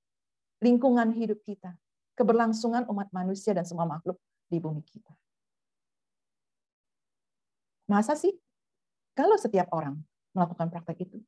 lingkungan 0.61 1.09
hidup 1.17 1.41
kita, 1.41 1.73
keberlangsungan 2.13 2.85
umat 2.93 3.09
manusia 3.17 3.57
dan 3.57 3.65
semua 3.65 3.89
makhluk 3.89 4.21
di 4.53 4.61
bumi 4.61 4.85
kita. 4.85 5.09
Masa 7.89 8.13
sih? 8.13 8.37
Kalau 9.17 9.41
setiap 9.41 9.73
orang 9.73 9.97
melakukan 10.37 10.69
praktek 10.69 11.09
itu. 11.09 11.19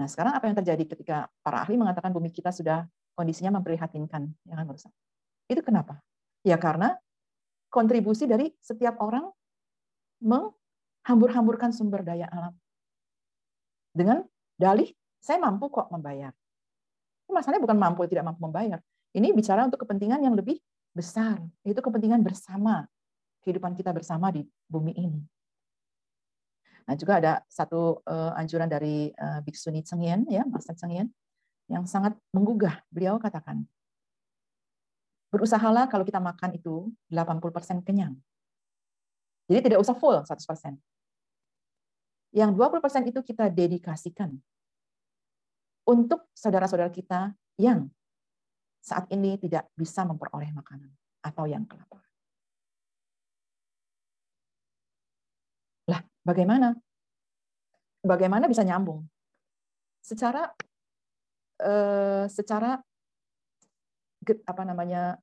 Nah, 0.00 0.06
sekarang 0.06 0.32
apa 0.32 0.46
yang 0.48 0.56
terjadi 0.56 0.84
ketika 0.96 1.16
para 1.42 1.66
ahli 1.66 1.76
mengatakan 1.76 2.14
bumi 2.14 2.30
kita 2.30 2.54
sudah 2.54 2.86
kondisinya 3.18 3.58
memprihatinkan, 3.58 4.30
ya 4.46 4.54
kan 4.54 4.64
Itu 5.50 5.60
kenapa? 5.60 5.98
Ya 6.46 6.56
karena 6.56 6.94
kontribusi 7.68 8.24
dari 8.24 8.50
setiap 8.62 8.98
orang 9.02 9.28
menghambur-hamburkan 10.22 11.70
sumber 11.70 12.02
daya 12.02 12.26
alam 12.30 12.54
dengan 13.94 14.22
dalih 14.58 14.90
saya 15.18 15.42
mampu 15.42 15.66
kok 15.70 15.90
membayar. 15.90 16.30
Masalahnya 17.28 17.62
bukan 17.62 17.78
mampu 17.78 18.06
tidak 18.08 18.24
mampu 18.24 18.40
membayar. 18.46 18.80
Ini 19.12 19.34
bicara 19.36 19.66
untuk 19.66 19.82
kepentingan 19.84 20.22
yang 20.24 20.32
lebih 20.38 20.56
besar, 20.96 21.42
yaitu 21.66 21.82
kepentingan 21.84 22.24
bersama, 22.24 22.88
kehidupan 23.44 23.76
kita 23.76 23.92
bersama 23.92 24.32
di 24.32 24.46
bumi 24.70 24.96
ini. 24.96 25.20
Nah, 26.88 26.96
juga 26.96 27.20
ada 27.20 27.32
satu 27.52 28.00
uh, 28.08 28.32
anjuran 28.32 28.64
dari 28.64 29.12
uh, 29.12 29.44
Biksuni 29.44 29.84
Cengyen, 29.84 30.24
ya, 30.24 30.40
Master 30.48 30.72
Cengyen, 30.72 31.12
yang 31.68 31.84
sangat 31.84 32.16
menggugah. 32.32 32.80
Beliau 32.88 33.20
katakan, 33.20 33.68
berusahalah 35.28 35.88
kalau 35.88 36.04
kita 36.04 36.20
makan 36.20 36.56
itu 36.56 36.88
80% 37.12 37.84
kenyang. 37.84 38.16
Jadi 39.48 39.60
tidak 39.72 39.80
usah 39.80 39.96
full 39.96 40.16
100%. 40.20 40.76
Yang 42.36 42.50
20% 42.52 43.08
itu 43.08 43.20
kita 43.24 43.48
dedikasikan 43.48 44.36
untuk 45.88 46.28
saudara-saudara 46.36 46.92
kita 46.92 47.32
yang 47.56 47.88
saat 48.84 49.08
ini 49.08 49.40
tidak 49.40 49.72
bisa 49.72 50.04
memperoleh 50.04 50.52
makanan 50.52 50.92
atau 51.24 51.48
yang 51.48 51.64
kelaparan. 51.64 52.12
Lah, 55.88 56.04
bagaimana? 56.20 56.76
Bagaimana 58.04 58.44
bisa 58.44 58.60
nyambung? 58.60 59.08
Secara 60.04 60.52
eh, 61.64 62.24
secara 62.28 62.76
apa 64.46 64.62
namanya? 64.66 65.18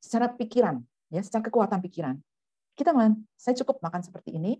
secara 0.00 0.32
pikiran, 0.32 0.80
ya, 1.12 1.20
secara 1.20 1.44
kekuatan 1.44 1.78
pikiran. 1.84 2.16
Kita 2.72 2.96
man, 2.96 3.20
saya 3.36 3.52
cukup 3.60 3.84
makan 3.84 4.00
seperti 4.00 4.40
ini, 4.40 4.56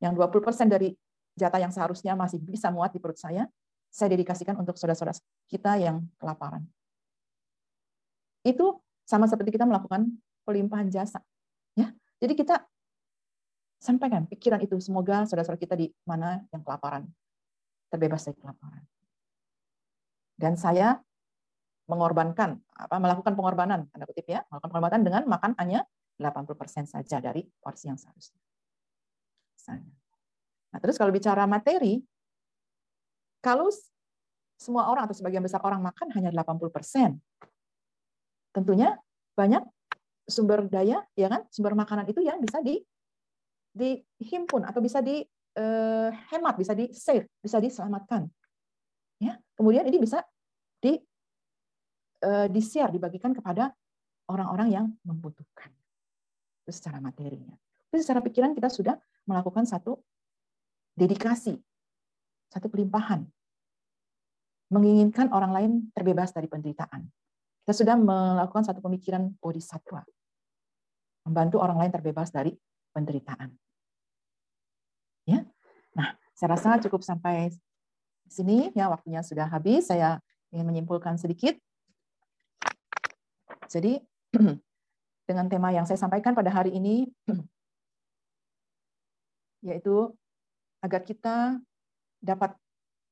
yang 0.00 0.16
20% 0.16 0.40
dari 0.72 0.96
jatah 1.36 1.60
yang 1.60 1.68
seharusnya 1.68 2.16
masih 2.16 2.40
bisa 2.40 2.72
muat 2.72 2.90
di 2.90 2.98
perut 2.98 3.20
saya, 3.20 3.44
saya 3.92 4.16
dedikasikan 4.16 4.56
untuk 4.56 4.80
saudara-saudara 4.80 5.12
kita 5.52 5.76
yang 5.76 6.00
kelaparan. 6.16 6.64
Itu 8.40 8.80
sama 9.04 9.28
seperti 9.28 9.52
kita 9.52 9.68
melakukan 9.68 10.08
pelimpahan 10.48 10.88
jasa. 10.88 11.20
Ya, 11.76 11.92
Jadi 12.16 12.32
kita 12.32 12.64
sampaikan 13.76 14.24
pikiran 14.24 14.64
itu. 14.64 14.80
Semoga 14.80 15.28
saudara-saudara 15.28 15.60
kita 15.60 15.76
di 15.76 15.92
mana 16.08 16.40
yang 16.54 16.64
kelaparan, 16.64 17.04
terbebas 17.92 18.24
dari 18.24 18.40
kelaparan. 18.40 18.82
Dan 20.40 20.56
saya 20.56 20.96
mengorbankan, 21.90 22.62
apa 22.78 22.96
melakukan 23.02 23.34
pengorbanan, 23.34 23.90
tanda 23.90 24.06
kutip 24.06 24.30
ya, 24.30 24.46
melakukan 24.46 24.70
pengorbanan 24.70 25.00
dengan 25.02 25.22
makan 25.26 25.52
hanya 25.58 25.82
80% 26.22 26.86
saja 26.86 27.18
dari 27.18 27.42
porsi 27.58 27.90
yang 27.90 27.98
seharusnya. 27.98 28.38
Nah, 30.70 30.78
terus 30.78 30.94
kalau 30.94 31.10
bicara 31.10 31.44
materi, 31.50 31.98
kalau 33.42 33.66
semua 34.60 34.86
orang 34.92 35.10
atau 35.10 35.16
sebagian 35.16 35.42
besar 35.42 35.58
orang 35.66 35.82
makan 35.82 36.12
hanya 36.14 36.30
80%, 36.30 37.18
tentunya 38.54 38.94
banyak 39.34 39.64
sumber 40.28 40.68
daya, 40.70 41.02
ya 41.18 41.26
kan, 41.26 41.42
sumber 41.50 41.74
makanan 41.74 42.06
itu 42.06 42.22
yang 42.22 42.38
bisa 42.38 42.62
di 42.62 42.78
dihimpun 43.70 44.66
atau 44.66 44.82
bisa 44.82 44.98
dihemat, 44.98 46.54
bisa 46.58 46.74
di 46.74 46.90
save, 46.90 47.26
bisa 47.38 47.62
diselamatkan. 47.62 48.26
Ya, 49.22 49.38
kemudian 49.54 49.86
ini 49.86 50.00
bisa 50.02 50.26
di 50.80 50.98
di 52.22 52.60
share, 52.60 52.92
dibagikan 52.92 53.32
kepada 53.32 53.72
orang-orang 54.28 54.68
yang 54.68 54.86
membutuhkan. 55.02 55.72
Itu 56.62 56.70
secara 56.76 57.00
materinya. 57.00 57.56
Itu 57.88 57.98
secara 58.04 58.20
pikiran 58.20 58.52
kita 58.52 58.68
sudah 58.68 58.94
melakukan 59.24 59.64
satu 59.64 59.96
dedikasi 60.94 61.56
satu 62.50 62.66
pelimpahan. 62.66 63.22
Menginginkan 64.70 65.30
orang 65.34 65.50
lain 65.54 65.70
terbebas 65.94 66.34
dari 66.34 66.46
penderitaan. 66.46 67.06
Kita 67.62 67.74
sudah 67.74 67.94
melakukan 67.98 68.66
satu 68.66 68.82
pemikiran 68.82 69.30
bodhisattva. 69.38 70.02
Membantu 71.26 71.62
orang 71.62 71.78
lain 71.78 71.90
terbebas 71.94 72.30
dari 72.34 72.54
penderitaan. 72.94 73.50
Ya. 75.26 75.46
Nah, 75.94 76.14
saya 76.34 76.58
rasa 76.58 76.78
cukup 76.82 77.02
sampai 77.02 77.54
sini 78.30 78.70
ya 78.74 78.90
waktunya 78.90 79.22
sudah 79.22 79.46
habis. 79.50 79.90
Saya 79.90 80.22
ingin 80.54 80.66
menyimpulkan 80.66 81.18
sedikit. 81.18 81.58
Jadi 83.70 84.02
dengan 85.30 85.46
tema 85.46 85.70
yang 85.70 85.86
saya 85.86 85.96
sampaikan 85.96 86.34
pada 86.34 86.50
hari 86.50 86.74
ini 86.74 87.06
yaitu 89.70 90.10
agar 90.82 91.06
kita 91.06 91.60
dapat 92.18 92.56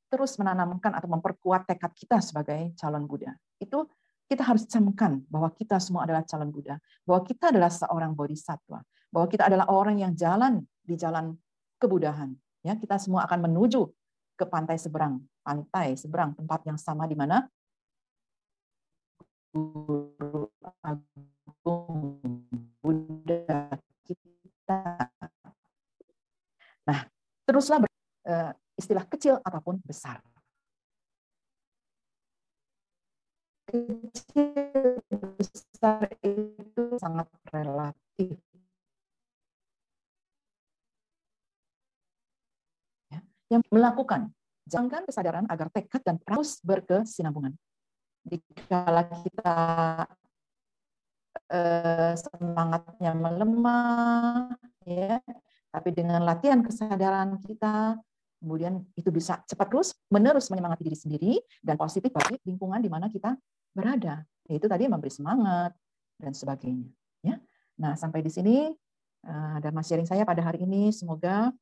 terus 0.08 0.34
menanamkan 0.40 0.90
atau 0.96 1.06
memperkuat 1.06 1.68
tekad 1.68 1.92
kita 1.94 2.18
sebagai 2.18 2.74
calon 2.74 3.04
Buddha. 3.06 3.36
Itu 3.60 3.86
kita 4.28 4.44
harus 4.44 4.68
camkan 4.68 5.24
bahwa 5.28 5.48
kita 5.52 5.80
semua 5.80 6.04
adalah 6.04 6.24
calon 6.24 6.52
Buddha, 6.52 6.80
bahwa 7.04 7.24
kita 7.24 7.52
adalah 7.52 7.72
seorang 7.72 8.12
bodhisattva, 8.12 8.84
bahwa 9.12 9.26
kita 9.28 9.48
adalah 9.48 9.68
orang 9.68 10.00
yang 10.00 10.12
jalan 10.16 10.64
di 10.84 10.96
jalan 10.96 11.36
kebudahan. 11.80 12.32
Ya, 12.64 12.76
kita 12.76 13.00
semua 13.00 13.24
akan 13.24 13.48
menuju 13.48 13.88
ke 14.36 14.44
pantai 14.48 14.76
seberang, 14.80 15.20
pantai 15.44 15.96
seberang 15.96 16.36
tempat 16.36 16.60
yang 16.68 16.76
sama 16.80 17.04
di 17.08 17.16
mana 17.16 17.44
Guru 19.52 20.50
Agung 20.84 22.20
Buddha 22.82 23.76
kita. 24.04 25.08
Nah, 26.88 27.00
teruslah 27.44 27.88
Eh, 28.28 28.52
istilah 28.76 29.08
kecil 29.08 29.40
ataupun 29.40 29.80
besar. 29.88 30.20
Kecil 33.64 35.00
besar 35.40 36.12
itu 36.20 36.84
sangat 37.00 37.24
relatif. 37.48 38.36
Ya, 43.08 43.24
yang 43.48 43.64
melakukan 43.72 44.28
jangan 44.68 45.08
kesadaran 45.08 45.48
agar 45.48 45.72
tekad 45.72 46.04
dan 46.04 46.20
terus 46.20 46.60
berkesinambungan. 46.60 47.56
Jika 48.26 48.80
kita 49.22 49.54
eh, 51.52 52.12
semangatnya 52.16 53.12
melemah, 53.14 54.54
ya, 54.88 55.22
tapi 55.68 55.92
dengan 55.92 56.24
latihan 56.24 56.64
kesadaran 56.64 57.38
kita, 57.44 58.00
kemudian 58.38 58.82
itu 58.94 59.10
bisa 59.10 59.42
cepat 59.44 59.66
terus 59.66 59.88
menerus 60.08 60.48
menyemangati 60.48 60.86
diri 60.86 60.98
sendiri 60.98 61.32
dan 61.60 61.74
positif 61.74 62.14
bagi 62.14 62.38
lingkungan 62.46 62.78
di 62.78 62.90
mana 62.90 63.10
kita 63.10 63.34
berada 63.74 64.22
yaitu 64.48 64.70
tadi 64.70 64.88
memberi 64.88 65.12
semangat 65.12 65.74
dan 66.16 66.32
sebagainya 66.32 66.88
ya. 67.20 67.36
Nah 67.78 67.98
sampai 67.98 68.24
di 68.24 68.30
sini 68.32 68.56
uh, 69.26 69.56
dharma 69.60 69.82
sharing 69.84 70.08
saya 70.08 70.22
pada 70.24 70.40
hari 70.40 70.64
ini. 70.64 70.94
Semoga 70.94 71.52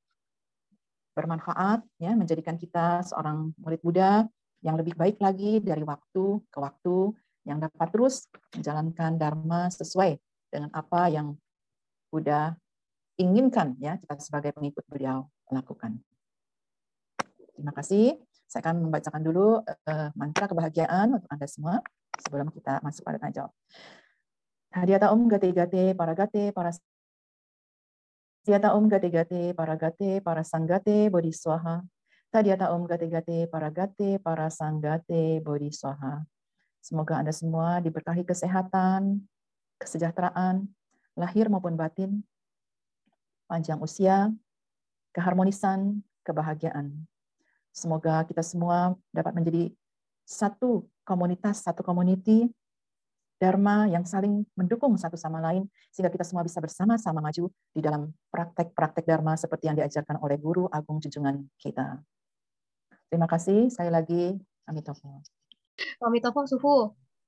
bermanfaat 1.16 1.80
ya 1.96 2.12
menjadikan 2.12 2.60
kita 2.60 3.00
seorang 3.08 3.56
murid 3.56 3.80
Buddha 3.80 4.28
yang 4.64 4.76
lebih 4.78 4.96
baik 4.96 5.20
lagi 5.20 5.60
dari 5.60 5.84
waktu 5.84 6.40
ke 6.48 6.58
waktu 6.58 7.12
yang 7.46 7.62
dapat 7.62 7.88
terus 7.94 8.26
menjalankan 8.56 9.14
dharma 9.16 9.70
sesuai 9.70 10.18
dengan 10.50 10.70
apa 10.74 11.12
yang 11.12 11.36
Buddha 12.10 12.56
inginkan 13.16 13.76
ya 13.80 13.96
kita 13.96 14.18
sebagai 14.20 14.52
pengikut 14.52 14.84
beliau 14.88 15.28
lakukan. 15.50 16.00
Terima 17.56 17.72
kasih. 17.72 18.20
Saya 18.46 18.62
akan 18.62 18.88
membacakan 18.88 19.22
dulu 19.26 19.58
uh, 19.64 20.08
mantra 20.14 20.46
kebahagiaan 20.46 21.18
untuk 21.18 21.26
Anda 21.32 21.48
semua 21.50 21.74
sebelum 22.22 22.52
kita 22.52 22.78
masuk 22.84 23.02
pada 23.02 23.18
tanya 23.18 23.34
jawab. 23.42 23.52
Hadiata 24.76 25.08
Om 25.10 25.22
Gate 25.32 25.50
Gate 25.56 25.96
Para 25.96 26.12
Gate 26.12 26.52
Para 26.52 26.70
Hadiata 28.44 28.76
Om 28.76 28.86
Gate 28.92 29.08
Gate 29.08 29.56
Para 29.56 29.74
Gate 29.74 30.20
Para 30.20 30.44
Sanggate 30.44 31.08
Bodhi 31.08 31.32
Swaha. 32.36 32.44
Tadiata 32.44 32.68
Om 32.76 32.84
Gate 32.84 33.08
Gate 33.08 33.48
Para 33.48 33.72
Gate 33.72 34.20
Para 34.20 34.52
Sanggate 34.52 35.40
Bodhi 35.40 35.72
Swaha. 35.72 36.20
Semoga 36.84 37.16
Anda 37.16 37.32
semua 37.32 37.80
diberkahi 37.80 38.28
kesehatan, 38.28 39.24
kesejahteraan, 39.80 40.68
lahir 41.16 41.48
maupun 41.48 41.80
batin, 41.80 42.20
panjang 43.48 43.80
usia, 43.80 44.28
keharmonisan, 45.16 46.04
kebahagiaan. 46.28 47.08
Semoga 47.72 48.20
kita 48.28 48.44
semua 48.44 48.92
dapat 49.16 49.32
menjadi 49.32 49.72
satu 50.28 50.84
komunitas, 51.08 51.64
satu 51.64 51.80
community 51.80 52.52
Dharma 53.40 53.88
yang 53.88 54.04
saling 54.04 54.44
mendukung 54.52 54.92
satu 55.00 55.16
sama 55.16 55.40
lain, 55.40 55.68
sehingga 55.88 56.12
kita 56.12 56.24
semua 56.24 56.44
bisa 56.44 56.60
bersama-sama 56.60 57.24
maju 57.24 57.48
di 57.72 57.80
dalam 57.80 58.12
praktek-praktek 58.28 59.08
Dharma 59.08 59.40
seperti 59.40 59.72
yang 59.72 59.76
diajarkan 59.80 60.20
oleh 60.20 60.36
Guru 60.36 60.68
Agung 60.72 61.00
Junjungan 61.00 61.44
kita. 61.56 62.00
Terima 63.06 63.30
kasih, 63.30 63.70
saya 63.70 63.90
lagi 63.94 64.34
Amitofo. 64.66 65.22
Amitofo 66.02 66.42
Sufu, 66.50 66.76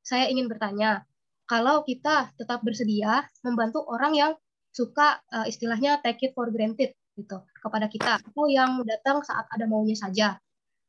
saya 0.02 0.26
ingin 0.26 0.50
bertanya, 0.50 1.06
kalau 1.48 1.86
kita 1.86 2.34
tetap 2.36 2.60
bersedia 2.60 3.24
membantu 3.46 3.84
orang 3.88 4.12
yang 4.12 4.32
suka 4.74 5.22
uh, 5.32 5.46
istilahnya 5.48 6.02
take 6.04 6.28
it 6.28 6.32
for 6.36 6.50
granted, 6.52 6.92
gitu 7.18 7.38
kepada 7.58 7.90
kita 7.90 8.22
atau 8.22 8.46
yang 8.46 8.78
datang 8.86 9.26
saat 9.26 9.50
ada 9.50 9.66
maunya 9.66 9.98
saja. 9.98 10.38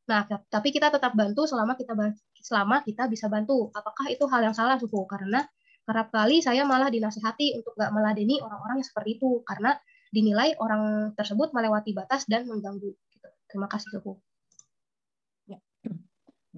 Nah, 0.06 0.26
tapi 0.26 0.70
kita 0.70 0.94
tetap 0.94 1.14
bantu 1.14 1.46
selama 1.50 1.74
kita 1.78 1.94
selama 2.42 2.82
kita 2.86 3.10
bisa 3.10 3.30
bantu. 3.30 3.70
Apakah 3.74 4.10
itu 4.10 4.26
hal 4.30 4.42
yang 4.46 4.56
salah, 4.58 4.78
suku? 4.78 5.06
Karena 5.10 5.46
kerap 5.86 6.14
kali 6.14 6.42
saya 6.42 6.66
malah 6.70 6.90
dinasihati 6.94 7.58
untuk 7.62 7.74
nggak 7.78 7.92
meladeni 7.94 8.38
orang-orang 8.42 8.82
yang 8.82 8.88
seperti 8.88 9.18
itu 9.18 9.42
karena 9.46 9.74
dinilai 10.10 10.58
orang 10.62 11.14
tersebut 11.14 11.54
melewati 11.54 11.94
batas 11.94 12.26
dan 12.30 12.46
mengganggu. 12.50 12.90
Gitu. 12.90 13.30
Terima 13.50 13.70
kasih, 13.70 13.90
suku. 13.98 14.18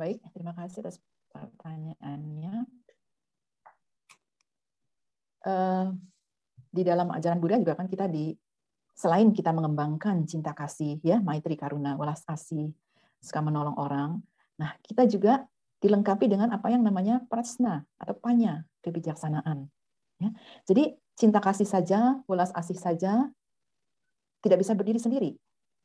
Baik, 0.01 0.17
terima 0.33 0.57
kasih 0.57 0.81
atas 0.81 0.97
pertanyaannya. 1.29 2.65
Uh, 5.45 5.93
di 6.73 6.81
dalam 6.81 7.13
ajaran 7.13 7.37
Buddha 7.37 7.61
juga 7.61 7.77
kan 7.77 7.85
kita 7.85 8.09
di 8.09 8.33
selain 8.97 9.29
kita 9.29 9.53
mengembangkan 9.53 10.25
cinta 10.25 10.57
kasih 10.57 10.97
ya 11.05 11.21
maitri 11.21 11.53
karuna 11.53 11.97
welas 11.97 12.21
kasih 12.21 12.69
suka 13.17 13.41
menolong 13.41 13.73
orang 13.81 14.21
nah 14.61 14.77
kita 14.85 15.09
juga 15.09 15.49
dilengkapi 15.81 16.29
dengan 16.29 16.53
apa 16.53 16.69
yang 16.69 16.85
namanya 16.85 17.25
prasna 17.25 17.81
atau 17.97 18.13
panya 18.17 18.65
kebijaksanaan 18.85 19.69
ya. 20.17 20.29
Jadi 20.65 20.97
cinta 21.13 21.41
kasih 21.41 21.65
saja 21.69 22.21
welas 22.25 22.49
kasih 22.49 22.77
saja 22.77 23.29
tidak 24.41 24.65
bisa 24.65 24.73
berdiri 24.73 24.97
sendiri. 24.97 25.31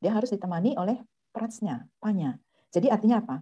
Dia 0.01 0.17
harus 0.17 0.33
ditemani 0.33 0.73
oleh 0.81 1.01
prasna 1.33 1.85
panya. 2.01 2.41
Jadi 2.73 2.93
artinya 2.93 3.21
apa 3.21 3.41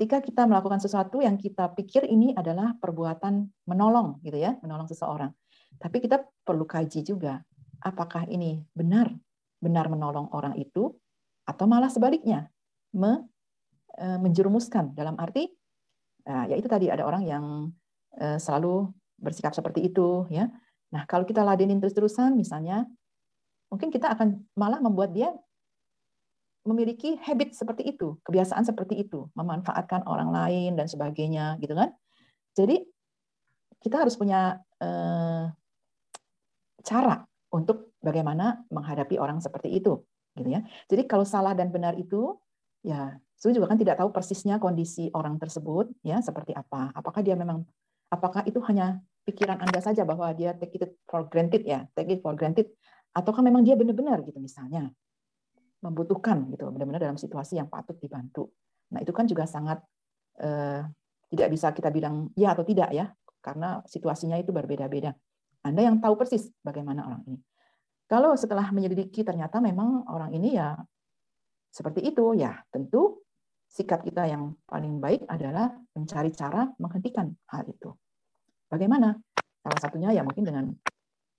ketika 0.00 0.24
kita 0.24 0.48
melakukan 0.48 0.80
sesuatu 0.80 1.20
yang 1.20 1.36
kita 1.36 1.76
pikir 1.76 2.08
ini 2.08 2.32
adalah 2.32 2.72
perbuatan 2.80 3.44
menolong 3.68 4.16
gitu 4.24 4.40
ya 4.40 4.56
menolong 4.64 4.88
seseorang. 4.88 5.28
Tapi 5.76 6.00
kita 6.00 6.24
perlu 6.40 6.64
kaji 6.64 7.04
juga 7.04 7.44
apakah 7.84 8.24
ini 8.24 8.64
benar 8.72 9.12
benar 9.60 9.92
menolong 9.92 10.32
orang 10.32 10.56
itu 10.56 10.96
atau 11.44 11.68
malah 11.68 11.92
sebaliknya 11.92 12.48
me, 12.96 13.28
e, 13.92 14.16
menjerumuskan. 14.24 14.96
Dalam 14.96 15.20
arti 15.20 15.52
nah, 16.24 16.48
ya 16.48 16.56
itu 16.56 16.64
tadi 16.64 16.88
ada 16.88 17.04
orang 17.04 17.20
yang 17.28 17.44
e, 18.16 18.40
selalu 18.40 18.88
bersikap 19.20 19.52
seperti 19.52 19.84
itu 19.84 20.24
ya. 20.32 20.48
Nah 20.96 21.04
kalau 21.04 21.28
kita 21.28 21.44
ladenin 21.44 21.76
terus-terusan 21.76 22.40
misalnya 22.40 22.88
mungkin 23.68 23.92
kita 23.92 24.16
akan 24.16 24.48
malah 24.56 24.80
membuat 24.80 25.12
dia 25.12 25.28
memiliki 26.70 27.18
habit 27.26 27.58
seperti 27.58 27.90
itu 27.90 28.16
kebiasaan 28.22 28.62
seperti 28.62 29.02
itu 29.02 29.26
memanfaatkan 29.34 30.06
orang 30.06 30.30
lain 30.30 30.78
dan 30.78 30.86
sebagainya 30.86 31.58
gitu 31.58 31.74
kan 31.74 31.90
jadi 32.54 32.86
kita 33.80 33.96
harus 34.06 34.14
punya 34.14 34.60
eh, 34.78 35.44
cara 36.84 37.24
untuk 37.50 37.96
bagaimana 38.00 38.62
menghadapi 38.70 39.18
orang 39.18 39.42
seperti 39.42 39.72
itu 39.72 40.00
gitu 40.38 40.48
ya. 40.48 40.60
Jadi 40.86 41.02
kalau 41.10 41.26
salah 41.26 41.52
dan 41.52 41.68
benar 41.74 41.98
itu 41.98 42.38
ya 42.80 43.18
saya 43.36 43.52
juga 43.56 43.72
kan 43.72 43.80
tidak 43.80 44.00
tahu 44.00 44.12
persisnya 44.12 44.60
kondisi 44.60 45.08
orang 45.16 45.36
tersebut 45.40 45.90
ya 46.04 46.20
seperti 46.22 46.54
apa. 46.54 46.92
Apakah 46.94 47.20
dia 47.24 47.34
memang 47.34 47.66
apakah 48.12 48.44
itu 48.46 48.60
hanya 48.68 49.00
pikiran 49.24 49.60
Anda 49.60 49.80
saja 49.82 50.06
bahwa 50.06 50.30
dia 50.32 50.56
take 50.56 50.76
it 50.80 50.92
for 51.08 51.26
granted 51.28 51.66
ya, 51.66 51.88
take 51.96 52.12
it 52.12 52.20
for 52.24 52.36
granted 52.36 52.70
ataukah 53.10 53.42
memang 53.42 53.66
dia 53.66 53.74
benar-benar 53.74 54.22
gitu 54.22 54.38
misalnya 54.38 54.94
membutuhkan 55.80 56.48
gitu 56.52 56.68
benar-benar 56.68 57.00
dalam 57.10 57.18
situasi 57.18 57.56
yang 57.56 57.68
patut 57.68 57.96
dibantu. 57.96 58.52
Nah, 58.92 59.00
itu 59.00 59.12
kan 59.12 59.24
juga 59.24 59.48
sangat 59.48 59.80
eh, 60.40 60.84
tidak 61.30 61.48
bisa 61.48 61.72
kita 61.72 61.88
bilang 61.88 62.28
ya 62.36 62.52
atau 62.52 62.66
tidak 62.66 62.90
ya 62.92 63.08
karena 63.40 63.80
situasinya 63.88 64.36
itu 64.36 64.52
berbeda-beda. 64.52 65.16
Anda 65.64 65.80
yang 65.88 66.00
tahu 66.00 66.16
persis 66.16 66.48
bagaimana 66.60 67.04
orang 67.08 67.22
ini. 67.28 67.38
Kalau 68.10 68.34
setelah 68.34 68.68
menyelidiki 68.74 69.22
ternyata 69.22 69.62
memang 69.62 70.04
orang 70.10 70.34
ini 70.34 70.58
ya 70.58 70.74
seperti 71.70 72.10
itu, 72.10 72.34
ya 72.34 72.58
tentu 72.74 73.22
sikap 73.70 74.02
kita 74.02 74.26
yang 74.26 74.58
paling 74.66 74.98
baik 74.98 75.22
adalah 75.30 75.70
mencari 75.94 76.34
cara 76.34 76.66
menghentikan 76.82 77.30
hal 77.54 77.62
itu. 77.70 77.94
Bagaimana? 78.66 79.14
Salah 79.62 79.78
satunya 79.78 80.10
ya 80.10 80.26
mungkin 80.26 80.42
dengan 80.42 80.66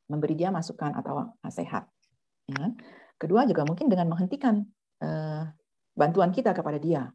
memberi 0.07 0.39
dia 0.39 0.47
masukan 0.47 0.95
atau 0.95 1.35
nasihat. 1.43 1.83
Ya. 2.47 2.71
Kedua 3.21 3.45
juga 3.45 3.61
mungkin 3.61 3.85
dengan 3.85 4.09
menghentikan 4.09 4.65
eh, 5.05 5.43
bantuan 5.93 6.33
kita 6.33 6.57
kepada 6.57 6.81
dia. 6.81 7.05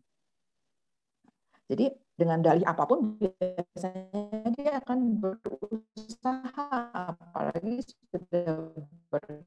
Jadi 1.66 1.90
dengan 2.14 2.38
dalih 2.38 2.62
apa 2.62 2.86
pun 2.86 3.18
biasanya 3.18 4.54
dia 4.54 4.78
akan 4.78 5.18
berusaha 5.18 6.64
apalagi 6.94 7.82
sudah 7.82 8.70
ber, 9.10 9.44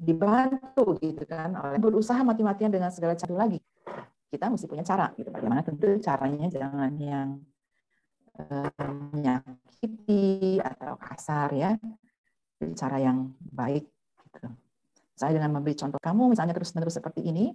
dibantu 0.00 0.96
gitu 0.98 1.22
kan 1.28 1.54
oleh 1.54 1.78
berusaha 1.78 2.18
mati-matian 2.26 2.74
dengan 2.74 2.90
segala 2.90 3.14
cara 3.14 3.46
lagi 3.46 3.62
kita 4.34 4.50
mesti 4.50 4.66
punya 4.66 4.82
cara 4.82 5.14
gitu 5.14 5.30
bagaimana 5.30 5.62
tentu 5.62 5.94
caranya 6.02 6.50
jangan 6.50 6.90
yang 6.98 7.28
eh, 8.40 8.90
menyakiti 9.12 10.58
atau 10.58 10.98
kasar 10.98 11.52
ya 11.52 11.76
cara 12.70 13.02
yang 13.02 13.34
baik. 13.42 13.90
Saya 15.22 15.38
dengan 15.38 15.54
memberi 15.54 15.78
contoh 15.78 16.02
kamu 16.02 16.34
misalnya 16.34 16.54
terus-menerus 16.58 16.98
seperti 16.98 17.22
ini 17.22 17.54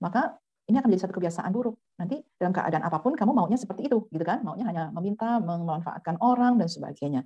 maka 0.00 0.40
ini 0.64 0.80
akan 0.80 0.88
menjadi 0.88 1.04
satu 1.08 1.14
kebiasaan 1.20 1.50
buruk. 1.52 1.76
Nanti 2.00 2.24
dalam 2.40 2.52
keadaan 2.56 2.84
apa 2.88 2.98
pun 3.04 3.12
kamu 3.12 3.36
maunya 3.36 3.60
seperti 3.60 3.84
itu, 3.84 4.08
gitu 4.08 4.24
kan? 4.24 4.40
Maunya 4.40 4.64
hanya 4.64 4.88
meminta, 4.96 5.36
memanfaatkan 5.36 6.16
orang 6.24 6.56
dan 6.56 6.68
sebagainya. 6.72 7.20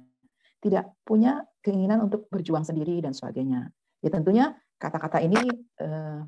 Tidak 0.58 1.06
punya 1.06 1.46
keinginan 1.62 2.02
untuk 2.02 2.26
berjuang 2.26 2.66
sendiri 2.66 2.98
dan 2.98 3.14
sebagainya. 3.14 3.70
Ya 4.02 4.10
tentunya 4.10 4.58
kata-kata 4.74 5.22
ini 5.22 5.38
eh, 5.78 6.20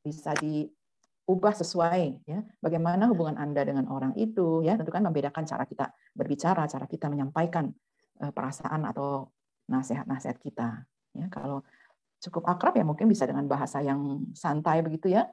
bisa 0.00 0.32
diubah 0.40 1.52
sesuai 1.52 2.24
ya 2.24 2.40
bagaimana 2.64 3.08
hubungan 3.12 3.36
Anda 3.36 3.64
dengan 3.68 3.88
orang 3.92 4.16
itu 4.16 4.64
ya 4.64 4.80
tentu 4.80 4.92
kan 4.92 5.04
membedakan 5.04 5.44
cara 5.44 5.68
kita 5.68 5.92
berbicara, 6.16 6.64
cara 6.72 6.88
kita 6.88 7.12
menyampaikan 7.12 7.68
eh, 8.24 8.32
perasaan 8.32 8.88
atau 8.88 9.28
nasihat-nasihat 9.68 10.40
kita. 10.40 10.88
Ya 11.20 11.28
kalau 11.28 11.60
cukup 12.20 12.44
akrab 12.46 12.76
ya 12.76 12.84
mungkin 12.84 13.08
bisa 13.08 13.24
dengan 13.24 13.48
bahasa 13.48 13.80
yang 13.80 14.28
santai 14.36 14.84
begitu 14.84 15.08
ya 15.12 15.28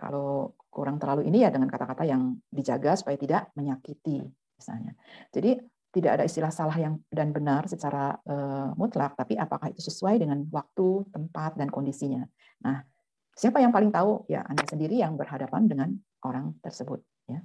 kalau 0.00 0.56
kurang 0.72 0.96
terlalu 0.96 1.28
ini 1.28 1.44
ya 1.44 1.50
dengan 1.52 1.68
kata-kata 1.68 2.08
yang 2.08 2.38
dijaga 2.48 2.96
supaya 2.96 3.20
tidak 3.20 3.52
menyakiti 3.52 4.24
misalnya. 4.56 4.96
Jadi 5.28 5.60
tidak 5.90 6.10
ada 6.16 6.24
istilah 6.24 6.54
salah 6.54 6.78
yang 6.78 7.02
dan 7.10 7.34
benar 7.34 7.66
secara 7.66 8.14
uh, 8.22 8.70
mutlak, 8.78 9.18
tapi 9.18 9.34
apakah 9.34 9.74
itu 9.74 9.82
sesuai 9.82 10.22
dengan 10.22 10.46
waktu, 10.48 11.10
tempat, 11.10 11.58
dan 11.58 11.66
kondisinya. 11.66 12.22
Nah, 12.62 12.86
siapa 13.34 13.58
yang 13.58 13.74
paling 13.74 13.90
tahu? 13.90 14.24
Ya 14.30 14.46
Anda 14.46 14.62
sendiri 14.70 15.02
yang 15.02 15.18
berhadapan 15.18 15.66
dengan 15.66 15.88
orang 16.22 16.54
tersebut. 16.62 17.02
Ya. 17.26 17.42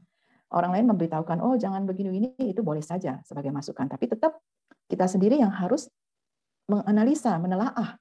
Orang 0.53 0.78
lain 0.78 0.86
memberitahukan, 0.86 1.41
oh 1.41 1.57
jangan 1.57 1.89
begini 1.89 2.21
ini 2.21 2.30
itu 2.38 2.61
boleh 2.61 2.86
saja 2.86 3.17
sebagai 3.26 3.49
masukan, 3.49 3.89
tapi 3.89 4.05
tetap 4.05 4.38
kita 4.86 5.09
sendiri 5.09 5.41
yang 5.41 5.49
harus 5.49 5.89
menganalisa, 6.69 7.34
menelaah 7.41 7.97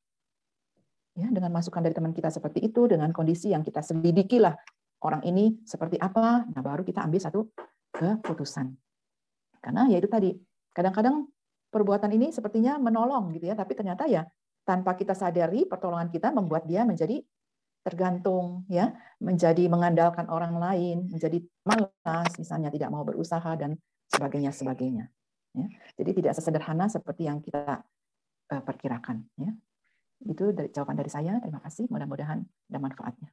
ya 1.14 1.30
dengan 1.30 1.50
masukan 1.54 1.80
dari 1.82 1.94
teman 1.94 2.10
kita 2.10 2.30
seperti 2.30 2.62
itu 2.62 2.90
dengan 2.90 3.10
kondisi 3.14 3.54
yang 3.54 3.62
kita 3.62 3.80
selidiki 3.80 4.42
lah 4.42 4.54
orang 5.06 5.22
ini 5.22 5.62
seperti 5.62 5.98
apa 5.98 6.46
nah 6.50 6.62
baru 6.62 6.82
kita 6.82 7.06
ambil 7.06 7.20
satu 7.22 7.40
keputusan. 7.94 8.74
Karena 9.62 9.86
ya 9.86 10.02
itu 10.02 10.10
tadi 10.10 10.34
kadang-kadang 10.74 11.30
perbuatan 11.70 12.10
ini 12.10 12.34
sepertinya 12.34 12.76
menolong 12.76 13.30
gitu 13.38 13.46
ya 13.46 13.54
tapi 13.54 13.78
ternyata 13.78 14.10
ya 14.10 14.26
tanpa 14.66 14.98
kita 14.98 15.14
sadari 15.14 15.64
pertolongan 15.66 16.10
kita 16.10 16.34
membuat 16.34 16.66
dia 16.66 16.82
menjadi 16.82 17.22
tergantung 17.84 18.64
ya 18.66 18.90
menjadi 19.20 19.68
mengandalkan 19.68 20.26
orang 20.32 20.56
lain 20.56 21.06
menjadi 21.12 21.38
malas 21.68 22.32
misalnya 22.40 22.72
tidak 22.72 22.90
mau 22.90 23.04
berusaha 23.06 23.54
dan 23.54 23.78
sebagainya 24.10 24.50
sebagainya 24.50 25.04
ya. 25.54 25.66
Jadi 25.94 26.10
tidak 26.22 26.32
sesederhana 26.34 26.90
seperti 26.90 27.30
yang 27.30 27.38
kita 27.38 27.82
uh, 28.50 28.62
perkirakan 28.64 29.22
ya 29.38 29.54
itu 30.24 30.50
dari 30.56 30.72
jawaban 30.72 30.96
dari 30.96 31.10
saya. 31.12 31.36
Terima 31.40 31.60
kasih. 31.60 31.84
Mudah-mudahan 31.92 32.40
ada 32.42 32.78
manfaatnya. 32.80 33.28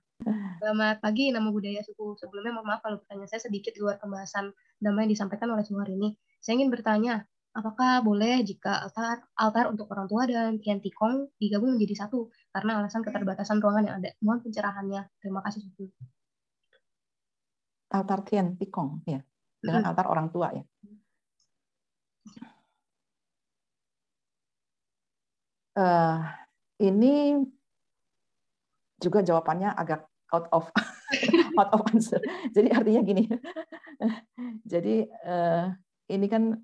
Selamat 0.60 1.00
pagi, 1.00 1.32
nama 1.32 1.50
budaya 1.50 1.82
suku. 1.82 2.20
Sebelumnya 2.20 2.52
mohon 2.54 2.68
maaf 2.68 2.84
kalau 2.84 3.00
pertanyaan 3.02 3.32
saya 3.32 3.42
sedikit 3.48 3.74
luar 3.80 3.98
pembahasan 3.98 4.52
damai 4.78 5.08
yang 5.08 5.16
disampaikan 5.16 5.50
oleh 5.50 5.64
suku 5.64 5.80
hari 5.80 5.96
ini. 5.98 6.10
Saya 6.44 6.60
ingin 6.60 6.70
bertanya, 6.70 7.26
apakah 7.56 8.04
boleh 8.04 8.44
jika 8.44 8.86
altar 8.86 9.24
altar 9.40 9.66
untuk 9.72 9.88
orang 9.90 10.08
tua 10.12 10.28
dan 10.28 10.60
kian 10.60 10.84
tikong 10.84 11.32
digabung 11.40 11.80
menjadi 11.80 12.06
satu 12.06 12.30
karena 12.52 12.84
alasan 12.84 13.02
keterbatasan 13.02 13.58
ruangan 13.64 13.84
yang 13.88 13.96
ada? 14.04 14.12
Mohon 14.22 14.40
pencerahannya. 14.52 15.02
Terima 15.24 15.40
kasih 15.42 15.64
suku. 15.66 15.90
Altar 17.92 18.24
kian 18.24 18.56
tikong, 18.56 19.04
ya, 19.04 19.20
dengan 19.60 19.84
altar 19.88 20.08
orang 20.08 20.32
tua 20.32 20.54
ya. 20.56 20.64
Uh, 25.72 26.20
ini 26.82 27.38
juga 29.02 29.22
jawabannya 29.22 29.74
agak 29.74 30.06
out 30.34 30.48
of 30.54 30.66
out 31.60 31.70
of 31.74 31.82
answer. 31.94 32.22
Jadi 32.54 32.70
artinya 32.74 33.02
gini. 33.06 33.24
jadi 34.72 34.96
uh, 35.26 35.66
ini 36.10 36.28
kan 36.28 36.58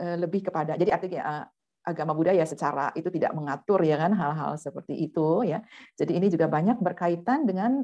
uh, 0.00 0.16
lebih 0.16 0.48
kepada 0.48 0.80
jadi 0.80 0.96
artinya 0.96 1.20
uh, 1.20 1.44
agama 1.80 2.12
budaya 2.12 2.44
secara 2.44 2.92
itu 2.92 3.08
tidak 3.08 3.32
mengatur 3.32 3.80
ya 3.80 3.96
kan 3.96 4.12
hal-hal 4.12 4.56
seperti 4.60 4.96
itu 4.96 5.44
ya. 5.48 5.64
Jadi 5.96 6.12
ini 6.16 6.28
juga 6.28 6.46
banyak 6.48 6.76
berkaitan 6.80 7.48
dengan 7.48 7.80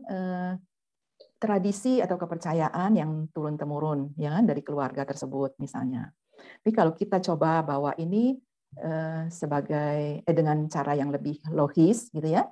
tradisi 1.40 2.04
atau 2.04 2.20
kepercayaan 2.20 2.92
yang 2.92 3.32
turun 3.32 3.56
temurun 3.56 4.12
ya 4.20 4.36
kan 4.36 4.44
dari 4.44 4.60
keluarga 4.60 5.08
tersebut 5.08 5.56
misalnya. 5.56 6.12
Tapi 6.36 6.72
kalau 6.76 6.92
kita 6.92 7.24
coba 7.24 7.64
bahwa 7.64 7.96
ini 7.96 8.36
Eh, 8.76 9.32
sebagai 9.32 10.20
eh, 10.20 10.34
dengan 10.36 10.68
cara 10.68 10.92
yang 10.92 11.08
lebih 11.08 11.40
logis 11.48 12.12
gitu 12.12 12.28
ya. 12.28 12.44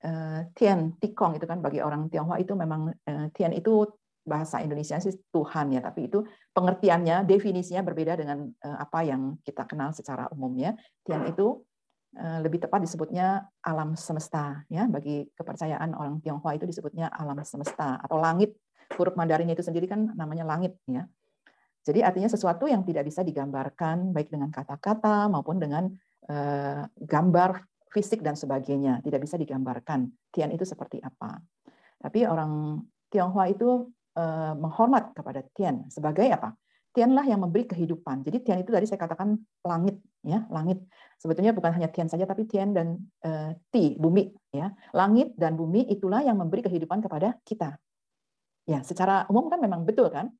Eh, 0.00 0.40
tian 0.56 0.96
tikong 0.96 1.36
itu 1.36 1.44
kan 1.44 1.60
bagi 1.60 1.84
orang 1.84 2.08
Tionghoa 2.08 2.40
itu 2.40 2.56
memang 2.56 2.88
eh, 3.04 3.28
tian 3.36 3.52
itu 3.52 3.84
bahasa 4.24 4.64
Indonesia 4.64 4.96
sih 4.96 5.12
Tuhan 5.28 5.76
ya, 5.76 5.84
tapi 5.84 6.08
itu 6.08 6.24
pengertiannya 6.56 7.28
definisinya 7.28 7.84
berbeda 7.84 8.18
dengan 8.18 8.50
apa 8.58 9.06
yang 9.06 9.38
kita 9.44 9.68
kenal 9.68 9.92
secara 9.94 10.26
umum 10.34 10.50
ya. 10.58 10.74
Tian 11.06 11.22
itu 11.30 11.62
lebih 12.16 12.64
tepat 12.64 12.80
disebutnya 12.82 13.44
alam 13.60 13.92
semesta 13.94 14.64
ya 14.72 14.88
bagi 14.88 15.30
kepercayaan 15.36 15.94
orang 15.94 16.18
Tionghoa 16.24 16.58
itu 16.58 16.66
disebutnya 16.66 17.06
alam 17.12 17.38
semesta 17.46 18.02
atau 18.02 18.18
langit 18.18 18.56
huruf 18.98 19.14
Mandarin 19.14 19.52
itu 19.52 19.62
sendiri 19.62 19.86
kan 19.86 20.10
namanya 20.18 20.42
langit 20.42 20.74
ya 20.90 21.06
jadi 21.86 22.02
artinya 22.02 22.26
sesuatu 22.26 22.66
yang 22.66 22.82
tidak 22.82 23.06
bisa 23.06 23.22
digambarkan 23.22 24.10
baik 24.10 24.26
dengan 24.26 24.50
kata-kata 24.50 25.30
maupun 25.30 25.62
dengan 25.62 25.86
uh, 26.26 26.82
gambar 26.98 27.62
fisik 27.94 28.26
dan 28.26 28.34
sebagainya, 28.34 28.98
tidak 29.06 29.22
bisa 29.22 29.38
digambarkan. 29.38 30.10
Tian 30.34 30.50
itu 30.50 30.66
seperti 30.66 30.98
apa? 30.98 31.38
Tapi 32.02 32.26
orang 32.26 32.82
Tionghoa 33.06 33.46
itu 33.46 33.86
uh, 34.18 34.52
menghormat 34.58 35.14
kepada 35.14 35.46
Tian 35.54 35.86
sebagai 35.86 36.26
apa? 36.26 36.58
Tianlah 36.90 37.22
yang 37.28 37.44
memberi 37.44 37.70
kehidupan. 37.70 38.26
Jadi 38.26 38.42
Tian 38.42 38.58
itu 38.58 38.74
tadi 38.74 38.88
saya 38.90 38.98
katakan 38.98 39.38
langit, 39.62 40.02
ya 40.26 40.42
langit. 40.50 40.82
Sebetulnya 41.22 41.54
bukan 41.54 41.70
hanya 41.70 41.86
Tian 41.86 42.10
saja, 42.10 42.26
tapi 42.26 42.50
Tian 42.50 42.74
dan 42.74 42.98
uh, 43.22 43.54
Ti, 43.70 43.94
bumi, 43.94 44.32
ya. 44.50 44.74
Langit 44.90 45.38
dan 45.38 45.54
bumi 45.54 45.86
itulah 45.86 46.24
yang 46.24 46.34
memberi 46.34 46.66
kehidupan 46.66 46.98
kepada 46.98 47.38
kita. 47.46 47.78
Ya, 48.66 48.82
secara 48.82 49.28
umum 49.30 49.46
kan 49.46 49.62
memang 49.62 49.86
betul 49.86 50.10
kan? 50.10 50.34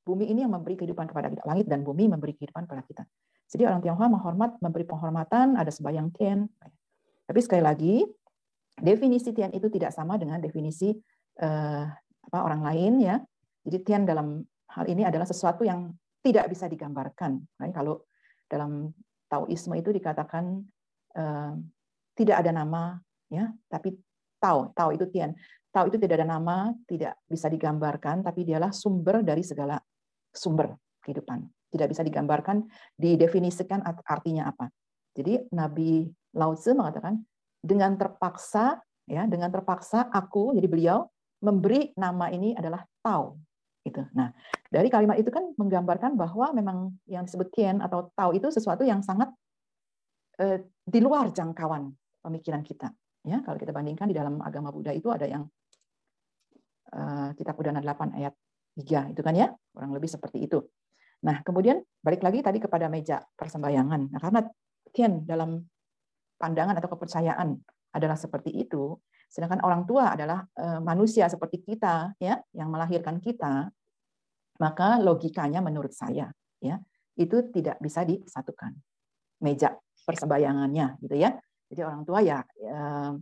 Bumi 0.00 0.32
ini 0.32 0.42
yang 0.42 0.52
memberi 0.52 0.74
kehidupan 0.80 1.06
kepada 1.08 1.28
kita. 1.28 1.42
Langit 1.44 1.66
dan 1.68 1.84
bumi 1.84 2.08
memberi 2.08 2.32
kehidupan 2.34 2.64
kepada 2.64 2.82
kita. 2.84 3.02
Jadi 3.50 3.62
orang 3.66 3.82
Tionghoa 3.82 4.06
menghormat, 4.06 4.62
memberi 4.62 4.86
penghormatan, 4.86 5.58
ada 5.58 5.68
sebayang 5.74 6.14
tian. 6.14 6.46
Tapi 7.26 7.40
sekali 7.42 7.62
lagi, 7.62 8.06
definisi 8.78 9.34
tian 9.34 9.50
itu 9.50 9.66
tidak 9.66 9.90
sama 9.90 10.14
dengan 10.16 10.38
definisi 10.38 10.94
eh, 11.38 11.84
apa 12.30 12.38
orang 12.46 12.62
lain 12.62 12.92
ya. 13.02 13.16
Jadi 13.66 13.76
tian 13.82 14.02
dalam 14.06 14.40
hal 14.70 14.84
ini 14.86 15.02
adalah 15.02 15.26
sesuatu 15.26 15.66
yang 15.66 15.90
tidak 16.22 16.46
bisa 16.46 16.70
digambarkan. 16.70 17.42
Nah, 17.58 17.68
kalau 17.74 18.06
dalam 18.46 18.94
Taoisme 19.26 19.74
itu 19.78 19.90
dikatakan 19.90 20.62
eh, 21.18 21.52
tidak 22.14 22.36
ada 22.46 22.50
nama, 22.54 22.98
ya, 23.26 23.50
tapi 23.66 23.98
Tao, 24.40 24.70
Tao 24.72 24.94
itu 24.94 25.10
tian. 25.10 25.34
Tao 25.70 25.86
itu 25.86 25.98
tidak 25.98 26.22
ada 26.22 26.38
nama, 26.38 26.70
tidak 26.86 27.18
bisa 27.26 27.46
digambarkan, 27.46 28.26
tapi 28.26 28.42
dialah 28.42 28.74
sumber 28.74 29.22
dari 29.22 29.42
segala 29.46 29.78
sumber 30.30 30.74
kehidupan. 31.02 31.46
Tidak 31.70 31.86
bisa 31.86 32.02
digambarkan, 32.02 32.66
didefinisikan 32.98 33.82
artinya 33.86 34.50
apa. 34.50 34.70
Jadi 35.14 35.50
Nabi 35.54 36.06
Lao 36.34 36.54
Tzu 36.54 36.74
mengatakan 36.74 37.18
dengan 37.62 37.94
terpaksa 37.94 38.78
ya, 39.06 39.26
dengan 39.26 39.50
terpaksa 39.50 40.10
aku 40.10 40.54
jadi 40.54 40.66
beliau 40.66 41.06
memberi 41.42 41.94
nama 41.94 42.30
ini 42.30 42.54
adalah 42.54 42.82
Tao 43.00 43.38
gitu. 43.86 44.04
Nah, 44.12 44.28
dari 44.68 44.92
kalimat 44.92 45.16
itu 45.16 45.32
kan 45.32 45.56
menggambarkan 45.56 46.14
bahwa 46.14 46.52
memang 46.52 46.94
yang 47.08 47.24
disebut 47.24 47.48
Tian 47.54 47.80
atau 47.80 48.12
Tao 48.12 48.30
itu 48.36 48.52
sesuatu 48.52 48.84
yang 48.84 49.00
sangat 49.00 49.32
eh, 50.36 50.68
di 50.84 51.00
luar 51.00 51.32
jangkauan 51.32 51.88
pemikiran 52.20 52.60
kita. 52.60 52.92
Ya, 53.24 53.44
kalau 53.44 53.60
kita 53.60 53.72
bandingkan 53.72 54.08
di 54.08 54.16
dalam 54.16 54.40
agama 54.40 54.72
Buddha 54.72 54.96
itu 54.96 55.12
ada 55.12 55.28
yang 55.28 55.44
uh, 56.96 57.30
kitab 57.36 57.52
Udana 57.60 57.84
8 57.84 58.16
ayat 58.16 58.32
3 58.80 59.12
itu 59.12 59.20
kan 59.20 59.34
ya, 59.36 59.52
kurang 59.76 59.92
lebih 59.92 60.08
seperti 60.08 60.48
itu. 60.48 60.64
Nah, 61.20 61.44
kemudian 61.44 61.84
balik 62.00 62.24
lagi 62.24 62.40
tadi 62.40 62.56
kepada 62.56 62.88
meja 62.88 63.20
persembahyangan. 63.36 64.08
Nah, 64.08 64.20
karena 64.20 64.40
Tian 64.88 65.22
dalam 65.28 65.60
pandangan 66.40 66.72
atau 66.80 66.88
kepercayaan 66.96 67.48
adalah 67.92 68.16
seperti 68.16 68.56
itu, 68.56 68.96
sedangkan 69.28 69.60
orang 69.60 69.84
tua 69.84 70.16
adalah 70.16 70.40
uh, 70.56 70.80
manusia 70.80 71.28
seperti 71.28 71.60
kita 71.60 72.16
ya, 72.16 72.40
yang 72.56 72.72
melahirkan 72.72 73.20
kita, 73.20 73.68
maka 74.56 74.96
logikanya 74.96 75.60
menurut 75.60 75.92
saya 75.92 76.32
ya, 76.64 76.80
itu 77.20 77.36
tidak 77.52 77.76
bisa 77.84 78.02
disatukan. 78.08 78.72
Meja 79.44 79.76
persembahyangannya 80.04 81.00
gitu 81.04 81.16
ya. 81.20 81.36
Jadi 81.70 81.80
orang 81.84 82.02
tua 82.02 82.18
ya 82.24 82.40
uh, 82.44 83.14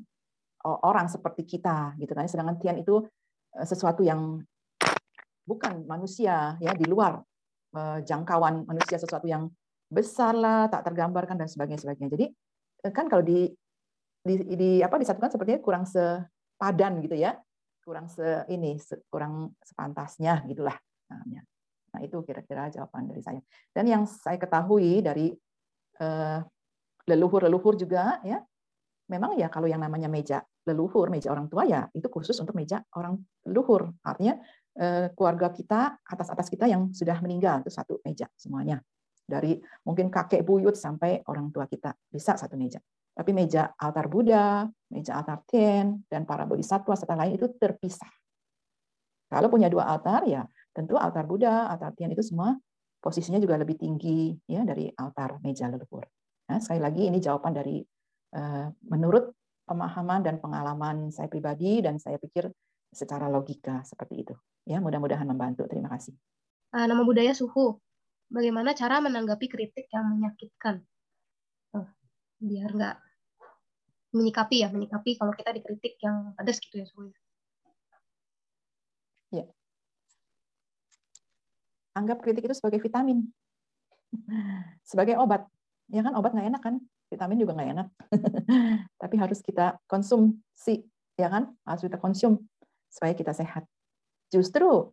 orang 0.67 1.07
seperti 1.11 1.47
kita 1.47 1.99
gitu 1.99 2.13
kan. 2.15 2.27
Sedangkan 2.27 2.59
Tian 2.59 2.79
itu 2.81 3.07
eh, 3.55 3.67
sesuatu 3.67 4.03
yang 4.03 4.43
bukan 5.49 5.89
manusia 5.89 6.61
ya 6.61 6.73
di 6.77 6.85
luar 6.85 7.17
uh, 7.73 7.99
jangkauan 8.05 8.69
manusia 8.69 9.01
sesuatu 9.01 9.25
yang 9.25 9.49
besar 9.89 10.37
lah, 10.37 10.69
tak 10.69 10.85
tergambarkan 10.93 11.41
dan 11.41 11.49
sebagainya 11.49 11.81
sebagainya. 11.81 12.13
Jadi 12.13 12.27
eh, 12.85 12.93
kan 12.93 13.09
kalau 13.09 13.25
di 13.25 13.49
di, 14.21 14.35
di 14.53 14.71
apa 14.85 15.01
disatukan 15.01 15.33
sepertinya 15.33 15.61
kurang 15.65 15.89
sepadan 15.89 17.01
gitu 17.01 17.17
ya. 17.17 17.33
Kurang 17.81 18.13
se 18.13 18.45
ini 18.53 18.77
kurang 19.09 19.57
sepantasnya 19.65 20.45
gitulah 20.45 20.77
namanya. 21.09 21.41
Nah, 21.89 22.05
itu 22.05 22.21
kira-kira 22.21 22.69
jawaban 22.69 23.09
dari 23.09 23.25
saya. 23.25 23.41
Dan 23.73 23.89
yang 23.89 24.05
saya 24.05 24.37
ketahui 24.37 25.01
dari 25.01 25.33
leluhur-leluhur 27.09 27.75
juga 27.75 28.23
ya 28.23 28.39
memang 29.09 29.41
ya 29.41 29.49
kalau 29.49 29.67
yang 29.67 29.81
namanya 29.81 30.07
meja 30.07 30.45
leluhur, 30.69 31.09
meja 31.09 31.33
orang 31.33 31.49
tua 31.49 31.65
ya 31.65 31.89
itu 31.97 32.07
khusus 32.13 32.37
untuk 32.45 32.53
meja 32.53 32.85
orang 32.93 33.17
leluhur. 33.49 33.89
Artinya 34.05 34.37
eh, 34.37 34.58
keluarga 35.15 35.51
kita, 35.51 35.99
atas-atas 36.07 36.47
kita 36.47 36.71
yang 36.71 36.95
sudah 36.95 37.19
meninggal 37.19 37.67
itu 37.67 37.71
satu 37.73 37.99
meja 38.07 38.31
semuanya. 38.39 38.79
Dari 39.29 39.59
mungkin 39.85 40.09
kakek 40.09 40.47
buyut 40.47 40.79
sampai 40.79 41.21
orang 41.29 41.51
tua 41.51 41.67
kita 41.67 41.93
bisa 42.09 42.39
satu 42.39 42.55
meja. 42.55 42.79
Tapi 43.13 43.35
meja 43.35 43.75
altar 43.75 44.07
Buddha, 44.07 44.71
meja 44.95 45.19
altar 45.19 45.43
Tien, 45.45 46.07
dan 46.07 46.23
para 46.23 46.47
bodhisatwa 46.47 46.95
serta 46.95 47.19
lain 47.19 47.35
itu 47.35 47.51
terpisah. 47.59 48.09
Kalau 49.29 49.51
punya 49.51 49.69
dua 49.69 49.85
altar 49.85 50.25
ya 50.25 50.47
tentu 50.73 50.95
altar 50.95 51.27
Buddha, 51.27 51.67
altar 51.69 51.93
Tien 51.99 52.15
itu 52.15 52.23
semua 52.23 52.55
posisinya 53.03 53.43
juga 53.43 53.59
lebih 53.59 53.77
tinggi 53.77 54.33
ya 54.47 54.63
dari 54.63 54.89
altar 54.95 55.43
meja 55.43 55.67
leluhur. 55.67 56.07
Nah, 56.49 56.63
sekali 56.63 56.81
lagi 56.81 57.03
ini 57.11 57.19
jawaban 57.21 57.53
dari 57.53 57.83
Eh, 58.29 58.67
menurut 58.93 59.33
pemahaman 59.65 60.21
dan 60.21 60.37
pengalaman 60.37 61.09
saya 61.09 61.33
pribadi 61.33 61.81
dan 61.81 61.97
saya 61.97 62.21
pikir 62.21 62.53
secara 62.93 63.29
logika 63.29 63.85
seperti 63.85 64.27
itu. 64.27 64.35
Ya, 64.69 64.81
mudah-mudahan 64.83 65.25
membantu. 65.25 65.65
Terima 65.69 65.89
kasih. 65.93 66.17
Uh, 66.73 66.85
nama 66.85 67.05
budaya 67.05 67.33
suhu. 67.33 67.81
Bagaimana 68.29 68.77
cara 68.77 69.01
menanggapi 69.01 69.49
kritik 69.49 69.89
yang 69.89 70.13
menyakitkan? 70.13 70.85
Oh, 71.73 71.89
biar 72.37 72.69
nggak 72.77 72.97
menyikapi 74.13 74.61
ya, 74.61 74.69
menyikapi 74.69 75.17
kalau 75.17 75.33
kita 75.33 75.57
dikritik 75.57 75.97
yang 76.05 76.37
pedas 76.37 76.61
gitu 76.61 76.85
ya 76.85 76.87
suhu. 76.89 77.09
Ya. 79.33 79.49
Anggap 81.97 82.21
kritik 82.21 82.45
itu 82.45 82.53
sebagai 82.53 82.85
vitamin, 82.85 83.25
sebagai 84.91 85.17
obat. 85.17 85.49
Ya 85.89 86.05
kan 86.05 86.13
obat 86.13 86.37
nggak 86.37 86.53
enak 86.53 86.61
kan? 86.61 86.77
vitamin 87.09 87.41
juga 87.41 87.57
nggak 87.57 87.71
enak. 87.73 87.89
Tapi 89.03 89.15
harus 89.17 89.41
kita 89.41 89.81
konsumsi, 89.89 90.85
ya 91.17 91.29
kan? 91.33 91.49
Harus 91.65 91.89
kita 91.89 91.97
konsum 91.97 92.45
supaya 92.89 93.13
kita 93.15 93.33
sehat. 93.37 93.65
Justru 94.29 94.93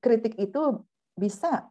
kritik 0.00 0.36
itu 0.36 0.84
bisa 1.16 1.68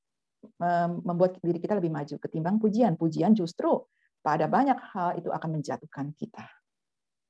membuat 1.03 1.41
diri 1.41 1.57
kita 1.57 1.77
lebih 1.77 1.91
maju 1.91 2.15
ketimbang 2.21 2.57
pujian. 2.61 2.93
Pujian 2.95 3.33
justru 3.33 3.85
pada 4.21 4.45
banyak 4.45 4.77
hal 4.93 5.17
itu 5.17 5.29
akan 5.33 5.59
menjatuhkan 5.59 6.13
kita. 6.17 6.45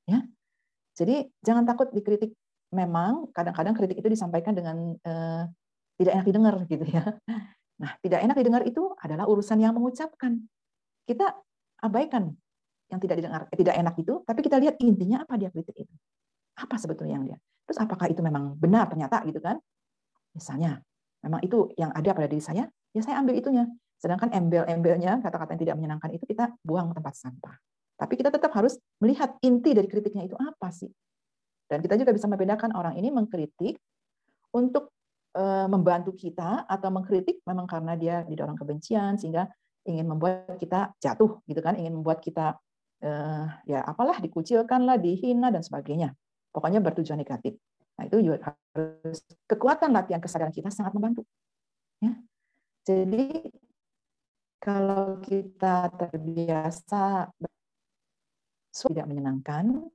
Ya. 0.07 0.23
Jadi 0.97 1.29
jangan 1.43 1.63
takut 1.67 1.91
dikritik. 1.91 2.33
Memang 2.67 3.31
kadang-kadang 3.31 3.71
kritik 3.79 4.03
itu 4.03 4.11
disampaikan 4.11 4.51
dengan 4.51 4.99
eh, 4.99 5.47
tidak 5.95 6.11
enak 6.19 6.25
didengar 6.27 6.55
gitu 6.67 6.85
ya. 6.87 7.15
Nah, 7.77 7.93
tidak 8.01 8.25
enak 8.25 8.35
didengar 8.41 8.63
itu 8.65 8.89
adalah 8.97 9.29
urusan 9.29 9.61
yang 9.61 9.77
mengucapkan. 9.77 10.41
Kita 11.05 11.29
abaikan 11.85 12.33
yang 12.89 12.99
tidak 12.99 13.21
didengar, 13.21 13.41
eh, 13.53 13.57
tidak 13.61 13.75
enak 13.77 13.95
itu, 14.01 14.13
tapi 14.25 14.39
kita 14.41 14.57
lihat 14.57 14.75
intinya 14.81 15.21
apa 15.21 15.37
dia 15.37 15.53
kritik 15.53 15.85
itu. 15.85 15.93
Apa 16.57 16.75
sebetulnya 16.81 17.21
yang 17.21 17.25
dia. 17.29 17.37
Terus 17.67 17.79
apakah 17.83 18.09
itu 18.09 18.23
memang 18.25 18.57
benar 18.57 18.89
ternyata 18.89 19.21
gitu 19.27 19.37
kan? 19.43 19.59
Misalnya, 20.33 20.81
memang 21.21 21.41
itu 21.43 21.69
yang 21.75 21.91
ada 21.93 22.13
pada 22.15 22.27
diri 22.29 22.41
saya, 22.41 22.65
ya 22.95 23.01
saya 23.03 23.19
ambil 23.21 23.37
itunya. 23.37 23.65
Sedangkan 23.97 24.29
embel-embelnya, 24.29 25.19
kata-kata 25.21 25.57
yang 25.57 25.61
tidak 25.61 25.75
menyenangkan 25.81 26.09
itu 26.13 26.23
kita 26.29 26.53
buang 26.61 26.93
tempat 26.93 27.17
sampah. 27.17 27.55
Tapi 27.97 28.13
kita 28.13 28.29
tetap 28.29 28.53
harus 28.53 28.77
melihat 29.01 29.33
inti 29.41 29.73
dari 29.73 29.89
kritiknya 29.89 30.29
itu 30.29 30.37
apa 30.37 30.69
sih. 30.69 30.89
Dan 31.67 31.81
kita 31.81 31.97
juga 31.97 32.13
bisa 32.13 32.29
membedakan 32.29 32.71
orang 32.77 32.93
ini 32.95 33.09
mengkritik 33.09 33.81
untuk 34.53 34.93
eh, 35.33 35.67
membantu 35.67 36.13
kita 36.13 36.69
atau 36.69 36.89
mengkritik 36.93 37.41
memang 37.43 37.65
karena 37.65 37.97
dia 37.97 38.21
didorong 38.23 38.55
kebencian 38.55 39.17
sehingga 39.17 39.49
ingin 39.83 40.05
membuat 40.05 40.55
kita 40.61 40.93
jatuh 41.01 41.41
gitu 41.49 41.59
kan, 41.59 41.73
ingin 41.75 41.97
membuat 41.97 42.21
kita 42.21 42.55
eh, 43.01 43.45
ya 43.65 43.81
apalah 43.81 44.21
dikucilkan 44.21 44.85
lah, 44.85 45.01
dihina 45.01 45.49
dan 45.49 45.65
sebagainya. 45.65 46.13
Pokoknya 46.57 46.81
bertujuan 46.81 47.21
negatif. 47.21 47.53
Nah, 48.01 48.09
itu 48.09 48.17
juga 48.25 48.57
harus 48.73 49.21
kekuatan 49.45 49.93
latihan 49.93 50.17
kesadaran 50.17 50.49
kita 50.49 50.73
sangat 50.73 50.97
membantu. 50.97 51.21
Ya. 52.01 52.17
Jadi 52.81 53.45
kalau 54.57 55.21
kita 55.21 55.93
terbiasa 55.93 57.29
tidak 58.73 59.05
menyenangkan, 59.05 59.85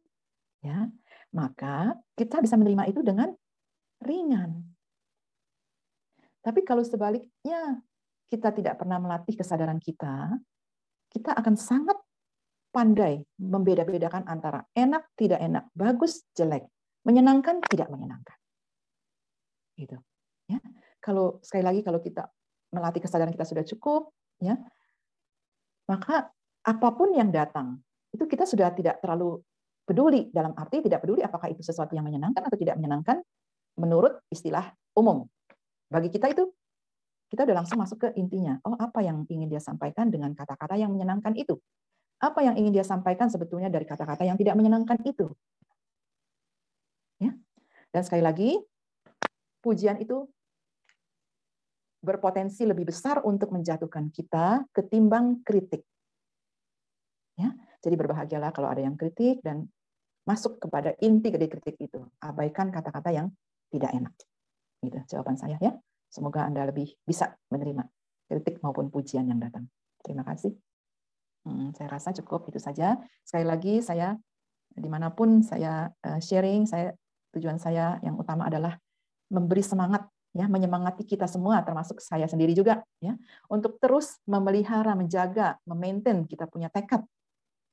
ya, 0.63 0.87
maka 1.35 1.99
kita 2.15 2.39
bisa 2.39 2.55
menerima 2.55 2.95
itu 2.95 3.03
dengan 3.03 3.35
ringan. 4.03 4.63
Tapi 6.43 6.63
kalau 6.63 6.87
sebaliknya 6.87 7.83
kita 8.27 8.51
tidak 8.51 8.79
pernah 8.79 8.99
melatih 8.99 9.35
kesadaran 9.39 9.79
kita, 9.79 10.39
kita 11.11 11.31
akan 11.39 11.55
sangat 11.55 12.02
pandai 12.73 13.21
membeda-bedakan 13.37 14.25
antara 14.25 14.65
enak, 14.73 15.13
tidak 15.15 15.39
enak, 15.39 15.69
bagus, 15.77 16.25
jelek, 16.33 16.67
menyenangkan, 17.05 17.61
tidak 17.69 17.93
menyenangkan. 17.93 18.37
Gitu. 19.77 19.97
Ya. 20.49 20.59
Kalau 21.05 21.39
sekali 21.45 21.63
lagi 21.63 21.81
kalau 21.85 22.01
kita 22.01 22.27
melatih 22.73 23.05
kesadaran 23.05 23.31
kita 23.31 23.45
sudah 23.45 23.65
cukup, 23.69 24.11
ya, 24.41 24.57
maka 25.87 26.33
apa 26.65 26.89
pun 26.97 27.13
yang 27.13 27.29
datang 27.29 27.77
itu 28.15 28.25
kita 28.25 28.49
sudah 28.49 28.73
tidak 28.73 29.03
terlalu 29.05 29.43
peduli 29.83 30.31
dalam 30.31 30.55
arti 30.55 30.79
tidak 30.81 31.03
peduli 31.03 31.21
apakah 31.27 31.51
itu 31.51 31.61
sesuatu 31.61 31.93
yang 31.93 32.07
menyenangkan 32.07 32.47
atau 32.47 32.55
tidak 32.55 32.79
menyenangkan 32.79 33.21
menurut 33.77 34.21
istilah 34.33 34.73
umum. 34.97 35.27
Bagi 35.93 36.09
kita 36.09 36.33
itu 36.33 36.49
kita 37.33 37.49
udah 37.49 37.65
langsung 37.65 37.81
masuk 37.81 37.99
ke 38.05 38.09
intinya. 38.21 38.61
Oh, 38.69 38.77
apa 38.77 39.01
yang 39.01 39.25
ingin 39.29 39.49
dia 39.49 39.61
sampaikan 39.61 40.13
dengan 40.13 40.37
kata-kata 40.37 40.77
yang 40.77 40.93
menyenangkan 40.93 41.33
itu? 41.33 41.57
Apa 42.23 42.47
yang 42.47 42.55
ingin 42.55 42.71
dia 42.71 42.87
sampaikan 42.87 43.27
sebetulnya 43.27 43.67
dari 43.67 43.83
kata-kata 43.83 44.23
yang 44.23 44.39
tidak 44.39 44.55
menyenangkan 44.55 45.03
itu? 45.03 45.27
Ya. 47.19 47.35
Dan 47.91 48.03
sekali 48.07 48.23
lagi, 48.23 48.51
pujian 49.59 49.99
itu 49.99 50.31
berpotensi 52.03 52.63
lebih 52.63 52.91
besar 52.91 53.23
untuk 53.27 53.51
menjatuhkan 53.51 54.11
kita 54.15 54.67
ketimbang 54.71 55.43
kritik. 55.43 55.83
Ya, 57.39 57.55
jadi 57.83 57.95
berbahagialah 57.99 58.55
kalau 58.55 58.71
ada 58.71 58.83
yang 58.83 58.95
kritik 58.95 59.43
dan 59.43 59.67
masuk 60.23 60.63
kepada 60.63 60.95
inti 61.03 61.31
dari 61.31 61.51
kritik 61.51 61.75
itu. 61.79 62.03
Abaikan 62.23 62.71
kata-kata 62.71 63.11
yang 63.11 63.35
tidak 63.71 63.91
enak. 63.95 64.15
Gitu 64.83 64.99
jawaban 65.11 65.35
saya 65.35 65.59
ya. 65.59 65.75
Semoga 66.07 66.47
Anda 66.47 66.69
lebih 66.69 66.93
bisa 67.03 67.35
menerima 67.51 67.83
kritik 68.31 68.61
maupun 68.61 68.93
pujian 68.93 69.27
yang 69.27 69.43
datang. 69.43 69.67
Terima 70.03 70.23
kasih. 70.27 70.53
Hmm, 71.43 71.75
saya 71.75 71.89
rasa 71.91 72.15
cukup 72.23 72.47
itu 72.51 72.63
saja. 72.63 72.99
Sekali 73.27 73.47
lagi 73.47 73.75
saya 73.83 74.15
di 74.73 74.89
mana 74.89 75.13
pun 75.13 75.43
saya 75.43 75.91
eh, 76.01 76.21
sharing, 76.23 76.65
saya 76.65 76.95
tujuan 77.35 77.59
saya 77.59 77.99
yang 78.05 78.15
utama 78.17 78.47
adalah 78.47 78.77
memberi 79.33 79.65
semangat 79.65 80.05
ya 80.33 80.49
menyemangati 80.49 81.05
kita 81.05 81.29
semua 81.29 81.61
termasuk 81.61 82.01
saya 82.01 82.25
sendiri 82.25 82.57
juga 82.57 82.81
ya 83.05 83.17
untuk 83.53 83.77
terus 83.77 84.17
memelihara 84.25 84.97
menjaga 84.97 85.61
memaintain 85.69 86.25
kita 86.25 86.49
punya 86.49 86.73
tekad 86.73 87.05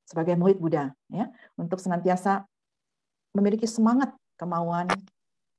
sebagai 0.03 0.35
murid 0.35 0.59
Buddha 0.59 0.91
ya 1.07 1.31
untuk 1.55 1.79
senantiasa 1.79 2.43
memiliki 3.31 3.63
semangat 3.63 4.11
kemauan 4.35 4.91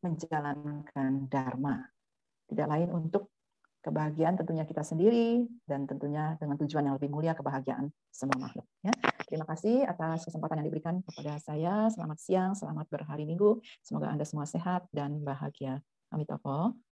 menjalankan 0.05 1.25
dharma 1.33 1.89
tidak 2.53 2.69
lain 2.69 2.89
untuk 2.93 3.33
kebahagiaan 3.81 4.37
tentunya 4.37 4.65
kita 4.65 4.85
sendiri 4.85 5.45
dan 5.65 5.89
tentunya 5.89 6.37
dengan 6.37 6.57
tujuan 6.61 6.85
yang 6.89 6.95
lebih 6.97 7.09
mulia 7.13 7.33
kebahagiaan 7.37 7.89
semua 8.13 8.37
makhluk. 8.41 8.65
Ya. 8.85 8.93
Terima 9.29 9.47
kasih 9.47 9.85
atas 9.85 10.25
kesempatan 10.27 10.61
yang 10.61 10.67
diberikan 10.73 10.95
kepada 11.05 11.37
saya. 11.41 11.89
Selamat 11.93 12.19
siang, 12.21 12.53
selamat 12.57 12.87
berhari 12.89 13.29
Minggu. 13.29 13.61
Semoga 13.85 14.11
Anda 14.11 14.25
semua 14.25 14.49
sehat 14.49 14.89
dan 14.91 15.21
bahagia. 15.21 15.81
Amitofo. 16.11 16.81